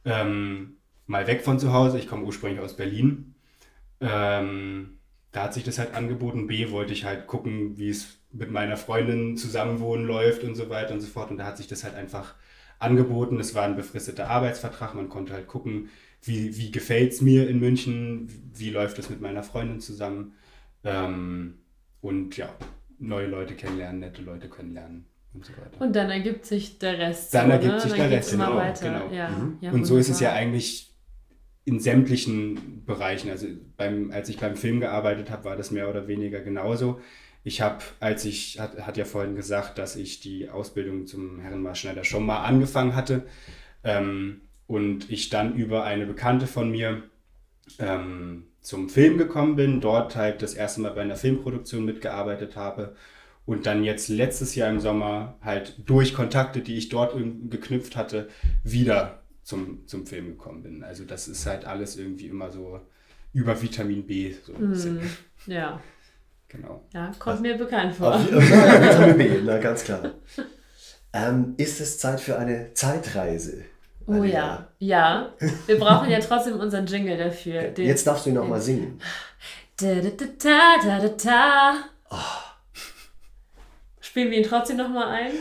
ähm, 0.04 0.76
mal 1.06 1.26
weg 1.26 1.42
von 1.42 1.58
zu 1.58 1.72
Hause. 1.72 1.98
Ich 1.98 2.08
komme 2.08 2.24
ursprünglich 2.24 2.60
aus 2.60 2.76
Berlin. 2.76 3.34
Ähm, 4.00 4.98
da 5.32 5.44
hat 5.44 5.54
sich 5.54 5.64
das 5.64 5.78
halt 5.78 5.94
angeboten. 5.94 6.46
B, 6.46 6.70
wollte 6.70 6.92
ich 6.92 7.04
halt 7.04 7.26
gucken, 7.26 7.76
wie 7.76 7.90
es 7.90 8.18
mit 8.32 8.50
meiner 8.50 8.76
Freundin 8.76 9.36
zusammenwohnen 9.36 10.06
läuft 10.06 10.44
und 10.44 10.54
so 10.54 10.68
weiter 10.68 10.94
und 10.94 11.00
so 11.00 11.06
fort. 11.06 11.30
Und 11.30 11.38
da 11.38 11.44
hat 11.46 11.56
sich 11.56 11.68
das 11.68 11.84
halt 11.84 11.94
einfach 11.94 12.34
angeboten. 12.78 13.40
Es 13.40 13.54
war 13.54 13.64
ein 13.64 13.76
befristeter 13.76 14.28
Arbeitsvertrag. 14.28 14.94
Man 14.94 15.08
konnte 15.08 15.32
halt 15.32 15.46
gucken, 15.46 15.88
wie, 16.22 16.56
wie 16.56 16.70
gefällt 16.70 17.12
es 17.12 17.20
mir 17.20 17.48
in 17.48 17.60
München, 17.60 18.28
wie 18.54 18.70
läuft 18.70 18.98
es 18.98 19.08
mit 19.10 19.20
meiner 19.20 19.42
Freundin 19.42 19.80
zusammen. 19.80 20.34
Ähm, 20.84 21.58
und 22.00 22.36
ja, 22.36 22.48
neue 22.98 23.26
Leute 23.26 23.54
kennenlernen, 23.54 24.00
nette 24.00 24.22
Leute 24.22 24.48
kennenlernen 24.48 25.06
und 25.34 25.44
so 25.44 25.52
weiter. 25.52 25.80
Und 25.80 25.94
dann 25.94 26.10
ergibt 26.10 26.44
sich 26.46 26.78
der 26.78 26.98
Rest. 26.98 27.34
Dann 27.34 27.46
so, 27.46 27.52
ergibt 27.52 27.72
ne? 27.74 27.80
sich 27.80 27.92
dann 27.92 28.10
der 28.10 28.18
Rest, 28.18 28.32
immer 28.32 28.46
genau, 28.46 28.56
weiter. 28.58 29.00
genau. 29.00 29.14
Ja, 29.14 29.28
Mhm. 29.28 29.58
ja, 29.60 29.70
und 29.72 29.84
so 29.84 29.96
ist 29.96 30.08
es 30.08 30.20
ja 30.20 30.32
eigentlich 30.32 30.94
in 31.64 31.80
sämtlichen 31.80 32.84
Bereichen. 32.86 33.30
Also 33.30 33.46
beim, 33.76 34.10
als 34.12 34.28
ich 34.28 34.38
beim 34.38 34.56
Film 34.56 34.80
gearbeitet 34.80 35.30
habe, 35.30 35.44
war 35.44 35.56
das 35.56 35.70
mehr 35.70 35.88
oder 35.88 36.06
weniger 36.06 36.40
genauso. 36.40 37.00
Ich 37.46 37.60
habe, 37.60 37.78
als 38.00 38.24
ich, 38.24 38.58
hat, 38.58 38.76
hat 38.84 38.96
ja 38.96 39.04
vorhin 39.04 39.36
gesagt, 39.36 39.78
dass 39.78 39.94
ich 39.94 40.18
die 40.18 40.50
Ausbildung 40.50 41.06
zum 41.06 41.38
Herrenmaßschneider 41.38 42.02
schon 42.02 42.26
mal 42.26 42.42
angefangen 42.42 42.96
hatte. 42.96 43.22
Ähm, 43.84 44.40
und 44.66 45.08
ich 45.12 45.28
dann 45.28 45.54
über 45.54 45.84
eine 45.84 46.06
Bekannte 46.06 46.48
von 46.48 46.72
mir 46.72 47.04
ähm, 47.78 48.48
zum 48.62 48.88
Film 48.88 49.16
gekommen 49.16 49.54
bin, 49.54 49.80
dort 49.80 50.16
halt 50.16 50.42
das 50.42 50.54
erste 50.54 50.80
Mal 50.80 50.90
bei 50.90 51.02
einer 51.02 51.14
Filmproduktion 51.14 51.84
mitgearbeitet 51.84 52.56
habe 52.56 52.96
und 53.44 53.66
dann 53.66 53.84
jetzt 53.84 54.08
letztes 54.08 54.56
Jahr 54.56 54.68
im 54.68 54.80
Sommer 54.80 55.38
halt 55.40 55.76
durch 55.88 56.14
Kontakte, 56.14 56.62
die 56.62 56.76
ich 56.76 56.88
dort 56.88 57.14
geknüpft 57.48 57.94
hatte, 57.94 58.28
wieder 58.64 59.22
zum, 59.44 59.86
zum 59.86 60.04
Film 60.04 60.30
gekommen 60.30 60.64
bin. 60.64 60.82
Also 60.82 61.04
das 61.04 61.28
ist 61.28 61.46
halt 61.46 61.64
alles 61.64 61.96
irgendwie 61.96 62.26
immer 62.26 62.50
so 62.50 62.80
über 63.32 63.62
Vitamin 63.62 64.04
B. 64.04 64.32
So. 64.32 64.52
Hm, 64.58 65.00
ja, 65.46 65.80
Genau. 66.48 66.84
ja, 66.94 67.10
kommt 67.18 67.40
mir 67.40 67.56
bekannt 67.56 67.94
vor. 67.96 68.14
Auf, 68.14 68.30
ja, 68.30 68.38
Vitamin 68.40 69.18
B, 69.18 69.30
na 69.44 69.58
ganz 69.58 69.82
klar. 69.84 70.12
Ähm, 71.12 71.54
ist 71.56 71.80
es 71.80 71.98
Zeit 71.98 72.20
für 72.20 72.38
eine 72.38 72.72
Zeitreise? 72.74 73.64
Oh 74.06 74.22
ja, 74.22 74.68
ja. 74.78 75.34
Wir 75.66 75.78
brauchen 75.78 76.08
ja 76.10 76.20
trotzdem 76.20 76.60
unseren 76.60 76.86
Jingle 76.86 77.16
dafür. 77.18 77.62
Den- 77.70 77.86
Jetzt 77.86 78.06
darfst 78.06 78.26
du 78.26 78.30
ihn 78.30 78.36
noch 78.36 78.46
mal 78.46 78.60
singen. 78.60 79.00
Da, 79.80 79.96
da, 79.96 80.10
da, 80.10 80.26
da, 80.38 80.76
da, 81.00 81.08
da, 81.08 81.74
da. 82.10 82.16
Spielen 84.00 84.30
wir 84.30 84.38
ihn 84.38 84.44
trotzdem 84.48 84.76
nochmal 84.76 85.08
ein? 85.08 85.32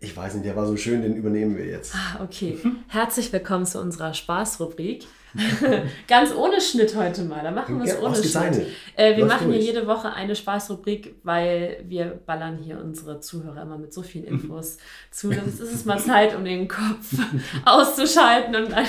Ich 0.00 0.16
weiß 0.16 0.34
nicht, 0.34 0.44
der 0.46 0.56
war 0.56 0.66
so 0.66 0.76
schön, 0.76 1.02
den 1.02 1.14
übernehmen 1.14 1.56
wir 1.56 1.66
jetzt. 1.66 1.94
Ah, 1.94 2.24
Okay. 2.24 2.58
Herzlich 2.88 3.32
willkommen 3.32 3.64
zu 3.66 3.80
unserer 3.80 4.12
Spaßrubrik. 4.14 5.06
Ganz 6.08 6.34
ohne 6.34 6.60
Schnitt 6.60 6.94
heute 6.96 7.22
mal. 7.24 7.42
Da 7.42 7.50
machen 7.50 7.78
wir 7.78 7.84
es 7.84 7.92
Ja, 7.94 8.00
ohne. 8.00 8.16
Schnitt. 8.16 8.66
Äh, 8.96 9.16
wir 9.16 9.24
Läuft 9.24 9.32
machen 9.32 9.46
hier 9.52 9.56
durch. 9.56 9.66
jede 9.66 9.86
Woche 9.86 10.12
eine 10.12 10.36
Spaßrubrik, 10.36 11.14
weil 11.22 11.82
wir 11.88 12.06
ballern 12.26 12.58
hier 12.58 12.78
unsere 12.78 13.20
Zuhörer 13.20 13.62
immer 13.62 13.78
mit 13.78 13.92
so 13.92 14.02
vielen 14.02 14.24
Infos 14.24 14.76
zu. 15.10 15.30
Jetzt 15.32 15.60
ist 15.60 15.72
es 15.74 15.84
mal 15.84 15.98
Zeit, 15.98 16.36
um 16.36 16.44
den 16.44 16.68
Kopf 16.68 17.14
auszuschalten 17.64 18.54
und 18.56 18.72
an, 18.72 18.84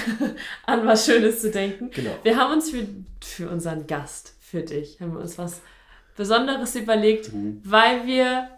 an 0.66 0.86
was 0.86 1.06
Schönes 1.06 1.42
zu 1.42 1.52
denken. 1.52 1.90
Genau. 1.92 2.12
Wir 2.24 2.38
haben 2.38 2.54
uns 2.54 2.70
für, 2.70 2.86
für 3.22 3.50
unseren 3.50 3.88
Gast, 3.88 4.36
für 4.40 4.62
dich, 4.62 5.00
haben 5.02 5.14
wir 5.14 5.20
uns 5.22 5.38
was 5.38 5.62
Besonderes 6.16 6.76
überlegt, 6.76 7.34
Mhm. 7.34 7.62
weil 7.64 8.06
wir 8.06 8.50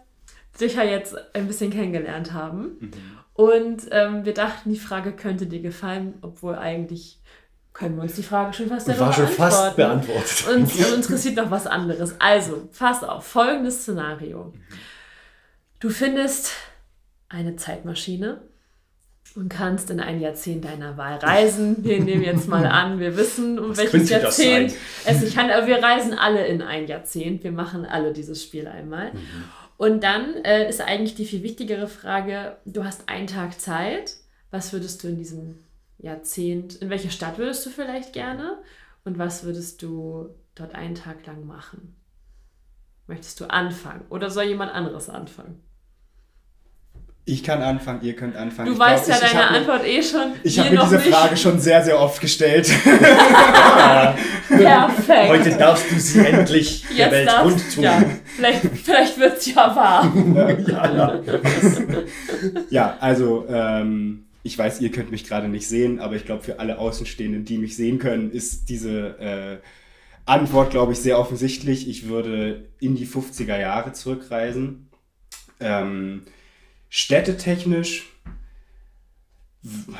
dich 0.60 0.74
ja 0.74 0.84
jetzt 0.84 1.14
ein 1.34 1.46
bisschen 1.46 1.70
kennengelernt 1.70 2.32
haben. 2.32 2.76
Mhm. 2.80 2.90
Und 3.34 3.82
ähm, 3.90 4.24
wir 4.24 4.32
dachten, 4.32 4.70
die 4.72 4.78
Frage 4.78 5.12
könnte 5.12 5.46
dir 5.46 5.60
gefallen, 5.60 6.14
obwohl 6.22 6.54
eigentlich 6.54 7.18
können 7.76 7.96
wir 7.96 8.04
uns 8.04 8.14
die 8.14 8.22
Frage 8.22 8.54
schon 8.54 8.68
fast 8.68 8.86
selber 8.86 9.00
war 9.00 9.12
schon 9.12 9.28
fast 9.28 9.76
beantworten. 9.76 10.06
beantwortet. 10.06 10.48
Uns, 10.48 10.74
uns 10.94 11.06
interessiert 11.06 11.36
noch 11.36 11.50
was 11.50 11.66
anderes. 11.66 12.14
Also, 12.18 12.68
pass 12.76 13.04
auf, 13.04 13.26
folgendes 13.26 13.82
Szenario. 13.82 14.54
Du 15.78 15.90
findest 15.90 16.52
eine 17.28 17.56
Zeitmaschine 17.56 18.40
und 19.34 19.50
kannst 19.50 19.90
in 19.90 20.00
ein 20.00 20.20
Jahrzehnt 20.20 20.64
deiner 20.64 20.96
Wahl 20.96 21.18
reisen. 21.18 21.84
Wir 21.84 22.00
nehmen 22.00 22.22
jetzt 22.22 22.48
mal 22.48 22.64
an, 22.64 22.98
wir 22.98 23.14
wissen, 23.14 23.58
um 23.58 23.70
Was 23.70 23.78
welches 23.78 24.08
Jahrzehnt 24.08 24.72
es 25.04 25.20
sich 25.20 25.36
handelt. 25.36 25.58
Aber 25.58 25.66
wir 25.66 25.82
reisen 25.82 26.14
alle 26.14 26.46
in 26.46 26.62
ein 26.62 26.86
Jahrzehnt. 26.86 27.44
Wir 27.44 27.52
machen 27.52 27.84
alle 27.84 28.14
dieses 28.14 28.42
Spiel 28.42 28.68
einmal. 28.68 29.12
Mhm. 29.12 29.44
Und 29.76 30.02
dann 30.02 30.36
äh, 30.44 30.66
ist 30.66 30.80
eigentlich 30.80 31.14
die 31.14 31.26
viel 31.26 31.42
wichtigere 31.42 31.88
Frage, 31.88 32.56
du 32.64 32.84
hast 32.84 33.06
einen 33.10 33.26
Tag 33.26 33.60
Zeit. 33.60 34.14
Was 34.50 34.72
würdest 34.72 35.04
du 35.04 35.08
in 35.08 35.18
diesem 35.18 35.65
Jahrzehnt, 35.98 36.74
in 36.76 36.90
welche 36.90 37.10
Stadt 37.10 37.38
würdest 37.38 37.64
du 37.66 37.70
vielleicht 37.70 38.12
gerne? 38.12 38.58
Und 39.04 39.18
was 39.18 39.44
würdest 39.44 39.82
du 39.82 40.28
dort 40.54 40.74
einen 40.74 40.94
Tag 40.94 41.24
lang 41.26 41.46
machen? 41.46 41.96
Möchtest 43.06 43.40
du 43.40 43.46
anfangen? 43.46 44.04
Oder 44.10 44.30
soll 44.30 44.44
jemand 44.44 44.72
anderes 44.72 45.08
anfangen? 45.08 45.62
Ich 47.28 47.42
kann 47.42 47.60
anfangen, 47.60 48.02
ihr 48.02 48.14
könnt 48.14 48.36
anfangen. 48.36 48.66
Du 48.68 48.74
Ich 48.74 48.78
weißt 48.78 49.06
glaub, 49.06 49.20
ja 49.20 49.26
ich, 49.26 49.32
deine 49.32 49.40
ich 49.42 49.46
hab 49.46 49.52
mir- 49.52 49.58
Antwort 49.58 49.84
eh 49.84 50.02
schon. 50.02 50.32
Ich 50.44 50.58
habe 50.60 50.70
mir 50.70 50.80
diese 50.82 50.96
nicht. 50.96 51.08
Frage 51.08 51.36
schon 51.36 51.58
sehr, 51.58 51.82
sehr 51.82 51.98
oft 52.00 52.20
gestellt. 52.20 52.66
Perfekt. 54.48 55.28
Heute 55.28 55.56
darfst 55.56 55.90
du 55.90 55.98
sie 55.98 56.24
endlich 56.24 56.84
der 56.88 56.96
Jetzt 56.96 57.12
Welt 57.12 57.28
darfst, 57.28 57.42
kundtun. 57.64 57.82
ja, 57.84 58.02
vielleicht, 58.36 58.60
vielleicht 58.84 59.18
wird 59.18 59.38
es 59.38 59.46
ja 59.54 59.74
wahr. 59.76 60.12
ja, 60.68 60.94
ja. 60.94 61.20
Ja, 62.70 62.96
also 63.00 63.44
ähm, 63.48 64.25
ich 64.46 64.56
weiß, 64.56 64.80
ihr 64.80 64.90
könnt 64.90 65.10
mich 65.10 65.26
gerade 65.26 65.48
nicht 65.48 65.68
sehen, 65.68 65.98
aber 65.98 66.16
ich 66.16 66.24
glaube, 66.24 66.42
für 66.42 66.60
alle 66.60 66.78
Außenstehenden, 66.78 67.44
die 67.44 67.58
mich 67.58 67.76
sehen 67.76 67.98
können, 67.98 68.30
ist 68.30 68.68
diese 68.68 69.18
äh, 69.18 69.58
Antwort, 70.24 70.70
glaube 70.70 70.92
ich, 70.92 70.98
sehr 71.00 71.18
offensichtlich. 71.18 71.88
Ich 71.88 72.08
würde 72.08 72.68
in 72.80 72.94
die 72.94 73.06
50er 73.06 73.58
Jahre 73.58 73.92
zurückreisen. 73.92 74.88
Ähm, 75.60 76.22
städtetechnisch 76.88 78.06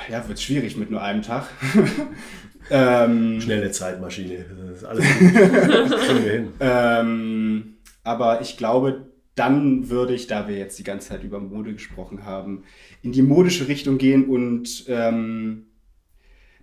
ja, 0.09 0.27
wird 0.29 0.41
schwierig 0.41 0.77
mit 0.77 0.91
nur 0.91 1.03
einem 1.03 1.23
Tag. 1.23 1.49
ähm, 2.71 3.41
Schnelle 3.41 3.71
Zeitmaschine. 3.71 4.45
Das 4.45 4.79
ist 4.79 4.85
alles 4.85 5.05
gut. 5.19 5.35
Das 5.35 6.01
kriegen 6.07 6.25
wir 6.25 6.33
hin. 6.33 6.53
Ähm, 6.61 7.77
aber 8.05 8.41
ich 8.41 8.57
glaube, 8.57 9.09
dann 9.37 9.91
würde 9.91 10.15
ich, 10.15 10.27
da 10.27 10.49
wir 10.49 10.57
jetzt 10.57 10.79
die 10.79 10.83
ganze 10.83 11.11
Zeit 11.11 11.23
über 11.23 11.39
Mode 11.39 11.75
gesprochen 11.75 12.25
haben, 12.25 12.65
in 13.03 13.13
die 13.13 13.23
modische 13.23 13.69
Richtung 13.69 13.99
gehen 13.99 14.25
und 14.25 14.85
ähm, 14.89 15.67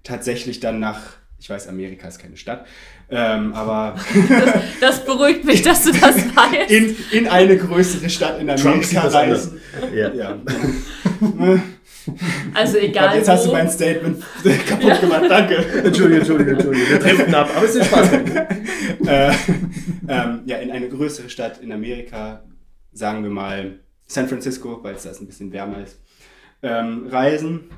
tatsächlich 0.04 0.60
dann 0.60 0.80
nach, 0.80 1.14
ich 1.40 1.50
weiß, 1.50 1.68
Amerika 1.68 2.08
ist 2.08 2.20
keine 2.20 2.36
Stadt, 2.36 2.66
ähm, 3.10 3.54
aber 3.54 3.96
Das 4.82 5.06
beruhigt 5.06 5.46
mich, 5.46 5.62
dass 5.62 5.84
du 5.84 5.92
das 5.92 6.16
weißt. 6.36 6.72
in, 6.72 6.96
in 7.12 7.28
eine 7.28 7.58
größere 7.58 8.10
Stadt 8.10 8.42
in 8.42 8.50
Amerika 8.50 9.04
das 9.04 9.14
reisen. 9.14 9.62
Ja. 9.94 10.12
Ja. 10.14 10.38
Also 12.54 12.78
egal 12.80 13.06
glaub, 13.06 13.16
jetzt 13.16 13.30
hast 13.30 13.46
du 13.46 13.52
mein 13.52 13.70
Statement 13.70 14.24
kaputt 14.68 15.00
gemacht, 15.00 15.26
danke. 15.30 15.58
Entschuldige, 15.84 16.20
Entschuldige, 16.20 16.52
Entschuldige. 16.52 16.90
Wir 16.90 17.00
driften 17.00 17.36
ab, 17.36 17.50
aber 17.56 17.66
es 17.66 17.76
ist 17.76 17.86
Spaß. 17.86 18.12
äh, 19.08 19.32
ähm, 20.08 20.42
ja, 20.46 20.58
in 20.58 20.72
eine 20.72 20.90
größere 20.90 21.30
Stadt 21.30 21.62
in 21.62 21.72
Amerika, 21.72 22.44
sagen 22.94 23.24
wir 23.24 23.30
mal 23.32 23.80
San 24.06 24.28
Francisco, 24.28 24.84
weil 24.84 24.96
es 24.96 25.04
da 25.04 25.12
ein 25.12 25.26
bisschen 25.28 25.52
wärmer 25.52 25.84
ist, 25.84 26.00
ähm, 26.62 27.08
reisen 27.08 27.70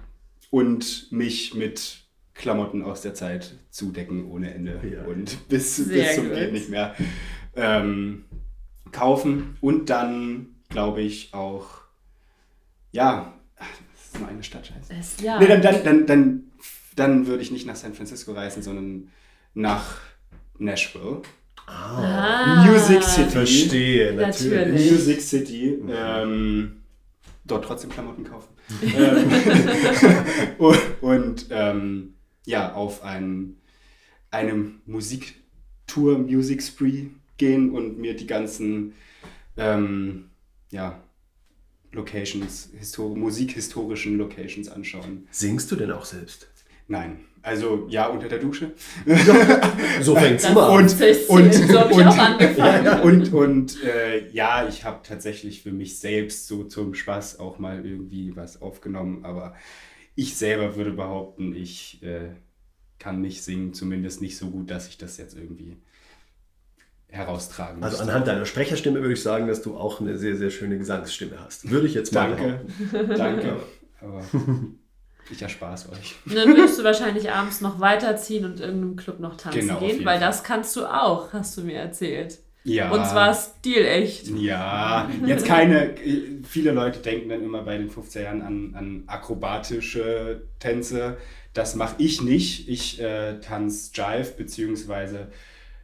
und 0.51 1.11
mich 1.11 1.53
mit 1.53 1.99
Klamotten 2.33 2.83
aus 2.83 3.01
der 3.01 3.13
Zeit 3.13 3.55
zudecken 3.69 4.25
ohne 4.29 4.53
Ende 4.53 4.81
Ja. 4.91 5.03
und 5.05 5.47
bis, 5.47 5.77
Sehr 5.77 6.03
bis 6.03 6.15
zum 6.15 6.29
geht 6.29 6.51
nicht 6.51 6.69
mehr 6.69 6.95
ähm, 7.55 8.25
kaufen 8.91 9.57
und 9.61 9.89
dann 9.89 10.55
glaube 10.69 11.01
ich 11.01 11.33
auch 11.33 11.67
ja 12.91 13.33
das 13.57 14.05
ist 14.07 14.19
nur 14.19 14.27
eine 14.27 14.43
Stadt 14.43 14.67
scheiße 14.67 14.93
Es, 14.99 15.21
ja. 15.21 15.39
Nee, 15.39 15.47
dann, 15.47 15.61
dann, 15.61 15.83
dann, 15.83 16.05
dann, 16.05 16.43
dann 16.95 17.27
würde 17.27 17.41
ich 17.41 17.51
nicht 17.51 17.65
nach 17.65 17.75
San 17.75 17.93
Francisco 17.93 18.33
reisen, 18.33 18.61
sondern 18.61 19.11
nach 19.53 19.99
Nashville. 20.57 21.21
Ah. 21.67 22.65
Music 22.67 23.03
City. 23.03 23.29
Verstehe, 23.29 24.13
Natürlich. 24.13 24.51
natürlich. 24.51 24.91
Music 24.91 25.21
City. 25.21 25.79
Ähm, 25.89 26.81
dort 27.43 27.65
trotzdem 27.65 27.89
Klamotten 27.89 28.23
kaufen. 28.23 28.49
ähm, 28.81 29.31
und 30.57 30.95
und 31.01 31.47
ähm, 31.51 32.15
ja, 32.45 32.73
auf 32.73 33.03
ein, 33.03 33.57
eine 34.31 34.71
Musiktour, 34.85 36.17
Music 36.17 36.63
Spree 36.63 37.07
gehen 37.37 37.71
und 37.71 37.99
mir 37.99 38.15
die 38.15 38.27
ganzen 38.27 38.93
ähm, 39.57 40.29
ja, 40.71 41.01
Locations, 41.91 42.69
histor 42.77 43.15
musikhistorischen 43.15 44.17
Locations 44.17 44.67
anschauen. 44.67 45.27
Singst 45.31 45.71
du 45.71 45.75
denn 45.75 45.91
auch 45.91 46.05
selbst? 46.05 46.47
Nein. 46.87 47.19
Also 47.45 47.85
ja, 47.89 48.07
unter 48.07 48.27
der 48.27 48.39
Dusche. 48.39 48.71
So 50.01 50.15
fängt 50.15 50.39
es 50.41 50.49
immer 50.49 50.67
an. 50.69 50.77
Und- 50.83 51.01
und- 51.29 51.53
so 51.53 51.79
habe 51.79 51.91
ich 51.91 51.97
und- 51.97 52.07
auch 52.07 52.17
angefangen. 52.17 53.01
und 53.01 53.33
und 53.33 53.83
äh, 53.83 54.27
ja, 54.31 54.67
ich 54.67 54.83
habe 54.83 54.99
tatsächlich 55.03 55.61
für 55.63 55.71
mich 55.71 55.99
selbst 55.99 56.47
so 56.47 56.63
zum 56.63 56.93
Spaß 56.95 57.39
auch 57.39 57.59
mal 57.59 57.85
irgendwie 57.85 58.35
was 58.35 58.61
aufgenommen, 58.61 59.23
aber 59.23 59.55
ich 60.15 60.35
selber 60.37 60.75
würde 60.75 60.91
behaupten, 60.91 61.55
ich 61.55 62.01
äh, 62.03 62.29
kann 62.99 63.21
nicht 63.21 63.43
singen, 63.43 63.73
zumindest 63.73 64.21
nicht 64.21 64.37
so 64.37 64.47
gut, 64.49 64.69
dass 64.71 64.87
ich 64.87 64.97
das 64.97 65.17
jetzt 65.17 65.37
irgendwie 65.37 65.77
heraustragen 67.09 67.83
Also 67.83 67.97
müsste. 67.97 68.11
anhand 68.11 68.27
deiner 68.27 68.45
Sprecherstimme 68.45 68.99
würde 69.01 69.13
ich 69.13 69.21
sagen, 69.21 69.47
dass 69.47 69.61
du 69.61 69.77
auch 69.77 70.01
eine 70.01 70.17
sehr, 70.17 70.35
sehr 70.35 70.49
schöne 70.49 70.77
Gesangsstimme 70.77 71.37
hast. 71.43 71.69
Würde 71.69 71.87
ich 71.87 71.93
jetzt 71.93 72.13
mal 72.13 72.29
Danke, 72.35 72.65
behaupten. 72.91 73.17
danke, 73.17 73.55
aber 74.01 74.23
ich 75.31 75.41
erspaß 75.41 75.89
euch. 75.91 76.15
Und 76.25 76.35
dann 76.35 76.49
würdest 76.49 76.79
du 76.79 76.83
wahrscheinlich 76.83 77.31
abends 77.31 77.61
noch 77.61 77.79
weiterziehen 77.79 78.45
und 78.45 78.59
irgendeinem 78.59 78.95
Club 78.95 79.19
noch 79.19 79.37
tanzen 79.37 79.61
Genau, 79.61 79.79
gehen, 79.79 80.05
weil 80.05 80.19
Fall. 80.19 80.27
das 80.27 80.43
kannst 80.43 80.75
du 80.75 80.85
auch, 80.85 81.33
hast 81.33 81.57
du 81.57 81.61
mir 81.61 81.77
erzählt. 81.77 82.39
Ja. 82.63 82.89
Und 82.89 83.05
zwar 83.05 83.35
stilecht. 83.35 84.27
Ja, 84.29 85.09
jetzt 85.25 85.45
keine. 85.45 85.93
Viele 86.43 86.71
Leute 86.71 86.99
denken 86.99 87.29
dann 87.29 87.43
immer 87.43 87.61
bei 87.61 87.77
den 87.77 87.91
50er 87.91 88.21
Jahren 88.23 88.41
an, 88.41 88.73
an 88.75 89.03
akrobatische 89.05 90.41
Tänze. 90.59 91.17
Das 91.53 91.75
mache 91.75 91.95
ich 91.99 92.21
nicht. 92.21 92.67
Ich 92.67 92.99
äh, 92.99 93.39
tanze 93.39 93.91
Jive, 93.93 94.33
beziehungsweise 94.35 95.27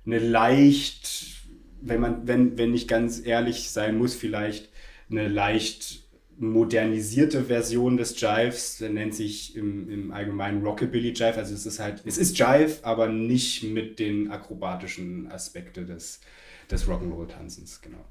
eine 0.06 0.18
leicht, 0.18 1.44
wenn 1.82 2.02
man, 2.02 2.28
wenn, 2.28 2.58
wenn 2.58 2.74
ich 2.74 2.88
ganz 2.88 3.24
ehrlich 3.24 3.70
sein 3.70 3.98
muss, 3.98 4.16
vielleicht 4.16 4.70
eine 5.12 5.28
leicht 5.28 6.01
modernisierte 6.42 7.44
Version 7.46 7.98
des 7.98 8.20
Jives, 8.20 8.78
der 8.80 8.90
nennt 8.90 9.14
sich 9.14 9.56
im, 9.56 9.90
im 9.90 10.12
Allgemeinen 10.12 10.66
Rockabilly 10.66 11.10
Jive. 11.14 11.38
Also 11.38 11.54
es 11.54 11.66
ist 11.66 11.80
halt, 11.80 12.02
es 12.06 12.18
ist 12.18 12.38
Jive, 12.38 12.80
aber 12.82 13.08
nicht 13.08 13.64
mit 13.64 14.00
den 14.00 14.32
akrobatischen 14.32 15.32
Aspekten 15.32 15.86
des, 15.86 16.20
des 16.70 16.88
Rock'n'Roll-Tanzens, 16.88 17.82
genau. 17.82 18.04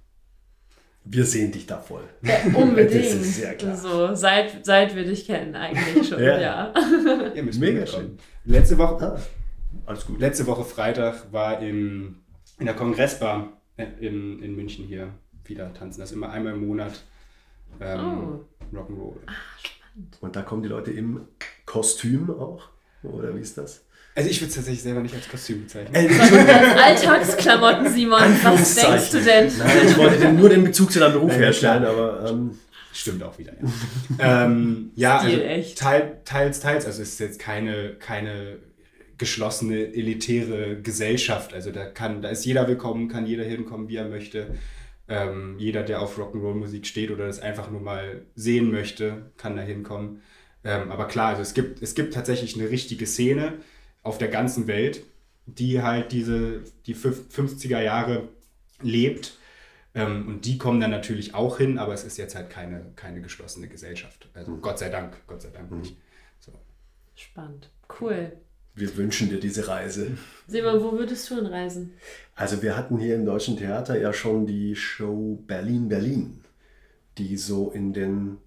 Wir 1.04 1.24
sehen 1.24 1.50
dich 1.50 1.66
da 1.66 1.78
voll. 1.80 2.04
Ja, 2.22 2.36
unbedingt. 2.54 3.04
Das 3.04 3.14
ist 3.14 3.36
sehr 3.36 3.54
klar. 3.54 3.76
So, 3.76 4.14
seit, 4.14 4.64
seit 4.64 4.94
wir 4.94 5.04
dich 5.04 5.26
kennen 5.26 5.54
eigentlich 5.56 6.06
schon, 6.08 6.22
Ja. 6.22 6.40
ja. 6.40 6.74
Ihr 7.34 7.42
müsst 7.42 7.58
Mega 7.58 7.80
mitkommen. 7.80 8.18
Letzte 8.44 8.78
Woche, 8.78 9.16
Ah, 9.16 9.20
alles 9.86 10.06
gut. 10.06 10.20
letzte 10.20 10.46
Woche 10.46 10.64
Freitag 10.64 11.32
war 11.32 11.60
im, 11.62 12.16
in 12.58 12.66
der 12.66 12.74
Kongressbar 12.74 13.60
äh, 13.76 13.86
in, 14.00 14.40
in 14.42 14.54
München 14.54 14.84
hier 14.84 15.14
wieder 15.44 15.72
tanzen. 15.74 16.00
Das 16.00 16.10
ist 16.10 16.16
immer 16.16 16.30
einmal 16.30 16.52
im 16.52 16.66
Monat. 16.66 17.02
Ähm, 17.80 18.40
Oh. 18.72 18.76
Rock'n'Roll. 18.76 19.16
Und 20.20 20.36
da 20.36 20.42
kommen 20.42 20.62
die 20.62 20.68
Leute 20.68 20.90
im 20.92 21.22
Kostüm 21.66 22.30
auch? 22.30 22.68
Oder 23.02 23.34
wie 23.34 23.40
ist 23.40 23.58
das? 23.58 23.84
Also 24.14 24.28
ich 24.28 24.40
würde 24.40 24.48
es 24.50 24.54
tatsächlich 24.56 24.82
selber 24.82 25.00
nicht 25.00 25.14
als 25.14 25.28
Kostüm 25.28 25.62
bezeichnen. 25.62 25.94
Äh, 25.94 26.08
Alltagsklamotten, 26.84 27.88
Simon. 27.88 28.20
Was 28.42 28.74
denkst 28.74 29.10
du 29.12 29.20
denn? 29.22 29.50
Nein, 29.58 29.78
ich 29.86 29.96
wollte 29.96 30.32
nur 30.32 30.48
den 30.48 30.64
Bezug 30.64 30.92
zu 30.92 30.98
deinem 31.00 31.14
Beruf 31.14 31.30
Nein, 31.30 31.40
herstellen, 31.40 31.82
klar. 31.82 31.92
aber 31.92 32.30
ähm, 32.30 32.58
Stimmt 32.92 33.22
auch 33.22 33.38
wieder, 33.38 33.52
ja. 34.18 34.44
ähm, 34.46 34.90
ja, 34.96 35.20
Stil, 35.20 35.30
also 35.34 35.42
echt. 35.44 35.78
Teil, 35.78 36.18
teils, 36.24 36.60
teils. 36.60 36.86
Also 36.86 37.02
es 37.02 37.10
ist 37.10 37.20
jetzt 37.20 37.38
keine, 37.38 37.94
keine 37.94 38.58
geschlossene, 39.16 39.76
elitäre 39.94 40.80
Gesellschaft. 40.80 41.54
Also 41.54 41.70
da 41.70 41.84
kann, 41.86 42.20
da 42.20 42.30
ist 42.30 42.44
jeder 42.44 42.66
willkommen, 42.66 43.08
kann 43.08 43.26
jeder 43.26 43.44
hinkommen, 43.44 43.88
wie 43.88 43.96
er 43.96 44.08
möchte. 44.08 44.48
Ähm, 45.10 45.56
jeder, 45.58 45.82
der 45.82 46.00
auf 46.00 46.18
Rock'n'Roll-Musik 46.18 46.86
steht 46.86 47.10
oder 47.10 47.26
das 47.26 47.40
einfach 47.40 47.70
nur 47.70 47.80
mal 47.80 48.22
sehen 48.36 48.70
möchte, 48.70 49.30
kann 49.36 49.56
da 49.56 49.62
hinkommen. 49.62 50.22
Ähm, 50.64 50.90
aber 50.92 51.08
klar, 51.08 51.30
also 51.30 51.42
es 51.42 51.52
gibt, 51.52 51.82
es 51.82 51.94
gibt 51.94 52.14
tatsächlich 52.14 52.54
eine 52.58 52.70
richtige 52.70 53.06
Szene 53.06 53.58
auf 54.02 54.18
der 54.18 54.28
ganzen 54.28 54.66
Welt, 54.68 55.02
die 55.46 55.82
halt 55.82 56.12
diese, 56.12 56.62
die 56.86 56.94
fünf- 56.94 57.28
50er 57.34 57.80
Jahre 57.82 58.28
lebt. 58.82 59.36
Ähm, 59.94 60.28
und 60.28 60.44
die 60.44 60.58
kommen 60.58 60.80
dann 60.80 60.92
natürlich 60.92 61.34
auch 61.34 61.58
hin, 61.58 61.76
aber 61.78 61.92
es 61.92 62.04
ist 62.04 62.16
jetzt 62.16 62.36
halt 62.36 62.48
keine, 62.48 62.92
keine 62.94 63.20
geschlossene 63.20 63.66
Gesellschaft. 63.66 64.28
Also 64.34 64.56
Gott 64.58 64.78
sei 64.78 64.88
Dank, 64.90 65.16
Gott 65.26 65.42
sei 65.42 65.50
Dank 65.50 65.72
nicht. 65.72 65.96
So. 66.38 66.52
Spannend. 67.16 67.70
Cool. 68.00 68.32
Wir 68.74 68.96
wünschen 68.96 69.28
dir 69.30 69.40
diese 69.40 69.68
Reise. 69.68 70.12
Simon, 70.46 70.82
wo 70.82 70.92
würdest 70.92 71.28
du 71.30 71.36
hinreisen? 71.36 71.92
Also 72.34 72.62
wir 72.62 72.76
hatten 72.76 72.98
hier 72.98 73.14
im 73.16 73.24
Deutschen 73.26 73.56
Theater 73.56 73.98
ja 73.98 74.12
schon 74.12 74.46
die 74.46 74.74
Show 74.76 75.42
Berlin 75.46 75.88
Berlin, 75.88 76.40
die 77.18 77.36
so 77.36 77.70
in 77.70 77.92
den, 77.92 78.38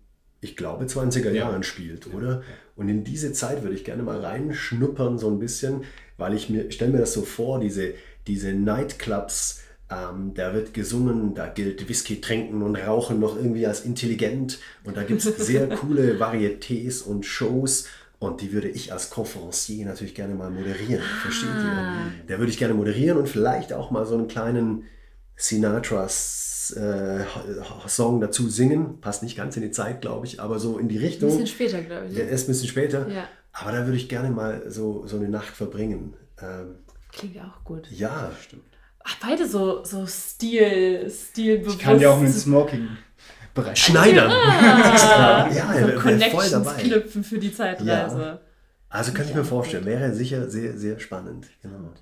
ich 0.41 0.55
glaube, 0.55 0.85
20er 0.85 1.29
Ja. 1.29 1.45
Jahren 1.45 1.63
spielt, 1.63 2.13
oder? 2.13 2.41
Und 2.75 2.89
in 2.89 3.03
diese 3.03 3.33
Zeit 3.33 3.61
würde 3.63 3.75
ich 3.75 3.83
gerne 3.83 4.03
mal 4.03 4.19
reinschnuppern 4.19 5.17
so 5.19 5.29
ein 5.29 5.39
bisschen, 5.39 5.83
weil 6.17 6.33
ich 6.33 6.49
mir, 6.49 6.65
ich 6.65 6.75
stelle 6.75 6.91
mir 6.91 6.99
das 6.99 7.13
so 7.13 7.21
vor, 7.21 7.59
diese, 7.59 7.93
diese 8.25 8.53
Nightclubs, 8.53 9.61
ähm, 9.91 10.33
da 10.33 10.53
wird 10.53 10.73
gesungen, 10.73 11.35
da 11.35 11.47
gilt 11.47 11.87
Whisky 11.87 12.19
trinken 12.21 12.61
und 12.63 12.75
rauchen 12.77 13.19
noch 13.19 13.35
irgendwie 13.35 13.67
als 13.67 13.81
intelligent 13.81 14.59
und 14.85 14.97
da 14.97 15.03
gibt 15.03 15.23
es 15.23 15.45
sehr 15.45 15.67
coole 15.77 16.17
Varietés 16.19 17.03
und 17.03 17.25
Shows 17.25 17.87
und 18.23 18.41
die 18.41 18.51
würde 18.53 18.67
ich 18.69 18.91
als 18.93 19.09
Conferencier 19.09 19.85
natürlich 19.85 20.15
gerne 20.15 20.35
mal 20.35 20.49
moderieren. 20.49 21.03
Versteht 21.21 21.49
ihr? 21.49 22.25
Der 22.27 22.39
würde 22.39 22.51
ich 22.51 22.57
gerne 22.57 22.73
moderieren 22.73 23.17
und 23.17 23.27
vielleicht 23.29 23.73
auch 23.73 23.91
mal 23.91 24.05
so 24.05 24.15
einen 24.15 24.27
kleinen 24.27 24.85
Sinatras 25.35 26.75
äh, 26.77 27.25
Song 27.87 28.21
dazu 28.21 28.49
singen. 28.49 28.99
Passt 29.01 29.23
nicht 29.23 29.35
ganz 29.37 29.55
in 29.57 29.63
die 29.63 29.71
Zeit, 29.71 30.01
glaube 30.01 30.25
ich, 30.25 30.39
aber 30.41 30.59
so 30.59 30.77
in 30.77 30.87
die 30.87 30.97
Ein 30.97 31.03
Richtung. 31.05 31.29
bisschen 31.29 31.47
später, 31.47 31.81
glaube 31.81 32.07
ich. 32.07 32.15
Der 32.15 32.25
Ne? 32.25 32.31
ist 32.31 32.43
ein 32.43 32.47
bisschen 32.47 32.67
später. 32.69 33.07
Ja. 33.09 33.27
Aber 33.51 33.71
da 33.71 33.85
würde 33.85 33.97
ich 33.97 34.09
gerne 34.09 34.29
mal 34.31 34.63
so, 34.69 35.05
so 35.05 35.17
eine 35.17 35.29
Nacht 35.29 35.55
verbringen. 35.55 36.15
Ähm, 36.41 36.75
Klingt 37.11 37.37
auch 37.39 37.63
gut. 37.63 37.87
ja, 37.91 38.31
Stimmt. 38.41 38.63
Ach, 39.05 39.15
beide 39.21 39.45
so, 39.47 39.83
so 39.83 40.05
Stil, 40.07 41.09
stilbewusst. 41.11 41.75
Ich 41.77 41.81
kann 41.83 41.99
dir 41.99 42.09
auch 42.09 42.17
einen 42.19 42.31
Smoking 42.31 42.87
bereiten. 43.53 43.75
Schneidern. 43.75 44.31
Ah, 44.31 45.49
ja, 45.53 45.73
so 45.73 45.79
er 45.79 45.87
wäre 45.87 46.29
voll 46.31 46.49
dabei. 46.49 46.81
knüpfen 46.81 47.23
für 47.23 47.39
die 47.39 47.53
Zeitreise. 47.53 48.41
Also 48.89 49.11
könnte 49.11 49.31
ich 49.31 49.35
mir 49.35 49.43
vorstellen, 49.43 49.85
wäre 49.85 50.13
sicher 50.13 50.49
sehr, 50.49 50.77
sehr 50.77 50.99
spannend. 50.99 51.47
Genau. 51.61 51.93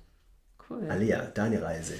Cool. 0.68 0.90
Alia, 0.90 1.22
deine 1.26 1.62
Reise. 1.62 1.94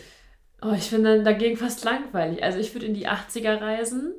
Oh, 0.60 0.72
ich 0.76 0.90
finde 0.90 1.16
dann 1.16 1.24
dagegen 1.24 1.56
fast 1.56 1.84
langweilig. 1.84 2.42
Also 2.42 2.58
ich 2.58 2.74
würde 2.74 2.86
in 2.86 2.94
die 2.94 3.08
80er 3.08 3.60
reisen, 3.60 4.12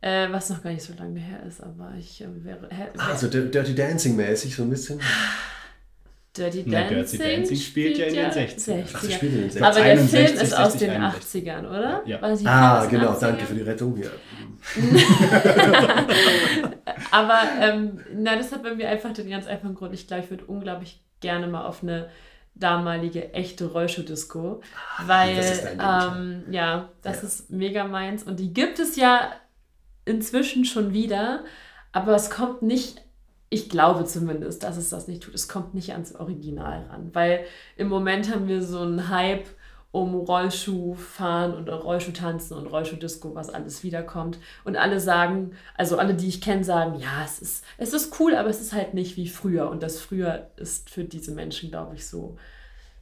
äh, 0.00 0.28
was 0.30 0.50
noch 0.50 0.62
gar 0.62 0.70
nicht 0.70 0.82
so 0.82 0.92
lange 0.98 1.20
her 1.20 1.42
ist, 1.46 1.62
aber 1.62 1.94
ich 1.98 2.20
äh, 2.20 2.44
wäre... 2.44 2.68
Wär, 2.70 2.92
Also 2.98 3.28
Dirty 3.28 3.74
Dancing 3.74 4.16
mäßig 4.16 4.56
so 4.56 4.64
ein 4.64 4.70
bisschen. 4.70 5.00
Dirty 6.36 6.64
Na, 6.66 6.80
Dancing, 6.88 7.18
Dirty 7.20 7.36
Dancing 7.36 7.56
spielt 7.58 7.98
ja 7.98 8.06
in 8.06 8.14
den 8.14 8.30
60ern. 8.30 8.84
Ach, 8.94 9.02
das 9.02 9.12
spielt 9.12 9.32
in 9.34 9.40
den 9.42 9.50
60ern. 9.50 9.62
Aber 9.64 9.74
der 9.80 9.84
Film 9.98 10.08
61, 10.08 10.42
ist 10.42 10.54
aus 10.58 10.72
60, 10.72 10.80
den 10.88 11.02
61. 11.02 11.42
80ern, 11.48 11.68
oder? 11.68 12.02
Ja. 12.06 12.18
Das 12.18 12.40
nicht 12.40 12.48
Ah, 12.48 12.86
genau, 12.86 13.10
80ern? 13.12 13.20
danke 13.20 13.44
für 13.46 13.54
die 13.54 13.60
Rettung. 13.62 13.96
Ja. 14.02 14.10
Aber 17.10 17.40
ähm, 17.60 18.00
na, 18.14 18.36
das 18.36 18.52
hat 18.52 18.62
bei 18.62 18.74
mir 18.74 18.88
einfach 18.88 19.12
den 19.12 19.28
ganz 19.28 19.46
einfachen 19.46 19.74
Grund. 19.74 19.94
Ich 19.94 20.06
glaube, 20.06 20.24
ich 20.24 20.30
würde 20.30 20.44
unglaublich 20.46 21.02
gerne 21.20 21.46
mal 21.46 21.64
auf 21.66 21.82
eine 21.82 22.08
damalige 22.54 23.32
echte 23.32 23.66
Rollschuh-Disco, 23.66 24.60
weil 25.06 25.32
Ah, 25.32 25.36
das 25.36 25.62
Ding, 25.64 25.78
ja. 25.78 26.14
ähm, 26.16 26.42
ja, 26.50 26.88
das 27.02 27.16
Ja. 27.22 27.28
ist 27.28 27.50
mega 27.50 27.84
meins 27.84 28.22
und 28.24 28.38
die 28.40 28.52
gibt 28.52 28.78
es 28.78 28.96
ja 28.96 29.32
inzwischen 30.04 30.64
schon 30.64 30.92
wieder, 30.92 31.44
aber 31.92 32.14
es 32.14 32.28
kommt 32.30 32.62
nicht, 32.62 33.02
ich 33.52 33.68
glaube 33.68 34.06
zumindest, 34.06 34.62
dass 34.62 34.78
es 34.78 34.88
das 34.88 35.08
nicht 35.08 35.22
tut, 35.22 35.34
es 35.34 35.46
kommt 35.46 35.74
nicht 35.74 35.92
ans 35.92 36.14
Original 36.14 36.86
ran, 36.88 37.10
weil 37.12 37.44
im 37.76 37.88
Moment 37.88 38.32
haben 38.32 38.48
wir 38.48 38.62
so 38.62 38.80
einen 38.80 39.10
Hype 39.10 39.46
um 39.90 40.14
Rollschuhfahren 40.14 41.52
und 41.52 41.68
Rollschuhtanzen 41.68 42.56
und 42.56 42.66
Rollschuhdisco, 42.66 43.34
was 43.34 43.50
alles 43.50 43.82
wiederkommt. 43.82 44.38
Und 44.64 44.76
alle 44.76 45.00
sagen, 45.00 45.52
also 45.76 45.98
alle, 45.98 46.14
die 46.14 46.28
ich 46.28 46.40
kenne, 46.40 46.64
sagen, 46.64 46.98
ja, 46.98 47.22
es 47.22 47.40
ist, 47.40 47.64
es 47.76 47.92
ist 47.92 48.18
cool, 48.18 48.34
aber 48.34 48.48
es 48.48 48.62
ist 48.62 48.72
halt 48.72 48.94
nicht 48.94 49.18
wie 49.18 49.28
früher. 49.28 49.68
Und 49.68 49.82
das 49.82 50.00
früher 50.00 50.50
ist 50.56 50.88
für 50.88 51.04
diese 51.04 51.32
Menschen, 51.32 51.70
glaube 51.70 51.96
ich, 51.96 52.08
so 52.08 52.38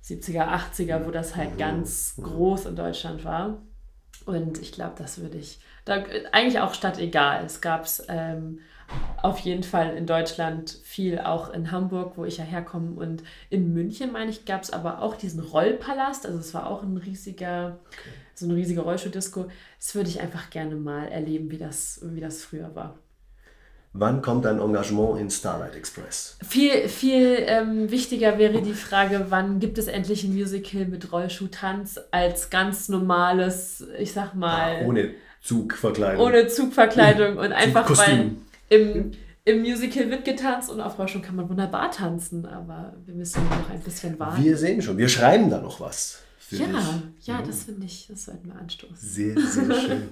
70er, 0.05 0.49
80er, 0.49 1.07
wo 1.07 1.13
das 1.13 1.37
halt 1.37 1.59
ganz 1.59 2.17
groß 2.21 2.67
in 2.67 2.75
Deutschland 2.75 3.25
war. 3.25 3.59
Und 4.27 4.61
ich 4.61 4.73
glaube, 4.73 4.95
das 4.99 5.21
würde 5.21 5.39
ich, 5.39 5.61
da, 5.85 6.03
eigentlich 6.33 6.59
auch 6.59 6.75
statt 6.75 6.99
egal. 6.99 7.45
Es 7.45 7.61
gab 7.61 7.85
es 7.85 8.05
ähm, 8.09 8.59
auf 9.23 9.39
jeden 9.41 9.63
Fall 9.63 9.97
in 9.97 10.07
Deutschland 10.07 10.79
viel, 10.83 11.19
auch 11.19 11.51
in 11.53 11.71
Hamburg, 11.71 12.13
wo 12.17 12.25
ich 12.25 12.39
ja 12.39 12.45
herkomme. 12.45 12.93
Und 12.99 13.23
in 13.51 13.73
München, 13.75 14.13
meine 14.13 14.31
ich, 14.31 14.45
gab 14.47 14.63
es 14.63 14.73
aber 14.73 15.03
auch 15.03 15.17
diesen 15.17 15.41
Rollpalast. 15.41 16.27
Also 16.27 16.39
es 16.39 16.55
war 16.55 16.67
auch 16.69 16.83
ein 16.83 16.97
riesiger, 16.97 17.79
so 18.35 18.47
eine 18.47 18.55
riesige 18.57 18.81
Rollschuhdisco. 18.81 19.47
Das 19.79 19.95
würde 19.95 20.09
ich 20.09 20.21
einfach 20.21 20.51
gerne 20.51 20.75
mal 20.77 21.07
erleben, 21.09 21.51
wie 21.51 21.59
das, 21.59 22.01
wie 22.03 22.21
das 22.21 22.43
früher 22.43 22.75
war. 22.75 22.95
Wann 23.93 24.23
kommt 24.23 24.45
dein 24.45 24.61
Engagement 24.61 25.19
in 25.21 25.29
Starlight 25.31 25.75
Express? 25.75 26.39
Viel, 26.47 26.89
viel 26.89 27.39
ähm, 27.47 27.91
wichtiger 27.91 28.39
wäre 28.39 28.63
die 28.63 28.73
Frage, 28.73 29.27
wann 29.31 29.59
gibt 29.59 29.79
es 29.79 29.89
endlich 29.89 30.23
ein 30.23 30.33
Musical 30.33 30.85
mit 30.87 31.11
Rollschuhtanz 31.13 31.99
als 32.13 32.51
ganz 32.51 32.89
normales, 32.89 33.85
ich 33.99 34.13
sag 34.13 34.35
mal, 34.35 34.83
Ah, 34.83 34.87
ohne 34.87 35.11
Zugverkleidung. 35.43 36.25
ohne 36.25 36.47
Zugverkleidung 36.47 37.39
und 37.39 37.53
einfach 37.53 37.83
weil 37.89 37.97
Kostüm. 37.97 38.43
Im, 38.71 39.11
im 39.45 39.61
Musical 39.61 40.09
wird 40.11 40.25
getanzt 40.25 40.71
und 40.71 40.81
auf 40.81 40.99
Rollschuh 40.99 41.21
kann 41.21 41.37
man 41.37 41.49
wunderbar 41.49 41.91
tanzen, 41.91 42.47
aber 42.47 42.95
wir 43.05 43.15
müssen 43.15 43.43
noch 43.45 43.69
ein 43.71 43.81
bisschen 43.81 44.19
warten. 44.19 44.43
Wir 44.43 44.57
sehen 44.57 44.81
schon, 44.81 44.97
wir 44.97 45.09
schreiben 45.09 45.51
da 45.51 45.61
noch 45.61 45.81
was. 45.81 46.23
ja, 46.51 46.67
dich. 46.67 47.27
ja, 47.27 47.43
das 47.43 47.65
finde 47.65 47.85
ich, 47.87 48.07
das 48.11 48.25
sollten 48.25 48.49
wir 48.49 48.59
anstoßen. 48.59 48.97
Sehr, 48.97 49.39
sehr 49.39 49.75
schön. 49.75 50.09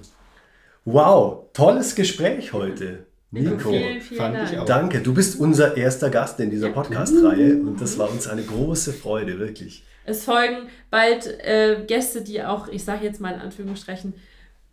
Wow, 0.85 1.45
tolles 1.53 1.95
Gespräch 1.95 2.53
heute. 2.53 3.05
Nico, 3.31 3.69
Vielen, 3.69 4.01
vielen 4.01 4.17
fand 4.19 4.37
ich 4.43 4.49
Dank. 4.51 4.61
auch. 4.61 4.65
danke. 4.65 4.99
Du 5.01 5.13
bist 5.13 5.39
unser 5.39 5.77
erster 5.77 6.09
Gast 6.09 6.39
in 6.39 6.49
dieser 6.49 6.69
Podcast-Reihe 6.69 7.57
und 7.61 7.79
das 7.79 7.97
war 7.99 8.09
uns 8.09 8.27
eine 8.27 8.41
große 8.41 8.91
Freude, 8.93 9.37
wirklich. 9.37 9.83
Es 10.05 10.23
folgen 10.23 10.67
bald 10.89 11.27
äh, 11.45 11.83
Gäste, 11.85 12.23
die 12.23 12.43
auch, 12.43 12.67
ich 12.69 12.83
sage 12.83 13.05
jetzt 13.05 13.21
mal 13.21 13.35
in 13.35 13.39
Anführungsstrichen, 13.41 14.13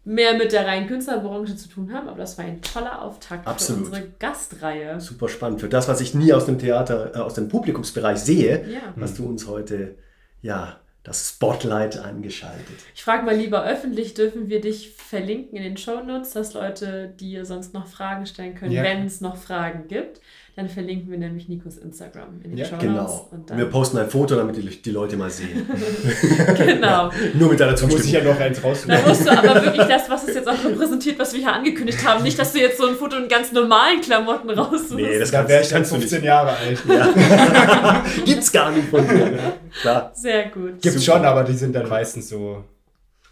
mehr 0.07 0.35
mit 0.35 0.53
der 0.53 0.67
reinen 0.67 0.87
Künstlerbranche 0.87 1.57
zu 1.57 1.69
tun 1.69 1.93
haben, 1.93 2.09
aber 2.09 2.19
das 2.19 2.39
war 2.39 2.45
ein 2.45 2.63
toller 2.63 3.03
Auftakt 3.03 3.47
Absolut. 3.47 3.87
für 3.89 3.91
unsere 3.91 4.09
Gastreihe. 4.21 5.01
Super 5.01 5.29
spannend. 5.29 5.61
Für 5.61 5.69
das, 5.69 5.89
was 5.89 6.01
ich 6.01 6.15
nie 6.15 6.33
aus 6.33 6.47
dem 6.47 6.59
Theater, 6.59 7.15
äh, 7.15 7.19
aus 7.19 7.35
dem 7.35 7.49
Publikumsbereich 7.49 8.19
sehe, 8.19 8.65
Ja. 8.69 8.95
hast 9.01 9.19
du 9.19 9.27
uns 9.27 9.47
heute 9.49 9.97
ja 10.43 10.79
das 11.03 11.29
Spotlight 11.31 11.99
angeschaltet. 11.99 12.65
Ich 12.95 13.03
frage 13.05 13.25
mal 13.25 13.35
lieber 13.37 13.65
öffentlich, 13.65 14.15
dürfen 14.15 14.49
wir 14.49 14.61
dich 14.61 14.95
verlinken 14.97 15.57
in 15.57 15.63
den 15.65 15.77
Shownotes, 15.77 16.31
dass 16.33 16.55
Leute 16.55 17.09
dir 17.21 17.45
sonst 17.45 17.75
noch 17.75 17.87
Fragen 17.87 18.27
stellen 18.27 18.55
können, 18.55 18.73
Ja. 18.73 18.83
wenn 18.85 19.07
es 19.07 19.21
noch 19.21 19.37
Fragen 19.37 19.87
gibt. 19.89 20.21
Dann 20.57 20.71
verlinken 20.71 21.11
wir 21.11 21.19
nämlich 21.19 21.51
Nikos 21.51 21.77
Instagram 21.77 22.41
in 22.43 22.51
den 22.53 22.57
Ja, 22.59 22.65
Shownotes. 22.65 22.87
Genau. 22.89 23.29
Und 23.31 23.57
Wir 23.59 23.67
posten 23.67 23.99
ein 23.99 24.09
Foto, 24.09 24.37
damit 24.37 24.57
die, 24.57 24.63
die 24.65 24.91
Leute 24.91 25.19
mal 25.19 25.29
sehen. 25.29 25.69
genau. 26.57 27.11
Nur 27.35 27.51
mit 27.51 27.61
deiner 27.61 27.75
Da 27.75 27.83
muss 27.83 27.97
ich 27.97 28.01
Zustimmung. 28.01 28.27
ja 28.27 28.33
noch 28.33 28.41
eins 28.41 28.61
Da 28.63 28.67
raussuchen. 28.69 28.97
musst 29.07 29.27
du 29.27 29.31
aber 29.39 29.55
wirklich 29.63 29.87
das, 29.87 30.09
was 30.09 30.27
es 30.29 30.35
jetzt 30.35 30.49
auch 30.49 30.65
repräsentiert, 30.65 31.19
was 31.19 31.35
wir 31.35 31.41
hier 31.41 31.53
angekündigt 31.53 32.03
haben, 32.07 32.23
nicht, 32.23 32.39
dass 32.39 32.55
du 32.55 32.59
jetzt 32.61 32.79
so 32.79 32.87
ein 32.87 32.95
Foto 32.95 33.17
in 33.19 33.29
ganz 33.29 33.53
normalen 33.53 34.01
Klamotten 34.01 34.49
raussuchst. 34.49 34.93
Nee, 34.95 35.19
das 35.19 35.31
Da 35.31 35.47
wäre 35.47 35.61
ich 35.63 35.69
dann 35.69 35.77
kannst 35.81 35.93
du 35.93 35.97
15 35.97 36.19
nicht. 36.21 36.27
Jahre 36.27 36.57
alt. 36.57 36.83
Gibt's 38.25 38.51
gar 38.51 38.71
nicht 38.73 38.89
von 38.89 39.07
dir. 39.07 39.15
ne? 39.15 39.53
Klar. 39.81 40.11
Sehr 40.15 40.49
gut. 40.49 40.81
Gibt's 40.81 41.05
Super. 41.05 41.19
schon, 41.19 41.27
aber 41.27 41.45
die 41.45 41.53
sind 41.55 41.75
dann 41.75 41.87
meistens 41.89 42.31
so 42.31 42.65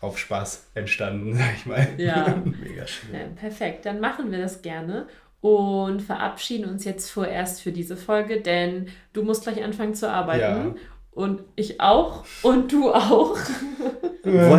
auf 0.01 0.19
Spaß 0.19 0.65
entstanden, 0.75 1.35
sag 1.35 1.55
ich 1.57 1.65
mal. 1.65 1.89
Ja. 1.97 2.27
Mega 2.45 2.87
schön. 2.87 3.15
Ja, 3.15 3.21
perfekt, 3.35 3.87
dann 3.87 4.01
machen 4.01 4.31
wir 4.31 4.39
das 4.41 4.61
gerne 4.61 5.07
und 5.45 6.01
verabschieden 6.01 6.71
uns 6.71 6.87
jetzt 6.87 7.11
vorerst 7.11 7.61
für 7.61 7.71
diese 7.71 7.99
Folge, 7.99 8.41
denn 8.41 8.87
du 9.13 9.23
musst 9.23 9.43
gleich 9.43 9.63
anfangen 9.63 9.95
zu 9.95 10.11
arbeiten. 10.11 10.77
Und 11.11 11.43
ich 11.55 11.83
auch. 11.83 12.25
Und 12.41 12.73
du 12.73 12.91
auch. 12.91 13.37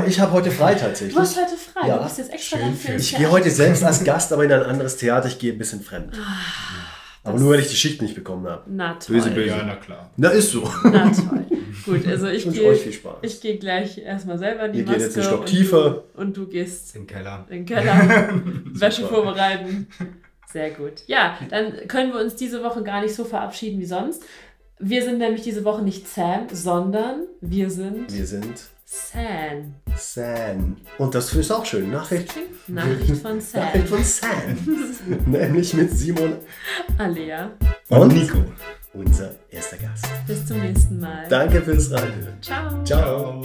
Ich 0.06 0.20
habe 0.20 0.32
heute 0.32 0.52
frei 0.52 0.76
Du 0.76 0.82
tatsächlich. 0.82 1.18
hast 1.18 1.38
heute 1.38 1.56
frei. 1.58 1.88
Ja. 1.88 1.98
Du 1.98 2.04
bist 2.04 2.20
jetzt 2.20 2.32
extra 2.32 2.60
Schön 2.60 2.76
für 2.76 2.94
Ich 2.94 3.16
gehe 3.18 3.32
heute 3.32 3.50
selbst 3.50 3.84
als 3.84 4.04
Gast, 4.04 4.32
aber 4.32 4.44
in 4.46 4.52
ein 4.52 4.62
anderes 4.62 4.96
Theater. 4.98 5.28
Ich 5.28 5.40
gehe 5.40 5.54
ein 5.54 5.58
bisschen 5.58 5.82
fremd. 5.82 6.14
aber 7.24 7.34
das- 7.34 7.42
nur, 7.42 7.54
weil 7.54 7.62
ich 7.62 7.68
die 7.70 7.76
Schicht 7.76 8.04
nicht 8.04 8.14
bekommen 8.14 8.46
habe. 8.48 8.62
Na 8.68 8.94
toll. 8.94 9.16
Böse, 9.16 9.32
böse. 9.32 9.48
Ja, 9.50 9.64
na 9.66 9.76
klar. 9.78 10.12
Na, 10.18 10.30
ist 10.30 10.52
so. 10.52 10.70
Na 10.84 11.10
toll. 11.12 11.46
Gut, 11.84 12.06
also 12.08 12.28
ich 12.28 12.38
Ich 12.42 12.46
wünsche 12.46 12.60
gehe 12.62 12.70
euch 12.70 12.82
viel 12.82 12.94
Spaß. 12.94 13.16
ich 13.24 13.42
gehe 13.42 13.58
gleich 13.58 13.98
erstmal 13.98 14.38
selber 14.38 14.66
in 14.68 14.74
die 14.74 14.80
Ihr 14.80 14.86
geht 14.86 14.94
Maske. 14.94 15.04
jetzt 15.08 15.18
einen 15.18 15.26
Stock 15.26 15.40
und 15.42 15.46
tiefer. 15.48 16.04
Du, 16.16 16.22
und 16.22 16.38
du 16.38 16.48
gehst 16.48 16.96
Im 16.96 17.08
Keller. 17.08 17.46
in 17.50 17.56
den 17.58 17.66
Keller, 17.66 18.30
Wäsche 18.66 19.08
vorbereiten. 19.08 19.88
Sehr 20.56 20.70
gut. 20.72 21.04
Ja, 21.08 21.38
dann 21.50 21.86
können 21.90 22.14
wir 22.14 22.22
uns 22.22 22.38
diese 22.38 22.64
Woche 22.64 22.82
gar 22.82 23.02
nicht 23.02 23.14
so 23.14 23.26
verabschieden 23.26 23.78
wie 23.82 23.86
sonst. 23.86 24.24
Wir 24.80 25.04
sind 25.04 25.18
nämlich 25.18 25.42
diese 25.42 25.66
Woche 25.66 25.82
nicht 25.82 26.08
Sam, 26.08 26.48
sondern 26.50 27.24
wir 27.42 27.70
sind 27.70 28.10
Wir 28.14 28.26
sind 28.26 28.64
San. 28.86 29.76
San. 29.98 30.78
Und 30.98 31.14
das 31.14 31.34
ist 31.34 31.52
auch 31.52 31.66
schön. 31.66 31.92
Nachricht, 31.92 32.34
Nachricht 32.68 33.18
von 33.18 33.38
Nachricht 33.38 33.52
Sam. 33.52 33.86
von 33.86 34.04
San. 34.06 34.58
Nämlich 35.26 35.74
mit 35.74 35.92
Simon 35.92 36.38
Alea. 37.00 37.52
und 37.90 38.14
Nico. 38.14 38.38
unser 38.94 39.32
erster 39.52 39.76
Gast. 39.76 40.06
Bis 40.26 40.46
zum 40.46 40.62
nächsten 40.62 41.02
Mal. 41.02 41.26
Danke 41.28 41.62
fürs 41.62 41.92
Reinhören. 41.92 42.38
Ciao. 42.42 42.82
Ciao. 42.86 43.42